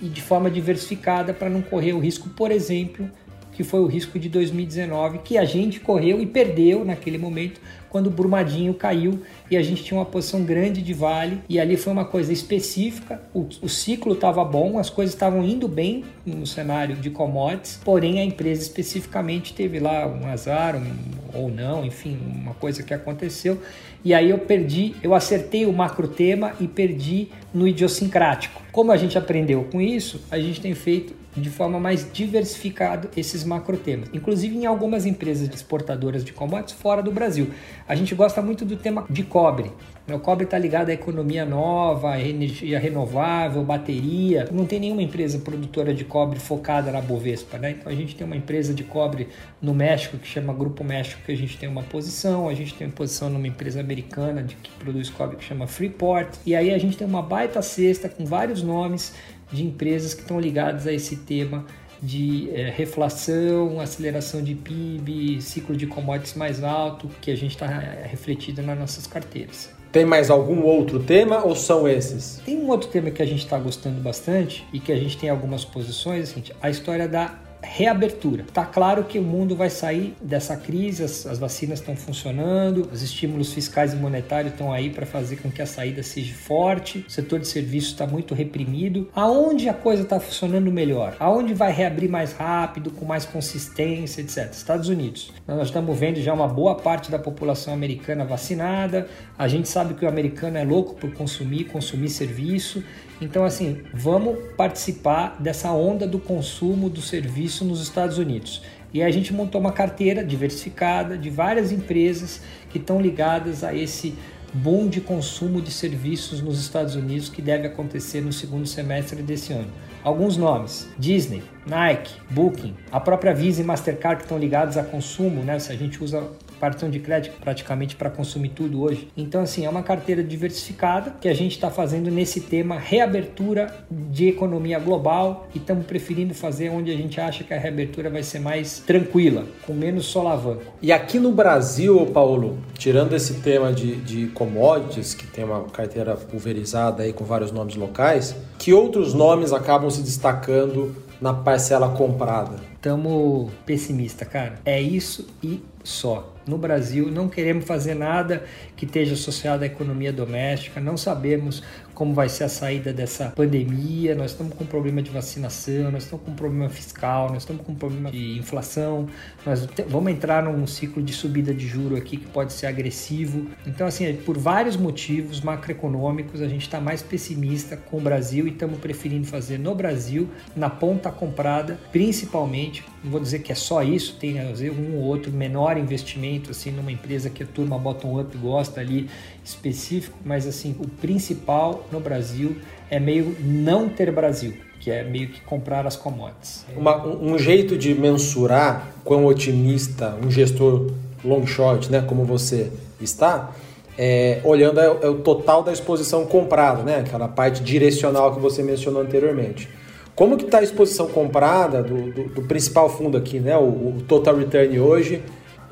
e 0.00 0.08
de 0.08 0.22
forma 0.22 0.48
diversificada 0.48 1.34
para 1.34 1.50
não 1.50 1.60
correr 1.60 1.92
o 1.92 1.98
risco, 1.98 2.28
por 2.28 2.52
exemplo, 2.52 3.10
que 3.54 3.64
foi 3.64 3.80
o 3.80 3.86
risco 3.86 4.18
de 4.18 4.28
2019, 4.28 5.18
que 5.18 5.38
a 5.38 5.44
gente 5.44 5.80
correu 5.80 6.20
e 6.20 6.26
perdeu 6.26 6.84
naquele 6.84 7.16
momento 7.16 7.60
quando 7.94 8.08
o 8.08 8.10
Brumadinho 8.10 8.74
caiu 8.74 9.20
e 9.48 9.56
a 9.56 9.62
gente 9.62 9.84
tinha 9.84 9.96
uma 9.96 10.04
posição 10.04 10.42
grande 10.42 10.82
de 10.82 10.92
vale 10.92 11.38
e 11.48 11.60
ali 11.60 11.76
foi 11.76 11.92
uma 11.92 12.04
coisa 12.04 12.32
específica, 12.32 13.22
o, 13.32 13.46
o 13.62 13.68
ciclo 13.68 14.14
estava 14.14 14.44
bom, 14.44 14.80
as 14.80 14.90
coisas 14.90 15.14
estavam 15.14 15.44
indo 15.44 15.68
bem 15.68 16.04
no 16.26 16.44
cenário 16.44 16.96
de 16.96 17.08
commodities, 17.08 17.78
porém 17.84 18.18
a 18.18 18.24
empresa 18.24 18.62
especificamente 18.62 19.54
teve 19.54 19.78
lá 19.78 20.08
um 20.08 20.26
azar 20.26 20.74
um, 20.74 20.92
ou 21.32 21.48
não, 21.48 21.84
enfim, 21.84 22.18
uma 22.42 22.54
coisa 22.54 22.82
que 22.82 22.92
aconteceu 22.92 23.60
e 24.04 24.12
aí 24.12 24.28
eu 24.28 24.38
perdi, 24.38 24.94
eu 25.02 25.14
acertei 25.14 25.64
o 25.64 25.72
macro 25.72 26.08
tema 26.08 26.52
e 26.60 26.68
perdi 26.68 27.28
no 27.54 27.66
idiosincrático. 27.66 28.60
Como 28.70 28.92
a 28.92 28.96
gente 28.96 29.16
aprendeu 29.16 29.64
com 29.70 29.80
isso, 29.80 30.20
a 30.30 30.38
gente 30.38 30.60
tem 30.60 30.74
feito 30.74 31.14
de 31.36 31.50
forma 31.50 31.80
mais 31.80 32.10
diversificada 32.12 33.10
esses 33.16 33.44
macro 33.44 33.76
temas, 33.76 34.08
inclusive 34.12 34.56
em 34.56 34.66
algumas 34.66 35.06
empresas 35.06 35.48
exportadoras 35.48 36.24
de 36.24 36.32
commodities 36.32 36.78
fora 36.80 37.02
do 37.02 37.10
Brasil. 37.10 37.50
A 37.86 37.94
gente 37.94 38.14
gosta 38.14 38.40
muito 38.40 38.64
do 38.64 38.76
tema 38.76 39.04
de 39.08 39.22
cobre. 39.22 39.72
O 40.06 40.18
cobre 40.18 40.44
está 40.44 40.58
ligado 40.58 40.90
à 40.90 40.92
economia 40.92 41.46
nova, 41.46 42.12
à 42.12 42.20
energia 42.20 42.78
renovável, 42.78 43.64
bateria. 43.64 44.46
Não 44.52 44.66
tem 44.66 44.78
nenhuma 44.78 45.00
empresa 45.00 45.38
produtora 45.38 45.94
de 45.94 46.04
cobre 46.04 46.38
focada 46.38 46.92
na 46.92 47.00
Bovespa, 47.00 47.56
né? 47.56 47.70
Então 47.70 47.90
a 47.90 47.94
gente 47.94 48.14
tem 48.14 48.26
uma 48.26 48.36
empresa 48.36 48.74
de 48.74 48.84
cobre 48.84 49.28
no 49.62 49.72
México 49.72 50.18
que 50.18 50.28
chama 50.28 50.52
Grupo 50.52 50.84
México, 50.84 51.22
que 51.24 51.32
a 51.32 51.36
gente 51.36 51.56
tem 51.56 51.70
uma 51.70 51.82
posição. 51.82 52.50
A 52.50 52.54
gente 52.54 52.74
tem 52.74 52.86
uma 52.86 52.92
posição 52.92 53.30
numa 53.30 53.48
empresa 53.48 53.80
americana 53.80 54.42
de, 54.42 54.54
que 54.56 54.70
produz 54.72 55.08
cobre 55.08 55.36
que 55.36 55.44
chama 55.44 55.66
Freeport. 55.66 56.38
E 56.44 56.54
aí 56.54 56.70
a 56.70 56.78
gente 56.78 56.98
tem 56.98 57.06
uma 57.06 57.22
baita 57.22 57.62
cesta 57.62 58.06
com 58.06 58.26
vários 58.26 58.62
nomes 58.62 59.14
de 59.52 59.64
empresas 59.64 60.14
que 60.14 60.22
estão 60.22 60.38
ligadas 60.40 60.86
a 60.86 60.92
esse 60.92 61.16
tema 61.16 61.64
de 62.02 62.50
é, 62.50 62.70
reflação, 62.70 63.80
aceleração 63.80 64.42
de 64.42 64.54
PIB, 64.54 65.40
ciclo 65.40 65.76
de 65.76 65.86
commodities 65.86 66.34
mais 66.34 66.62
alto, 66.62 67.08
que 67.20 67.30
a 67.30 67.36
gente 67.36 67.52
está 67.52 67.66
é, 67.66 68.06
refletido 68.06 68.62
nas 68.62 68.78
nossas 68.78 69.06
carteiras. 69.06 69.70
Tem 69.90 70.04
mais 70.04 70.28
algum 70.28 70.62
outro 70.62 70.98
tema 70.98 71.44
ou 71.44 71.54
são 71.54 71.86
esses? 71.88 72.42
Tem 72.44 72.58
um 72.58 72.68
outro 72.68 72.88
tema 72.88 73.10
que 73.10 73.22
a 73.22 73.26
gente 73.26 73.44
está 73.44 73.56
gostando 73.58 74.00
bastante 74.00 74.66
e 74.72 74.80
que 74.80 74.90
a 74.90 74.96
gente 74.96 75.16
tem 75.16 75.30
algumas 75.30 75.64
posições, 75.64 76.30
assim, 76.30 76.42
a 76.60 76.68
história 76.68 77.08
da 77.08 77.38
reabertura. 77.64 78.44
Tá 78.52 78.64
claro 78.64 79.04
que 79.04 79.18
o 79.18 79.22
mundo 79.22 79.56
vai 79.56 79.70
sair 79.70 80.14
dessa 80.20 80.56
crise, 80.56 81.02
as, 81.02 81.26
as 81.26 81.38
vacinas 81.38 81.80
estão 81.80 81.96
funcionando, 81.96 82.88
os 82.92 83.02
estímulos 83.02 83.52
fiscais 83.52 83.92
e 83.92 83.96
monetários 83.96 84.52
estão 84.52 84.72
aí 84.72 84.90
para 84.90 85.06
fazer 85.06 85.36
com 85.36 85.50
que 85.50 85.62
a 85.62 85.66
saída 85.66 86.02
seja 86.02 86.34
forte, 86.34 87.04
o 87.06 87.10
setor 87.10 87.40
de 87.40 87.48
serviços 87.48 87.90
está 87.90 88.06
muito 88.06 88.34
reprimido. 88.34 89.08
Aonde 89.14 89.68
a 89.68 89.74
coisa 89.74 90.02
está 90.02 90.20
funcionando 90.20 90.70
melhor? 90.70 91.16
Aonde 91.18 91.54
vai 91.54 91.72
reabrir 91.72 92.08
mais 92.08 92.32
rápido, 92.32 92.90
com 92.90 93.04
mais 93.04 93.24
consistência, 93.24 94.20
etc. 94.20 94.52
Estados 94.52 94.88
Unidos. 94.88 95.32
Nós 95.46 95.68
estamos 95.68 95.98
vendo 95.98 96.20
já 96.20 96.32
uma 96.32 96.48
boa 96.48 96.74
parte 96.74 97.10
da 97.10 97.18
população 97.18 97.72
americana 97.72 98.24
vacinada, 98.24 99.08
a 99.38 99.48
gente 99.48 99.68
sabe 99.68 99.94
que 99.94 100.04
o 100.04 100.08
americano 100.08 100.58
é 100.58 100.64
louco 100.64 100.94
por 100.94 101.12
consumir, 101.12 101.64
consumir 101.64 102.08
serviço, 102.08 102.84
então, 103.24 103.42
assim, 103.42 103.78
vamos 103.94 104.36
participar 104.54 105.40
dessa 105.40 105.72
onda 105.72 106.06
do 106.06 106.18
consumo 106.18 106.90
do 106.90 107.00
serviço 107.00 107.64
nos 107.64 107.80
Estados 107.80 108.18
Unidos. 108.18 108.60
E 108.92 109.02
a 109.02 109.10
gente 109.10 109.32
montou 109.32 109.58
uma 109.58 109.72
carteira 109.72 110.22
diversificada 110.22 111.16
de 111.16 111.30
várias 111.30 111.72
empresas 111.72 112.42
que 112.68 112.76
estão 112.76 113.00
ligadas 113.00 113.64
a 113.64 113.74
esse 113.74 114.14
boom 114.52 114.88
de 114.88 115.00
consumo 115.00 115.62
de 115.62 115.72
serviços 115.72 116.42
nos 116.42 116.60
Estados 116.60 116.94
Unidos 116.96 117.30
que 117.30 117.40
deve 117.40 117.66
acontecer 117.66 118.20
no 118.20 118.32
segundo 118.32 118.66
semestre 118.66 119.22
desse 119.22 119.54
ano. 119.54 119.72
Alguns 120.02 120.36
nomes: 120.36 120.86
Disney, 120.98 121.42
Nike, 121.66 122.12
Booking, 122.30 122.74
a 122.92 123.00
própria 123.00 123.34
Visa 123.34 123.62
e 123.62 123.64
Mastercard 123.64 124.18
que 124.18 124.24
estão 124.24 124.38
ligados 124.38 124.76
a 124.76 124.84
consumo, 124.84 125.42
né? 125.42 125.58
Se 125.58 125.72
a 125.72 125.76
gente 125.76 126.04
usa 126.04 126.28
cartão 126.60 126.90
de 126.90 126.98
crédito 126.98 127.36
praticamente 127.40 127.96
para 127.96 128.10
consumir 128.10 128.50
tudo 128.50 128.82
hoje. 128.82 129.08
Então, 129.16 129.42
assim, 129.42 129.64
é 129.64 129.68
uma 129.68 129.82
carteira 129.82 130.22
diversificada 130.22 131.14
que 131.20 131.28
a 131.28 131.34
gente 131.34 131.52
está 131.52 131.70
fazendo 131.70 132.10
nesse 132.10 132.40
tema 132.40 132.78
reabertura 132.78 133.84
de 133.90 134.28
economia 134.28 134.78
global 134.78 135.48
e 135.54 135.58
estamos 135.58 135.86
preferindo 135.86 136.34
fazer 136.34 136.70
onde 136.70 136.90
a 136.90 136.96
gente 136.96 137.20
acha 137.20 137.44
que 137.44 137.52
a 137.52 137.58
reabertura 137.58 138.10
vai 138.10 138.22
ser 138.22 138.38
mais 138.38 138.80
tranquila, 138.80 139.44
com 139.66 139.72
menos 139.72 140.06
solavanco. 140.06 140.62
E 140.80 140.92
aqui 140.92 141.18
no 141.18 141.32
Brasil, 141.32 142.06
Paulo, 142.06 142.58
tirando 142.78 143.14
esse 143.14 143.34
tema 143.40 143.72
de, 143.72 143.96
de 143.96 144.26
commodities, 144.28 145.14
que 145.14 145.26
tem 145.26 145.44
uma 145.44 145.64
carteira 145.64 146.16
pulverizada 146.16 147.02
aí 147.02 147.12
com 147.12 147.24
vários 147.24 147.52
nomes 147.52 147.76
locais, 147.76 148.34
que 148.58 148.72
outros 148.72 149.14
nomes 149.14 149.52
acabam 149.52 149.90
se 149.90 150.02
destacando 150.02 150.94
na 151.24 151.32
parcela 151.32 151.88
comprada? 151.88 152.56
Estamos 152.74 153.50
pessimista, 153.64 154.26
cara. 154.26 154.60
É 154.62 154.78
isso 154.78 155.26
e 155.42 155.62
só. 155.82 156.34
No 156.46 156.58
Brasil, 156.58 157.10
não 157.10 157.30
queremos 157.30 157.64
fazer 157.64 157.94
nada 157.94 158.44
que 158.76 158.84
esteja 158.84 159.14
associado 159.14 159.62
à 159.62 159.66
economia 159.66 160.12
doméstica, 160.12 160.82
não 160.82 160.98
sabemos 160.98 161.62
como 161.94 162.12
vai 162.12 162.28
ser 162.28 162.44
a 162.44 162.48
saída 162.48 162.92
dessa 162.92 163.30
pandemia, 163.30 164.14
nós 164.14 164.32
estamos 164.32 164.54
com 164.54 164.66
problema 164.66 165.00
de 165.02 165.10
vacinação, 165.10 165.90
nós 165.90 166.04
estamos 166.04 166.24
com 166.24 166.34
problema 166.34 166.68
fiscal, 166.68 167.28
nós 167.28 167.42
estamos 167.42 167.64
com 167.64 167.74
problema 167.74 168.10
de 168.10 168.38
inflação, 168.38 169.08
nós 169.46 169.66
vamos 169.88 170.12
entrar 170.12 170.42
num 170.42 170.66
ciclo 170.66 171.02
de 171.02 171.12
subida 171.12 171.54
de 171.54 171.66
juro 171.66 171.96
aqui 171.96 172.16
que 172.16 172.26
pode 172.26 172.52
ser 172.52 172.66
agressivo. 172.66 173.46
Então, 173.66 173.86
assim, 173.86 174.12
por 174.14 174.36
vários 174.36 174.76
motivos 174.76 175.40
macroeconômicos, 175.40 176.42
a 176.42 176.48
gente 176.48 176.62
está 176.62 176.80
mais 176.80 177.02
pessimista 177.02 177.76
com 177.76 177.98
o 177.98 178.00
Brasil 178.00 178.46
e 178.46 178.50
estamos 178.50 178.78
preferindo 178.78 179.26
fazer 179.26 179.58
no 179.58 179.74
Brasil, 179.74 180.28
na 180.56 180.68
ponta 180.68 181.10
comprada, 181.10 181.78
principalmente, 181.92 182.84
não 183.04 183.10
vou 183.10 183.20
dizer 183.20 183.40
que 183.40 183.52
é 183.52 183.54
só 183.54 183.82
isso, 183.82 184.16
tem 184.18 184.40
um 184.40 184.96
ou 184.96 185.02
outro 185.02 185.30
menor 185.30 185.76
investimento, 185.76 186.50
assim, 186.50 186.70
numa 186.70 186.90
empresa 186.90 187.28
que 187.28 187.42
a 187.42 187.46
turma 187.46 187.78
bottom-up 187.78 188.34
gosta 188.38 188.80
ali, 188.80 189.10
específico, 189.44 190.16
mas 190.24 190.46
assim, 190.46 190.74
o 190.80 190.88
principal 190.88 191.86
no 191.92 192.00
Brasil 192.00 192.56
é 192.90 192.98
meio 192.98 193.36
não 193.40 193.90
ter 193.90 194.10
Brasil, 194.10 194.54
que 194.80 194.90
é 194.90 195.04
meio 195.04 195.28
que 195.28 195.42
comprar 195.42 195.86
as 195.86 195.96
commodities. 195.96 196.64
Uma, 196.74 197.06
um 197.06 197.38
jeito 197.38 197.76
de 197.76 197.94
mensurar 197.94 198.94
quão 199.04 199.26
otimista 199.26 200.16
um 200.24 200.30
gestor 200.30 200.90
long 201.22 201.46
short, 201.46 201.92
né, 201.92 202.00
como 202.00 202.24
você 202.24 202.72
está, 202.98 203.52
é, 203.98 204.40
olhando 204.44 204.80
é, 204.80 204.84
é 204.86 205.08
o 205.08 205.16
total 205.16 205.62
da 205.62 205.72
exposição 205.72 206.24
comprada, 206.24 206.82
né, 206.82 207.00
aquela 207.00 207.28
parte 207.28 207.62
direcional 207.62 208.34
que 208.34 208.40
você 208.40 208.62
mencionou 208.62 209.02
anteriormente. 209.02 209.68
Como 210.14 210.36
que 210.36 210.44
está 210.44 210.58
a 210.58 210.62
exposição 210.62 211.08
comprada 211.08 211.82
do, 211.82 212.12
do, 212.12 212.28
do, 212.28 212.42
principal 212.42 212.88
fundo 212.88 213.18
aqui, 213.18 213.40
né, 213.40 213.56
o, 213.56 213.62
o 213.62 214.04
total 214.06 214.36
return 214.36 214.78
hoje 214.78 215.22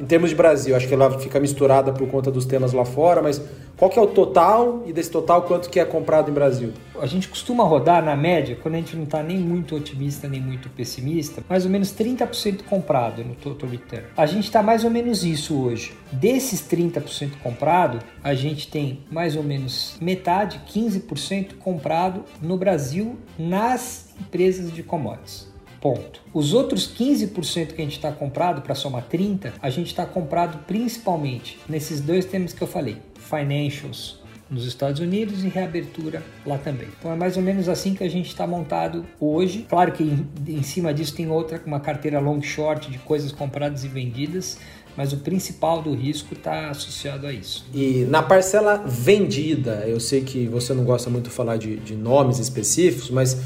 em 0.03 0.05
termos 0.05 0.31
de 0.31 0.37
Brasil, 0.37 0.75
acho 0.75 0.89
que 0.89 0.95
ela 0.95 1.17
fica 1.19 1.39
misturada 1.39 1.93
por 1.93 2.09
conta 2.09 2.31
dos 2.31 2.45
temas 2.45 2.73
lá 2.73 2.85
fora, 2.85 3.23
mas 3.23 3.41
qual 3.77 3.91
que 3.91 3.99
é 3.99 4.03
o 4.03 4.07
total 4.07 4.83
e 4.87 4.93
desse 4.93 5.11
total 5.11 5.43
quanto 5.43 5.71
que 5.71 5.79
é 5.79 5.85
comprado 5.85 6.31
em 6.31 6.35
Brasil? 6.35 6.73
A 7.01 7.07
gente 7.07 7.29
costuma 7.29 7.65
rodar 7.65 8.05
na 8.05 8.17
média, 8.17 8.59
quando 8.61 8.75
a 8.75 8.79
gente 8.79 8.97
não 8.97 9.05
está 9.05 9.23
nem 9.23 9.39
muito 9.39 9.77
otimista 9.77 10.29
nem 10.29 10.41
muito 10.41 10.69
pessimista, 10.71 11.43
mais 11.49 11.65
ou 11.65 11.71
menos 11.71 11.93
30% 11.93 12.63
comprado 12.63 13.25
no 13.25 13.35
total 13.35 13.69
return. 13.69 14.05
A 14.17 14.27
gente 14.27 14.45
está 14.45 14.63
mais 14.63 14.85
ou 14.85 14.91
menos 14.91 15.25
isso 15.25 15.61
hoje. 15.61 15.95
Desses 16.11 16.61
30% 16.63 17.39
comprado, 17.43 17.99
a 18.23 18.35
gente 18.35 18.69
tem 18.69 19.01
mais 19.11 19.37
ou 19.37 19.43
menos 19.43 19.97
metade, 20.01 20.61
15% 20.69 21.59
comprado 21.59 22.25
no 22.41 22.57
Brasil 22.57 23.17
nas 23.39 24.12
empresas 24.23 24.73
de 24.73 24.83
commodities. 24.83 25.51
Ponto. 25.81 26.23
Os 26.33 26.55
outros 26.55 26.87
15% 26.87 27.73
que 27.75 27.83
a 27.83 27.85
gente 27.85 27.97
está 27.97 28.13
comprado, 28.13 28.63
para 28.63 28.75
somar 28.75 29.05
30%, 29.09 29.55
a 29.61 29.69
gente 29.69 29.89
está 29.89 30.07
comprado 30.07 30.65
principalmente 30.65 31.59
nesses 31.69 32.01
dois 32.01 32.25
temas 32.25 32.53
que 32.53 32.63
eu 32.63 32.69
falei: 32.69 32.99
financials 33.19 34.23
nos 34.49 34.67
Estados 34.67 35.01
Unidos 35.01 35.43
e 35.43 35.49
reabertura 35.49 36.23
lá 36.47 36.59
também. 36.59 36.87
Então 36.99 37.11
é 37.11 37.17
mais 37.17 37.37
ou 37.37 37.43
menos 37.43 37.69
assim 37.69 37.95
que 37.95 38.05
a 38.05 38.09
gente 38.09 38.29
está 38.29 38.47
montado 38.47 39.05
hoje. 39.19 39.67
Claro 39.69 39.91
que 39.93 40.05
em, 40.05 40.29
em 40.47 40.63
cima 40.63 40.93
disso 40.93 41.15
tem 41.17 41.29
outra, 41.29 41.61
uma 41.67 41.81
carteira 41.81 42.21
long 42.21 42.41
short 42.43 42.91
de 42.91 42.99
coisas 42.99 43.33
compradas 43.33 43.83
e 43.83 43.89
vendidas, 43.89 44.59
mas 44.97 45.13
o 45.13 45.17
principal 45.17 45.83
do 45.83 45.95
risco 45.95 46.35
está 46.35 46.69
associado 46.69 47.27
a 47.27 47.33
isso. 47.33 47.65
E 47.73 48.05
na 48.11 48.23
parcela 48.23 48.85
vendida, 48.87 49.85
eu 49.87 49.99
sei 49.99 50.21
que 50.21 50.47
você 50.47 50.75
não 50.75 50.85
gosta 50.85 51.09
muito 51.09 51.31
de 51.31 51.35
falar 51.35 51.57
de, 51.57 51.77
de 51.77 51.97
nomes 51.97 52.39
específicos, 52.39 53.11
mas 53.11 53.41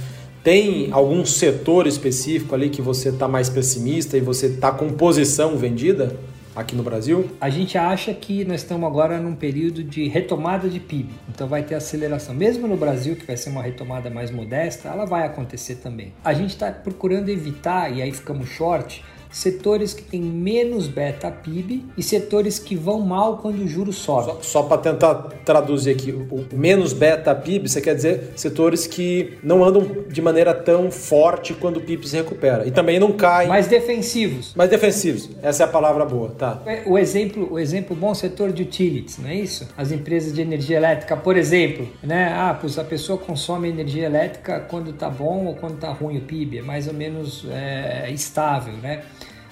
tem 0.47 0.93
algum 0.93 1.27
setor 1.27 1.89
específico 1.89 2.55
ali 2.55 2.71
que 2.71 2.81
você 2.81 3.09
está 3.09 3.27
mais 3.27 3.49
pessimista 3.51 4.17
e 4.17 4.21
você 4.21 4.47
está 4.47 4.71
com 4.71 4.91
posição 4.91 5.57
vendida 5.57 6.17
aqui 6.55 6.77
no 6.77 6.85
Brasil? 6.85 7.29
A 7.41 7.51
gente 7.51 7.77
acha 7.77 8.15
que 8.15 8.45
nós 8.45 8.61
estamos 8.61 8.87
agora 8.87 9.19
num 9.19 9.35
período 9.35 9.83
de 9.83 10.07
retomada 10.07 10.69
de 10.69 10.79
PIB, 10.79 11.09
então 11.29 11.49
vai 11.49 11.65
ter 11.65 11.75
aceleração. 11.75 12.33
Mesmo 12.33 12.69
no 12.69 12.77
Brasil, 12.77 13.17
que 13.17 13.27
vai 13.27 13.37
ser 13.37 13.51
uma 13.51 13.61
retomada 13.61 14.09
mais 14.09 14.31
modesta, 14.31 14.89
ela 14.89 15.05
vai 15.05 15.27
acontecer 15.27 15.81
também. 15.83 16.13
A 16.25 16.33
gente 16.33 16.51
está 16.51 16.71
procurando 16.71 17.29
evitar, 17.29 17.93
e 17.93 18.01
aí 18.01 18.13
ficamos 18.13 18.49
short, 18.49 19.03
setores 19.37 19.93
que 19.93 20.03
têm 20.03 20.23
menos 20.23 20.89
beta 20.89 21.31
PIB 21.31 21.85
e 21.95 22.03
setores 22.03 22.59
que 22.59 22.75
vão 22.75 23.01
mal 23.01 23.37
quando 23.37 23.63
o 23.63 23.69
juro 23.69 23.93
sobe. 23.93 24.25
Só, 24.25 24.39
só 24.41 24.63
para 24.63 24.79
tentar 24.79 25.15
traduzir 25.45 25.91
aqui, 25.91 26.11
o 26.11 26.47
menos 26.55 26.95
beta 26.95 27.35
PIB, 27.35 27.69
você 27.69 27.83
quer 27.83 27.95
dizer 27.95 28.33
setores 28.35 28.87
que 28.87 29.37
não 29.43 29.63
andam 29.63 30.05
de 30.09 30.23
maneira 30.23 30.55
tão 30.55 30.91
forte 30.91 31.53
quando 31.53 31.77
o 31.77 31.81
PIB 31.83 32.09
se 32.09 32.17
recupera 32.17 32.67
e 32.67 32.71
também 32.71 32.99
não 32.99 33.13
caem. 33.13 33.47
Mais 33.47 33.67
defensivos. 33.67 34.55
Mais 34.55 34.71
defensivos. 34.71 35.29
Essa 35.43 35.65
é 35.65 35.67
a 35.67 35.69
palavra 35.69 36.07
boa, 36.07 36.31
tá? 36.31 36.63
É, 36.65 36.85
o 36.87 36.97
exemplo, 36.97 37.53
o 37.53 37.59
exemplo 37.59 37.95
bom 37.95 38.15
setor 38.15 38.51
de 38.51 38.63
utilities, 38.63 39.19
não 39.19 39.29
é 39.29 39.35
isso? 39.35 39.69
As 39.77 39.93
empresas 39.93 40.33
de 40.33 40.41
energia 40.41 40.79
elétrica, 40.79 41.15
por 41.15 41.37
exemplo, 41.37 41.87
né? 42.03 42.33
Ah, 42.33 42.53
a 42.53 42.85
pessoa 42.85 43.19
consome 43.19 43.69
energia 43.69 44.07
elétrica 44.07 44.61
quando 44.61 44.95
tá 44.95 45.11
bom 45.11 45.45
ou 45.45 45.55
quando 45.57 45.79
tá 45.79 45.93
ruim 45.93 46.17
o 46.17 46.23
PIB, 46.23 46.59
é 46.61 46.63
mais 46.63 46.89
ou 46.89 46.95
menos 46.95 47.47
é, 47.51 48.11
estável, 48.11 48.73
né? 48.79 49.03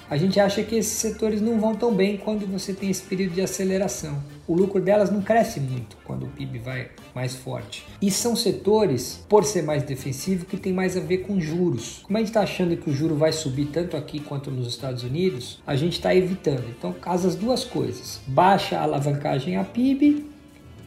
A 0.09 0.17
gente 0.17 0.39
acha 0.39 0.63
que 0.63 0.77
esses 0.77 0.99
setores 0.99 1.41
não 1.41 1.59
vão 1.59 1.75
tão 1.75 1.95
bem 1.95 2.17
quando 2.17 2.47
você 2.47 2.73
tem 2.73 2.91
esse 2.91 3.03
período 3.03 3.35
de 3.35 3.41
aceleração. 3.41 4.23
o 4.47 4.55
lucro 4.55 4.81
delas 4.81 5.11
não 5.11 5.23
cresce 5.23 5.59
muito 5.59 5.97
quando 6.05 6.25
o 6.25 6.29
PIB 6.29 6.59
vai 6.59 6.91
mais 7.15 7.35
forte. 7.35 7.87
E 8.03 8.11
são 8.11 8.37
setores, 8.37 9.25
por 9.27 9.43
ser 9.45 9.63
mais 9.63 9.83
defensivo, 9.83 10.45
que 10.45 10.59
tem 10.59 10.73
mais 10.73 10.97
a 10.97 11.01
ver 11.01 11.19
com 11.19 11.41
juros. 11.41 12.01
Como 12.03 12.17
a 12.19 12.21
gente 12.21 12.29
está 12.29 12.43
achando 12.43 12.77
que 12.77 12.91
o 12.91 12.93
juro 12.93 13.17
vai 13.17 13.33
subir 13.33 13.67
tanto 13.67 13.97
aqui 13.97 14.21
quanto 14.21 14.51
nos 14.51 14.69
Estados 14.69 15.03
Unidos, 15.03 15.63
a 15.67 15.75
gente 15.75 15.95
está 15.95 16.15
evitando. 16.15 16.65
Então, 16.69 16.93
casa 16.93 17.27
as 17.27 17.37
duas 17.37 17.65
coisas: 17.65 18.21
baixa 18.27 18.79
a 18.79 18.83
alavancagem 18.83 19.57
a 19.57 19.65
PIB 19.65 20.27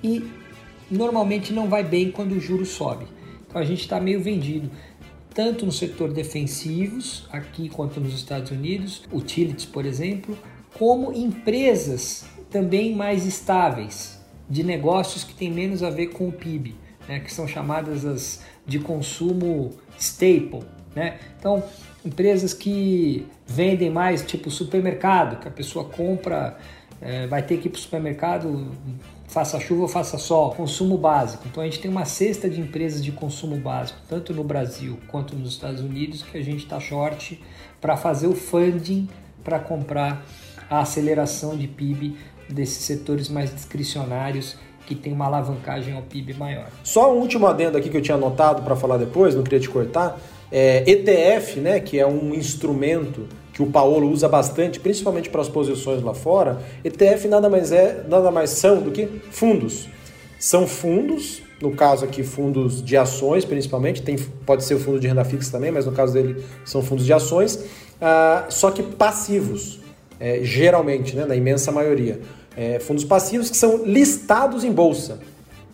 e 0.03 0.23
normalmente 0.91 1.51
não 1.51 1.67
vai 1.67 1.83
bem 1.83 2.11
quando 2.11 2.33
o 2.33 2.39
juro 2.39 2.65
sobe. 2.65 3.05
Então 3.47 3.61
a 3.61 3.65
gente 3.65 3.81
está 3.81 3.99
meio 3.99 4.21
vendido 4.21 4.69
tanto 5.37 5.67
no 5.67 5.71
setor 5.71 6.11
defensivos, 6.11 7.27
aqui 7.31 7.69
quanto 7.69 8.01
nos 8.01 8.15
Estados 8.15 8.49
Unidos, 8.49 9.03
utilities, 9.13 9.65
por 9.65 9.85
exemplo, 9.85 10.35
como 10.75 11.13
empresas 11.13 12.25
também 12.49 12.95
mais 12.95 13.23
estáveis, 13.23 14.19
de 14.49 14.63
negócios 14.63 15.23
que 15.23 15.35
têm 15.35 15.51
menos 15.51 15.83
a 15.83 15.91
ver 15.91 16.07
com 16.07 16.27
o 16.27 16.31
PIB, 16.31 16.75
né, 17.07 17.19
que 17.19 17.31
são 17.31 17.47
chamadas 17.47 18.03
as 18.03 18.43
de 18.65 18.79
consumo 18.79 19.75
staple. 19.99 20.63
Né? 20.95 21.19
Então, 21.37 21.63
empresas 22.03 22.51
que 22.51 23.27
vendem 23.45 23.91
mais, 23.91 24.25
tipo 24.25 24.49
supermercado, 24.49 25.39
que 25.39 25.47
a 25.47 25.51
pessoa 25.51 25.85
compra, 25.85 26.57
é, 26.99 27.27
vai 27.27 27.43
ter 27.43 27.59
que 27.59 27.67
ir 27.67 27.69
para 27.69 27.77
o 27.77 27.81
supermercado, 27.81 28.71
faça 29.27 29.59
chuva 29.59 29.83
ou 29.83 29.87
faça 29.87 30.17
sol, 30.17 30.51
consumo 30.51 30.97
básico. 30.97 31.43
Então 31.45 31.61
a 31.61 31.65
gente 31.65 31.79
tem 31.79 31.91
uma 31.91 32.05
cesta 32.05 32.49
de 32.49 32.59
empresas 32.59 33.03
de 33.03 33.11
consumo 33.11 33.57
básico, 33.57 33.99
tanto 34.07 34.33
no 34.33 34.43
Brasil 34.43 34.97
quanto 35.07 35.35
nos 35.35 35.51
Estados 35.51 35.81
Unidos, 35.81 36.23
que 36.23 36.37
a 36.37 36.41
gente 36.41 36.63
está 36.63 36.79
short 36.79 37.39
para 37.79 37.97
fazer 37.97 38.27
o 38.27 38.33
funding 38.33 39.07
para 39.43 39.59
comprar 39.59 40.25
a 40.69 40.79
aceleração 40.79 41.55
de 41.55 41.67
PIB 41.67 42.17
desses 42.49 42.83
setores 42.83 43.29
mais 43.29 43.53
discricionários 43.53 44.57
que 44.85 44.95
tem 44.95 45.11
uma 45.11 45.25
alavancagem 45.25 45.93
ao 45.93 46.01
PIB 46.01 46.33
maior. 46.33 46.67
Só 46.83 47.13
um 47.13 47.19
último 47.19 47.45
adendo 47.45 47.77
aqui 47.77 47.89
que 47.89 47.97
eu 47.97 48.01
tinha 48.01 48.15
anotado 48.15 48.61
para 48.61 48.75
falar 48.75 48.97
depois, 48.97 49.35
não 49.35 49.43
queria 49.43 49.59
te 49.59 49.69
cortar. 49.69 50.17
É, 50.49 50.89
ETF, 50.89 51.59
né, 51.59 51.79
que 51.81 51.99
é 51.99 52.07
um 52.07 52.33
instrumento 52.33 53.27
que 53.57 53.63
o 53.63 53.65
Paulo 53.65 54.07
usa 54.07 54.29
bastante, 54.29 54.79
principalmente 54.79 55.31
para 55.31 55.41
as 55.41 55.49
posições 55.49 56.03
lá 56.03 56.13
fora, 56.13 56.59
ETF 56.85 57.27
nada 57.27 57.49
mais 57.49 57.71
é, 57.71 58.05
nada 58.07 58.29
mais 58.29 58.51
são 58.51 58.83
do 58.83 58.91
que 58.91 59.07
fundos. 59.31 59.89
São 60.39 60.67
fundos, 60.67 61.41
no 61.59 61.71
caso 61.71 62.05
aqui 62.05 62.21
fundos 62.21 62.83
de 62.83 62.95
ações 62.95 63.43
principalmente, 63.43 64.03
tem, 64.03 64.15
pode 64.45 64.63
ser 64.63 64.75
o 64.75 64.79
fundo 64.79 64.99
de 64.99 65.07
renda 65.07 65.25
fixa 65.25 65.51
também, 65.51 65.71
mas 65.71 65.87
no 65.87 65.91
caso 65.91 66.13
dele 66.13 66.45
são 66.63 66.83
fundos 66.83 67.03
de 67.03 67.11
ações, 67.11 67.65
ah, 67.99 68.45
só 68.47 68.69
que 68.69 68.83
passivos 68.83 69.79
é, 70.19 70.41
geralmente, 70.43 71.15
né, 71.15 71.25
na 71.25 71.35
imensa 71.35 71.71
maioria. 71.71 72.19
É, 72.55 72.77
fundos 72.79 73.03
passivos 73.03 73.49
que 73.49 73.57
são 73.57 73.83
listados 73.85 74.63
em 74.63 74.71
bolsa. 74.71 75.17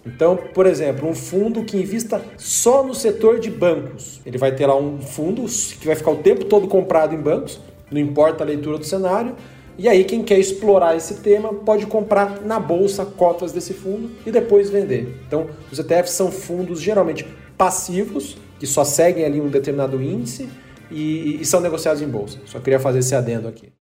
Então, 0.06 0.38
por 0.38 0.66
exemplo, 0.66 1.08
um 1.08 1.14
fundo 1.14 1.66
que 1.66 1.76
invista 1.76 2.22
só 2.38 2.82
no 2.82 2.96
setor 2.96 3.42
de 3.42 3.50
bancos. 3.50 4.22
Ele 4.26 4.38
vai 4.38 4.54
ter 4.54 4.68
lá 4.68 4.76
um 4.78 5.02
fundo 5.02 5.44
que 5.44 5.86
vai 5.86 5.96
ficar 5.96 6.12
o 6.12 6.18
tempo 6.18 6.46
todo 6.46 6.68
comprado 6.68 7.14
em 7.14 7.18
bancos, 7.18 7.60
não 7.94 8.02
importa 8.02 8.44
a 8.44 8.48
leitura 8.48 8.78
do 8.78 8.86
cenário. 8.86 9.36
E 9.78 9.88
aí, 9.88 10.04
quem 10.04 10.22
quer 10.24 10.38
explorar 10.38 10.96
esse 10.96 11.16
tema 11.16 11.54
pode 11.54 11.88
comprar 11.88 12.42
na 12.42 12.60
bolsa 12.60 13.06
cotas 13.06 13.52
desse 13.52 13.74
fundo 13.74 14.12
e 14.26 14.32
depois 14.32 14.70
vender. 14.70 15.20
Então, 15.28 15.48
os 15.72 15.80
ETFs 15.80 16.12
são 16.12 16.32
fundos 16.32 16.80
geralmente 16.80 17.26
passivos, 17.58 18.38
que 18.60 18.68
só 18.68 18.84
seguem 18.84 19.26
ali 19.26 19.42
um 19.42 19.50
determinado 19.50 20.02
índice 20.02 20.48
e, 20.92 21.42
e 21.42 21.46
são 21.46 21.60
negociados 21.60 22.02
em 22.02 22.08
bolsa. 22.08 22.38
Só 22.46 22.60
queria 22.60 22.80
fazer 22.80 23.00
esse 23.00 23.16
adendo 23.16 23.48
aqui. 23.48 23.74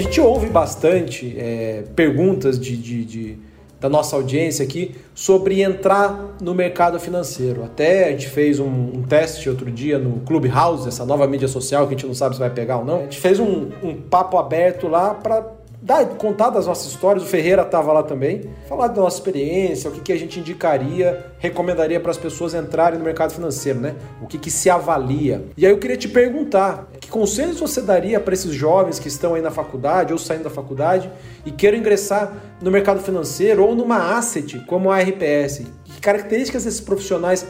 A 0.00 0.02
gente 0.02 0.18
ouve 0.18 0.48
bastante 0.48 1.36
é, 1.38 1.84
perguntas 1.94 2.58
de, 2.58 2.74
de, 2.74 3.04
de, 3.04 3.38
da 3.80 3.88
nossa 3.88 4.14
audiência 4.14 4.64
aqui 4.64 4.94
sobre 5.14 5.62
entrar 5.62 6.36
no 6.40 6.54
mercado 6.54 7.00
financeiro. 7.00 7.64
Até 7.64 8.08
a 8.08 8.10
gente 8.10 8.28
fez 8.28 8.60
um, 8.60 8.66
um, 8.66 9.02
teste 9.02 9.48
outro 9.48 9.70
dia 9.70 9.98
no 9.98 10.20
Clubhouse, 10.20 10.86
essa 10.86 11.04
nova 11.04 11.26
mídia 11.26 11.48
social 11.48 11.86
que 11.86 11.94
a 11.94 11.96
gente 11.96 12.06
não 12.06 12.14
sabe 12.14 12.34
se 12.34 12.40
vai 12.40 12.50
pegar 12.50 12.78
ou 12.78 12.84
não. 12.84 12.98
A 12.98 13.02
gente 13.02 13.18
fez 13.18 13.40
um, 13.40 13.70
um 13.82 13.94
papo 13.96 14.36
aberto 14.36 14.86
lá 14.86 15.14
para 15.14 15.59
dar, 15.80 16.04
contar 16.16 16.50
das 16.50 16.66
nossas 16.66 16.92
histórias. 16.92 17.24
O 17.24 17.26
Ferreira 17.26 17.62
estava 17.62 17.92
lá 17.92 18.02
também. 18.02 18.42
Falar 18.68 18.88
da 18.88 19.00
nossa 19.00 19.16
experiência, 19.16 19.90
o 19.90 19.92
que, 19.92 20.00
que 20.00 20.12
a 20.12 20.18
gente 20.18 20.38
indicaria, 20.38 21.26
recomendaria 21.38 21.98
para 22.00 22.10
as 22.10 22.18
pessoas 22.18 22.54
entrarem 22.54 22.98
no 22.98 23.04
mercado 23.04 23.32
financeiro, 23.32 23.80
né? 23.80 23.94
O 24.20 24.26
que, 24.26 24.38
que 24.38 24.50
se 24.50 24.68
avalia. 24.68 25.44
E 25.56 25.64
aí 25.64 25.72
eu 25.72 25.78
queria 25.78 25.96
te 25.96 26.08
perguntar: 26.08 26.88
que 27.00 27.08
conselhos 27.08 27.60
você 27.60 27.80
daria 27.80 28.20
para 28.20 28.34
esses 28.34 28.52
jovens 28.52 28.98
que 28.98 29.08
estão 29.08 29.34
aí 29.34 29.42
na 29.42 29.50
faculdade 29.50 30.12
ou 30.12 30.18
saindo 30.18 30.44
da 30.44 30.50
faculdade 30.50 31.10
e 31.44 31.50
queiram 31.50 31.78
ingressar 31.78 32.32
no 32.60 32.70
mercado 32.70 33.00
financeiro 33.00 33.64
ou 33.64 33.74
numa 33.74 34.16
asset 34.16 34.58
como 34.66 34.90
a 34.90 35.00
RPS? 35.00 35.62
Que 35.84 36.00
características 36.00 36.66
esses 36.66 36.80
profissionais 36.80 37.46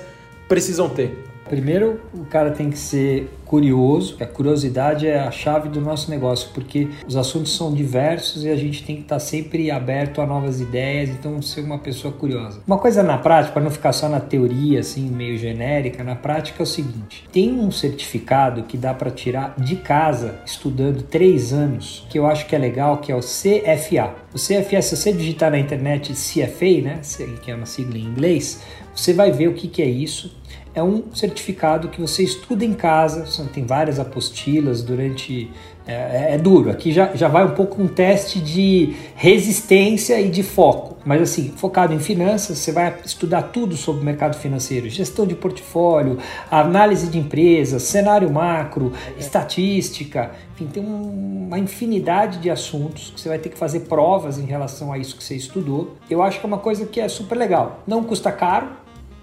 precisam 0.48 0.88
ter? 0.88 1.29
Primeiro, 1.50 2.00
o 2.14 2.24
cara 2.26 2.52
tem 2.52 2.70
que 2.70 2.78
ser 2.78 3.28
curioso. 3.44 4.16
A 4.20 4.24
curiosidade 4.24 5.08
é 5.08 5.18
a 5.18 5.32
chave 5.32 5.68
do 5.68 5.80
nosso 5.80 6.08
negócio, 6.08 6.50
porque 6.54 6.86
os 7.04 7.16
assuntos 7.16 7.56
são 7.56 7.74
diversos 7.74 8.44
e 8.44 8.48
a 8.48 8.54
gente 8.54 8.84
tem 8.84 8.94
que 8.94 9.02
estar 9.02 9.18
sempre 9.18 9.68
aberto 9.68 10.20
a 10.20 10.26
novas 10.26 10.60
ideias, 10.60 11.10
então 11.10 11.42
ser 11.42 11.62
uma 11.62 11.80
pessoa 11.80 12.14
curiosa. 12.14 12.62
Uma 12.64 12.78
coisa 12.78 13.02
na 13.02 13.18
prática, 13.18 13.52
para 13.52 13.62
não 13.62 13.70
ficar 13.72 13.92
só 13.92 14.08
na 14.08 14.20
teoria 14.20 14.78
assim 14.78 15.10
meio 15.10 15.36
genérica, 15.36 16.04
na 16.04 16.14
prática 16.14 16.62
é 16.62 16.62
o 16.62 16.66
seguinte: 16.66 17.28
tem 17.32 17.52
um 17.52 17.72
certificado 17.72 18.62
que 18.62 18.78
dá 18.78 18.94
para 18.94 19.10
tirar 19.10 19.56
de 19.58 19.74
casa 19.74 20.38
estudando 20.46 21.02
três 21.02 21.52
anos, 21.52 22.06
que 22.08 22.16
eu 22.16 22.26
acho 22.26 22.46
que 22.46 22.54
é 22.54 22.58
legal, 22.60 22.98
que 22.98 23.10
é 23.10 23.16
o 23.16 23.18
CFA. 23.18 24.14
O 24.32 24.38
CFA, 24.38 24.80
se 24.80 24.96
você 24.96 25.12
digitar 25.12 25.50
na 25.50 25.58
internet 25.58 26.12
CFA, 26.12 26.80
né, 26.80 27.00
que 27.42 27.50
é 27.50 27.56
uma 27.56 27.66
sigla 27.66 27.98
em 27.98 28.02
inglês, 28.02 28.62
você 28.94 29.12
vai 29.12 29.32
ver 29.32 29.48
o 29.48 29.54
que, 29.54 29.66
que 29.66 29.82
é 29.82 29.88
isso 29.88 30.38
é 30.74 30.82
um 30.82 31.14
certificado 31.14 31.88
que 31.88 32.00
você 32.00 32.22
estuda 32.22 32.64
em 32.64 32.74
casa, 32.74 33.24
tem 33.52 33.64
várias 33.64 33.98
apostilas 33.98 34.82
durante. 34.82 35.50
É, 35.86 36.34
é, 36.34 36.38
duro, 36.38 36.70
aqui 36.70 36.92
já, 36.92 37.16
já 37.16 37.26
vai 37.26 37.44
um 37.44 37.54
pouco 37.54 37.82
um 37.82 37.88
teste 37.88 38.38
de 38.38 38.94
resistência 39.16 40.20
e 40.20 40.28
de 40.28 40.42
foco, 40.42 40.98
mas 41.04 41.22
assim, 41.22 41.52
focado 41.56 41.92
em 41.92 41.98
finanças, 41.98 42.58
você 42.58 42.70
vai 42.70 42.94
estudar 43.04 43.44
tudo 43.44 43.76
sobre 43.76 44.02
o 44.02 44.04
mercado 44.04 44.36
financeiro, 44.36 44.88
gestão 44.88 45.26
de 45.26 45.34
portfólio, 45.34 46.18
análise 46.48 47.08
de 47.08 47.18
empresas, 47.18 47.82
cenário 47.82 48.30
macro, 48.30 48.92
estatística, 49.18 50.30
enfim, 50.54 50.66
tem 50.66 50.84
um, 50.84 51.46
uma 51.46 51.58
infinidade 51.58 52.38
de 52.38 52.50
assuntos 52.50 53.10
que 53.14 53.20
você 53.20 53.28
vai 53.28 53.38
ter 53.38 53.48
que 53.48 53.58
fazer 53.58 53.80
provas 53.80 54.38
em 54.38 54.44
relação 54.44 54.92
a 54.92 54.98
isso 54.98 55.16
que 55.16 55.24
você 55.24 55.34
estudou. 55.34 55.96
Eu 56.08 56.22
acho 56.22 56.38
que 56.38 56.46
é 56.46 56.48
uma 56.48 56.58
coisa 56.58 56.84
que 56.86 57.00
é 57.00 57.08
super 57.08 57.36
legal, 57.36 57.82
não 57.86 58.04
custa 58.04 58.30
caro, 58.30 58.68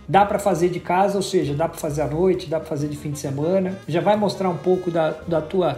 Dá 0.08 0.26
para 0.26 0.40
fazer 0.40 0.70
de 0.70 0.80
casa, 0.80 1.18
ou 1.18 1.22
seja, 1.22 1.54
dá 1.54 1.68
para 1.68 1.78
fazer 1.78 2.02
à 2.02 2.08
noite, 2.08 2.48
dá 2.48 2.60
para 2.60 2.70
fazer 2.70 2.88
de 2.88 2.96
fim 2.96 3.12
de 3.12 3.20
semana. 3.20 3.78
Já 3.88 4.00
vai 4.00 4.16
mostrar 4.16 4.50
um 4.50 4.58
pouco 4.58 4.90
da, 4.90 5.12
da 5.28 5.42
tua 5.42 5.78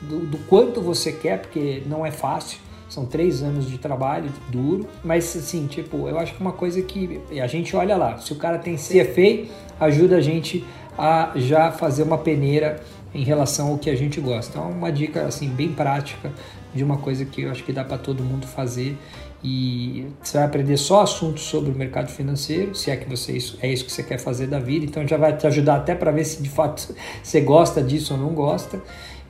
do, 0.00 0.20
do, 0.20 0.38
quanto 0.46 0.80
você 0.80 1.12
quer, 1.12 1.40
porque 1.40 1.82
não 1.86 2.04
é 2.04 2.10
fácil. 2.10 2.58
São 2.88 3.04
três 3.04 3.42
anos 3.42 3.68
de 3.68 3.76
trabalho 3.76 4.30
duro, 4.48 4.88
mas 5.04 5.36
assim, 5.36 5.66
tipo, 5.66 6.08
eu 6.08 6.18
acho 6.18 6.34
que 6.34 6.40
uma 6.40 6.52
coisa 6.52 6.80
que 6.80 7.20
a 7.40 7.46
gente 7.46 7.76
olha 7.76 7.96
lá, 7.96 8.16
se 8.18 8.32
o 8.32 8.36
cara 8.36 8.58
tem 8.58 8.76
CFA, 8.76 9.52
ajuda 9.78 10.16
a 10.16 10.20
gente 10.20 10.64
a 10.96 11.32
já 11.36 11.70
fazer 11.70 12.02
uma 12.02 12.18
peneira 12.18 12.80
em 13.14 13.22
relação 13.22 13.68
ao 13.68 13.78
que 13.78 13.90
a 13.90 13.94
gente 13.94 14.20
gosta. 14.20 14.58
Então, 14.58 14.70
uma 14.70 14.90
dica 14.90 15.26
assim 15.26 15.48
bem 15.48 15.72
prática 15.72 16.32
de 16.74 16.82
uma 16.82 16.96
coisa 16.96 17.24
que 17.24 17.42
eu 17.42 17.50
acho 17.50 17.62
que 17.62 17.72
dá 17.72 17.84
para 17.84 17.98
todo 17.98 18.22
mundo 18.22 18.46
fazer 18.46 18.96
e 19.42 20.06
você 20.20 20.38
vai 20.38 20.46
aprender 20.46 20.76
só 20.76 21.02
assuntos 21.02 21.44
sobre 21.44 21.70
o 21.70 21.74
mercado 21.74 22.10
financeiro, 22.10 22.74
se 22.74 22.90
é 22.90 22.96
que 22.96 23.08
você 23.08 23.38
é 23.60 23.72
isso 23.72 23.84
que 23.84 23.92
você 23.92 24.02
quer 24.02 24.18
fazer 24.18 24.48
da 24.48 24.58
vida. 24.58 24.84
Então 24.84 25.06
já 25.06 25.16
vai 25.16 25.36
te 25.36 25.46
ajudar 25.46 25.76
até 25.76 25.94
para 25.94 26.10
ver 26.10 26.24
se 26.24 26.42
de 26.42 26.50
fato 26.50 26.94
você 27.22 27.40
gosta 27.40 27.82
disso 27.82 28.14
ou 28.14 28.20
não 28.20 28.30
gosta 28.30 28.80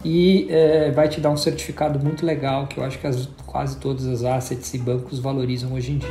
e 0.05 0.47
é, 0.49 0.91
vai 0.93 1.09
te 1.09 1.21
dar 1.21 1.31
um 1.31 1.37
certificado 1.37 1.99
muito 1.99 2.25
legal 2.25 2.67
que 2.67 2.79
eu 2.79 2.85
acho 2.85 2.99
que 2.99 3.07
as, 3.07 3.29
quase 3.47 3.77
todas 3.79 4.07
as 4.07 4.25
assets 4.25 4.73
e 4.75 4.79
bancos 4.79 5.19
valorizam 5.19 5.73
hoje 5.73 5.93
em 5.93 5.99
dia. 5.99 6.09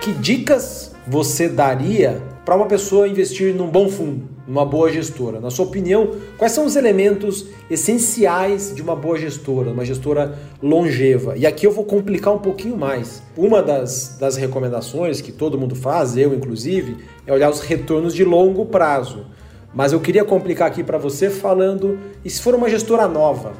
Que 0.00 0.12
dicas 0.14 0.94
você 1.06 1.48
daria 1.48 2.20
para 2.44 2.56
uma 2.56 2.66
pessoa 2.66 3.06
investir 3.06 3.54
num 3.54 3.68
bom 3.68 3.88
fundo, 3.88 4.28
numa 4.46 4.64
boa 4.64 4.90
gestora? 4.90 5.40
Na 5.40 5.50
sua 5.50 5.66
opinião, 5.66 6.10
quais 6.36 6.52
são 6.52 6.64
os 6.64 6.76
elementos 6.76 7.46
essenciais 7.70 8.74
de 8.74 8.82
uma 8.82 8.96
boa 8.96 9.18
gestora, 9.18 9.70
uma 9.70 9.84
gestora 9.84 10.38
longeva? 10.62 11.36
E 11.36 11.46
aqui 11.46 11.66
eu 11.66 11.72
vou 11.72 11.84
complicar 11.84 12.34
um 12.34 12.38
pouquinho 12.38 12.76
mais. 12.76 13.22
Uma 13.36 13.62
das, 13.62 14.16
das 14.18 14.36
recomendações 14.36 15.20
que 15.20 15.32
todo 15.32 15.58
mundo 15.58 15.74
faz, 15.74 16.16
eu 16.16 16.34
inclusive, 16.34 16.96
é 17.26 17.32
olhar 17.32 17.50
os 17.50 17.60
retornos 17.60 18.14
de 18.14 18.24
longo 18.24 18.66
prazo. 18.66 19.26
Mas 19.74 19.92
eu 19.92 20.00
queria 20.00 20.24
complicar 20.24 20.68
aqui 20.68 20.84
para 20.84 20.98
você 20.98 21.30
falando, 21.30 21.98
e 22.24 22.28
se 22.28 22.42
for 22.42 22.54
uma 22.54 22.68
gestora 22.68 23.08
nova, 23.08 23.52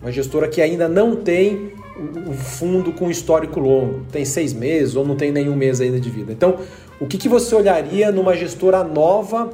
uma 0.00 0.12
gestora 0.12 0.48
que 0.48 0.60
ainda 0.60 0.88
não 0.88 1.16
tem 1.16 1.72
um 1.98 2.34
fundo 2.34 2.92
com 2.92 3.10
histórico 3.10 3.58
longo, 3.58 4.04
tem 4.12 4.24
seis 4.24 4.52
meses 4.52 4.96
ou 4.96 5.06
não 5.06 5.16
tem 5.16 5.32
nenhum 5.32 5.56
mês 5.56 5.80
ainda 5.80 5.98
de 5.98 6.10
vida. 6.10 6.30
Então, 6.30 6.58
o 7.00 7.06
que, 7.06 7.16
que 7.16 7.28
você 7.28 7.54
olharia 7.54 8.12
numa 8.12 8.36
gestora 8.36 8.84
nova 8.84 9.50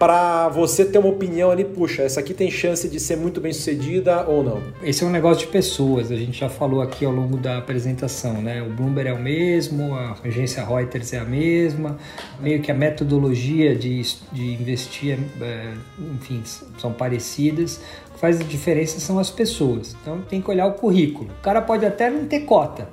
para 0.00 0.48
você 0.48 0.82
ter 0.82 0.96
uma 0.96 1.10
opinião 1.10 1.50
ali, 1.50 1.62
puxa, 1.62 2.00
essa 2.00 2.20
aqui 2.20 2.32
tem 2.32 2.50
chance 2.50 2.88
de 2.88 2.98
ser 2.98 3.18
muito 3.18 3.38
bem 3.38 3.52
sucedida 3.52 4.26
ou 4.26 4.42
não? 4.42 4.62
Esse 4.82 5.04
é 5.04 5.06
um 5.06 5.10
negócio 5.10 5.44
de 5.44 5.52
pessoas, 5.52 6.10
a 6.10 6.16
gente 6.16 6.40
já 6.40 6.48
falou 6.48 6.80
aqui 6.80 7.04
ao 7.04 7.12
longo 7.12 7.36
da 7.36 7.58
apresentação, 7.58 8.40
né? 8.40 8.62
O 8.62 8.70
Bloomberg 8.70 9.10
é 9.10 9.12
o 9.12 9.18
mesmo, 9.18 9.94
a 9.94 10.16
agência 10.24 10.64
Reuters 10.64 11.12
é 11.12 11.18
a 11.18 11.24
mesma, 11.26 11.98
meio 12.40 12.62
que 12.62 12.72
a 12.72 12.74
metodologia 12.74 13.76
de, 13.76 14.00
de 14.32 14.54
investir, 14.54 15.18
é, 15.38 15.74
enfim, 16.14 16.42
são 16.78 16.94
parecidas. 16.94 17.78
O 18.08 18.14
que 18.14 18.20
faz 18.20 18.40
a 18.40 18.44
diferença 18.44 18.98
são 19.00 19.18
as 19.18 19.28
pessoas. 19.28 19.94
Então 20.00 20.22
tem 20.22 20.40
que 20.40 20.50
olhar 20.50 20.66
o 20.66 20.72
currículo. 20.72 21.28
O 21.28 21.42
cara 21.42 21.60
pode 21.60 21.84
até 21.84 22.08
não 22.08 22.24
ter 22.24 22.40
cota, 22.46 22.88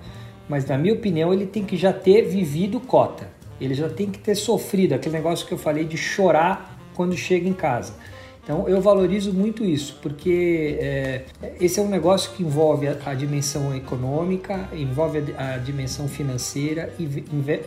mas 0.49 0.65
na 0.65 0.77
minha 0.77 0.93
opinião 0.93 1.33
ele 1.33 1.45
tem 1.45 1.63
que 1.63 1.77
já 1.77 1.93
ter 1.93 2.23
vivido 2.23 2.81
cota. 2.81 3.29
Ele 3.61 3.73
já 3.73 3.87
tem 3.87 4.11
que 4.11 4.19
ter 4.19 4.35
sofrido 4.35 4.91
aquele 4.91 5.15
negócio 5.15 5.47
que 5.47 5.53
eu 5.53 5.57
falei 5.57 5.85
de 5.85 5.95
chorar 5.95 6.76
quando 6.97 7.15
chega 7.15 7.47
em 7.47 7.53
casa. 7.53 7.93
Então 8.43 8.67
eu 8.67 8.81
valorizo 8.81 9.33
muito 9.33 9.63
isso, 9.63 9.99
porque 10.01 10.77
é, 10.79 11.25
esse 11.59 11.79
é 11.79 11.83
um 11.83 11.89
negócio 11.89 12.31
que 12.31 12.43
envolve 12.43 12.87
a, 12.87 12.97
a 13.05 13.13
dimensão 13.13 13.75
econômica, 13.75 14.69
envolve 14.73 15.35
a, 15.37 15.55
a, 15.55 15.57
dimensão 15.57 16.07
financeira 16.07 16.93
e 16.97 17.03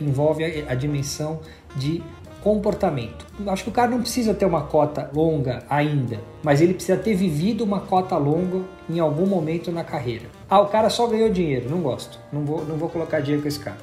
envolve 0.01 0.43
a, 0.43 0.71
a 0.71 0.75
dimensão 0.75 1.39
de 1.75 2.03
comportamento. 2.41 3.27
Acho 3.45 3.65
que 3.65 3.69
o 3.69 3.71
cara 3.71 3.91
não 3.91 4.01
precisa 4.01 4.33
ter 4.33 4.45
uma 4.45 4.63
cota 4.63 5.07
longa 5.13 5.63
ainda, 5.69 6.19
mas 6.41 6.59
ele 6.59 6.73
precisa 6.73 6.97
ter 6.97 7.13
vivido 7.13 7.63
uma 7.63 7.81
cota 7.81 8.17
longa 8.17 8.61
em 8.89 8.99
algum 8.99 9.27
momento 9.27 9.71
na 9.71 9.83
carreira. 9.83 10.25
Ah, 10.49 10.59
o 10.61 10.65
cara 10.65 10.89
só 10.89 11.05
ganhou 11.05 11.29
dinheiro, 11.29 11.69
não 11.69 11.81
gosto, 11.81 12.19
não 12.33 12.43
vou, 12.43 12.65
não 12.65 12.75
vou 12.75 12.89
colocar 12.89 13.19
dinheiro 13.19 13.43
com 13.43 13.47
esse 13.47 13.59
cara. 13.59 13.77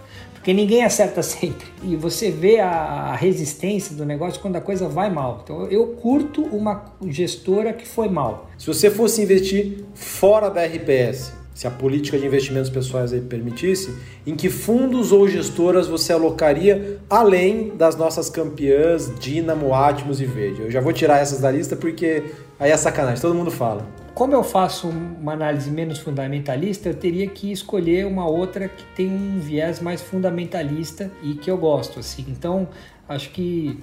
Porque 0.49 0.55
ninguém 0.55 0.83
acerta 0.83 1.21
sempre. 1.23 1.67
E 1.83 1.95
você 1.95 2.31
vê 2.31 2.59
a 2.59 3.15
resistência 3.15 3.95
do 3.95 4.07
negócio 4.07 4.41
quando 4.41 4.57
a 4.57 4.63
coisa 4.63 4.89
vai 4.89 5.11
mal. 5.11 5.43
Então 5.45 5.67
eu 5.67 5.89
curto 5.89 6.41
uma 6.41 6.87
gestora 7.07 7.71
que 7.75 7.87
foi 7.87 8.09
mal. 8.09 8.49
Se 8.57 8.67
você 8.67 8.91
fosse 8.91 9.21
investir 9.21 9.85
fora 9.95 10.49
da 10.49 10.65
RPS, 10.65 11.35
se 11.55 11.67
a 11.67 11.71
política 11.71 12.19
de 12.19 12.25
investimentos 12.25 12.71
pessoais 12.71 13.13
aí 13.13 13.21
permitisse, 13.21 13.95
em 14.27 14.35
que 14.35 14.49
fundos 14.49 15.13
ou 15.13 15.29
gestoras 15.29 15.87
você 15.87 16.15
alocaria 16.15 16.99
além 17.11 17.77
das 17.77 17.95
nossas 17.95 18.31
campeãs 18.31 19.13
Dinamo, 19.21 19.75
Atmos 19.75 20.19
e 20.19 20.25
Verde? 20.25 20.63
Eu 20.63 20.71
já 20.71 20.81
vou 20.81 20.95
tirar 20.95 21.19
essas 21.19 21.41
da 21.41 21.51
lista 21.51 21.77
porque 21.77 22.23
aí 22.59 22.71
é 22.71 22.77
sacanagem, 22.79 23.21
todo 23.21 23.35
mundo 23.35 23.51
fala. 23.51 23.87
Como 24.19 24.35
eu 24.35 24.43
faço 24.43 24.89
uma 24.89 25.35
análise 25.35 25.71
menos 25.71 26.01
fundamentalista, 26.01 26.89
eu 26.89 26.95
teria 26.95 27.29
que 27.29 27.53
escolher 27.53 28.05
uma 28.05 28.27
outra 28.27 28.69
que 28.69 28.85
tem 28.97 29.07
um 29.07 29.39
viés 29.39 29.79
mais 29.79 30.03
fundamentalista 30.03 31.09
e 31.23 31.35
que 31.35 31.49
eu 31.49 31.57
gosto, 31.57 32.01
assim. 32.01 32.25
Então, 32.27 32.69
acho 33.09 33.31
que 33.31 33.79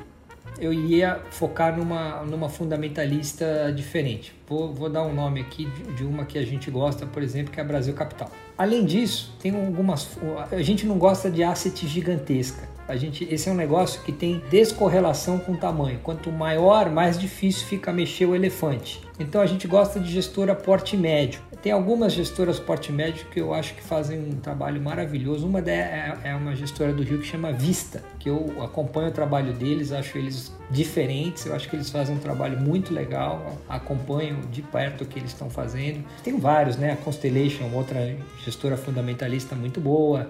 eu 0.59 0.73
ia 0.73 1.21
focar 1.31 1.77
numa, 1.77 2.21
numa 2.23 2.49
fundamentalista 2.49 3.71
diferente. 3.73 4.35
Vou, 4.45 4.73
vou 4.73 4.89
dar 4.89 5.03
um 5.03 5.13
nome 5.13 5.39
aqui 5.39 5.69
de, 5.95 6.03
uma 6.03 6.25
que 6.25 6.37
a 6.37 6.45
gente 6.45 6.69
gosta, 6.69 7.05
por 7.05 7.23
exemplo, 7.23 7.53
que 7.53 7.61
é 7.61 7.63
a 7.63 7.65
Brasil 7.65 7.93
Capital. 7.93 8.29
Além 8.57 8.83
disso, 8.83 9.33
tem 9.39 9.55
algumas. 9.55 10.17
A 10.51 10.61
gente 10.61 10.85
não 10.85 10.97
gosta 10.97 11.31
de 11.31 11.43
asset 11.43 11.87
gigantesca. 11.87 12.74
A 12.87 12.95
gente, 12.95 13.27
esse 13.31 13.49
é 13.49 13.51
um 13.51 13.55
negócio 13.55 14.01
que 14.03 14.11
tem 14.11 14.41
descorrelação 14.49 15.39
com 15.39 15.53
o 15.53 15.57
tamanho. 15.57 15.99
Quanto 16.03 16.31
maior, 16.31 16.89
mais 16.89 17.17
difícil 17.17 17.65
fica 17.67 17.91
mexer 17.91 18.25
o 18.25 18.35
elefante. 18.35 19.01
Então 19.19 19.41
a 19.41 19.45
gente 19.45 19.67
gosta 19.67 19.99
de 19.99 20.11
gestora 20.11 20.53
porte 20.53 20.95
médio. 20.95 21.39
Tem 21.63 21.71
algumas 21.71 22.13
gestoras 22.13 22.59
porte 22.59 22.91
médio 22.91 23.25
que 23.31 23.39
eu 23.39 23.53
acho 23.53 23.73
que 23.73 23.81
fazem 23.81 24.19
um 24.19 24.35
trabalho 24.39 24.79
maravilhoso. 24.79 25.47
Uma 25.47 25.59
é, 25.59 26.15
é 26.23 26.35
uma 26.35 26.55
gestora 26.55 26.93
do 26.93 27.01
Rio 27.01 27.19
que 27.19 27.25
chama 27.25 27.51
Vista, 27.51 28.03
que 28.19 28.29
eu 28.29 28.61
acompanho 28.61 29.07
o 29.07 29.11
trabalho 29.11 29.51
deles, 29.53 29.91
acho 29.91 30.15
eles 30.17 30.53
diferentes, 30.69 31.45
eu 31.45 31.55
acho 31.55 31.67
que 31.67 31.75
eles 31.75 31.89
fazem 31.89 32.15
um 32.15 32.19
trabalho 32.19 32.59
muito 32.61 32.93
legal, 32.93 33.57
acompanho 33.67 34.41
de 34.51 34.61
perto 34.61 35.03
o 35.03 35.07
que 35.07 35.17
eles 35.17 35.31
estão 35.31 35.49
fazendo. 35.49 36.03
Tem 36.23 36.37
vários, 36.37 36.77
né? 36.77 36.91
A 36.91 36.97
Constellation, 36.97 37.69
outra 37.73 38.15
gestora 38.43 38.77
fundamentalista 38.77 39.55
muito 39.55 39.81
boa. 39.81 40.29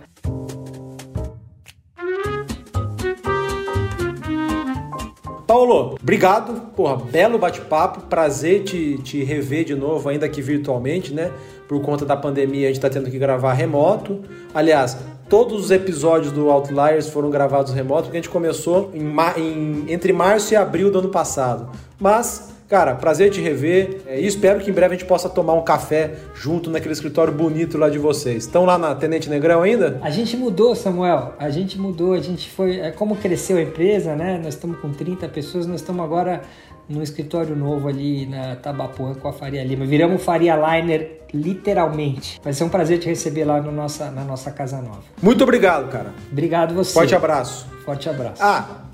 Paulo, 5.56 5.95
obrigado. 6.01 6.74
Porra, 6.76 6.97
belo 6.97 7.39
bate-papo. 7.39 8.01
Prazer 8.08 8.66
te, 8.66 8.97
te 8.97 9.24
rever 9.24 9.64
de 9.64 9.74
novo, 9.74 10.10
ainda 10.10 10.28
que 10.28 10.41
virtualmente, 10.41 11.14
né? 11.14 11.32
Por 11.66 11.82
conta 11.82 12.06
da 12.06 12.18
pandemia, 12.18 12.68
a 12.68 12.74
gente 12.74 12.82
tá 12.82 12.89
tendo 12.89 13.10
que 13.10 13.18
gravar 13.18 13.53
remoto. 13.53 14.20
Aliás, 14.53 14.97
todos 15.30 15.64
os 15.64 15.72
episódios 15.72 16.34
do 16.34 16.51
Outliers 16.51 17.08
foram 17.08 17.30
gravados 17.30 17.72
remoto, 17.72 18.03
porque 18.03 18.18
a 18.18 18.22
gente 18.22 18.30
começou 18.30 18.91
em, 18.93 19.16
em, 19.41 19.86
entre 19.93 20.12
março 20.12 20.53
e 20.53 20.58
abril 20.58 20.91
do 20.91 20.99
ano 20.99 21.08
passado. 21.08 21.70
Mas 21.97 22.53
Cara, 22.68 22.95
prazer 22.95 23.30
te 23.30 23.39
rever 23.39 24.01
é, 24.07 24.20
e 24.20 24.26
espero 24.26 24.59
que 24.59 24.72
em 24.72 24.74
breve 24.74 24.95
a 24.95 24.97
gente 24.97 25.07
possa 25.07 25.30
tomar 25.30 25.53
um 25.53 25.63
café 25.63 26.16
junto 26.34 26.72
naquele 26.72 26.93
escritório 26.93 27.32
bonito 27.32 27.78
lá 27.78 27.89
de 27.89 27.99
vocês. 27.99 28.45
Estão 28.45 28.66
lá 28.66 28.78
na 28.78 28.95
Tenente 28.95 29.30
Negrão 29.30 29.61
ainda? 29.61 29.99
A 30.01 30.09
gente 30.09 30.36
mudou, 30.36 30.76
Samuel. 30.76 31.34
A 31.38 31.51
gente 31.51 31.80
mudou, 31.80 32.13
a 32.13 32.20
gente 32.20 32.49
foi. 32.49 32.80
É, 32.80 32.91
como 32.91 33.16
cresceu 33.16 33.57
a 33.57 33.61
empresa, 33.61 34.16
né? 34.16 34.39
Nós 34.43 34.55
estamos 34.55 34.80
com 34.80 34.91
30 34.91 35.28
pessoas, 35.28 35.68
nós 35.68 35.82
estamos 35.82 36.03
agora 36.03 36.41
no 36.89 37.01
escritório 37.01 37.55
novo 37.55 37.88
ali 37.88 38.26
na 38.26 38.55
Tabapuã 38.55 39.13
com 39.13 39.28
a 39.28 39.34
Faria 39.34 39.63
Lima. 39.63 39.86
Viramos 39.86 40.24
Faria 40.24 40.55
Liner 40.55 41.22
literalmente. 41.34 42.39
Vai 42.43 42.53
ser 42.53 42.63
um 42.63 42.70
prazer 42.70 42.99
te 42.99 43.07
receber 43.07 43.45
lá 43.45 43.61
no 43.61 43.72
nossa, 43.72 44.09
na 44.09 44.24
nossa 44.24 44.51
casa 44.51 44.82
nova. 44.82 45.03
Muito 45.22 45.43
obrigado, 45.43 45.89
cara. 45.91 46.13
Obrigado 46.32 46.74
você. 46.74 46.93
Forte 46.93 47.13
abraço. 47.16 47.68
Forte 47.84 48.09
abraço. 48.09 48.41
Ah, 48.41 48.86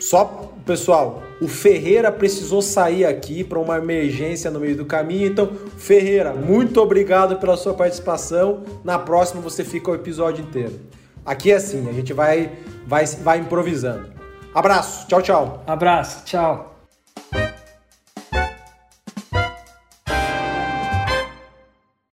só, 0.00 0.52
pessoal, 0.64 1.22
o 1.40 1.48
Ferreira 1.48 2.10
precisou 2.12 2.62
sair 2.62 3.04
aqui 3.04 3.42
para 3.42 3.58
uma 3.58 3.78
emergência 3.78 4.50
no 4.50 4.60
meio 4.60 4.76
do 4.76 4.84
caminho. 4.84 5.26
Então, 5.26 5.50
Ferreira, 5.76 6.32
muito 6.32 6.80
obrigado 6.80 7.36
pela 7.36 7.56
sua 7.56 7.74
participação. 7.74 8.62
Na 8.82 8.98
próxima 8.98 9.40
você 9.40 9.64
fica 9.64 9.90
o 9.90 9.94
episódio 9.94 10.44
inteiro. 10.44 10.80
Aqui 11.24 11.50
é 11.50 11.56
assim, 11.56 11.88
a 11.88 11.92
gente 11.92 12.12
vai, 12.12 12.52
vai, 12.86 13.06
vai 13.06 13.38
improvisando. 13.38 14.06
Abraço, 14.54 15.08
tchau, 15.08 15.22
tchau. 15.22 15.64
Abraço, 15.66 16.24
tchau. 16.24 16.73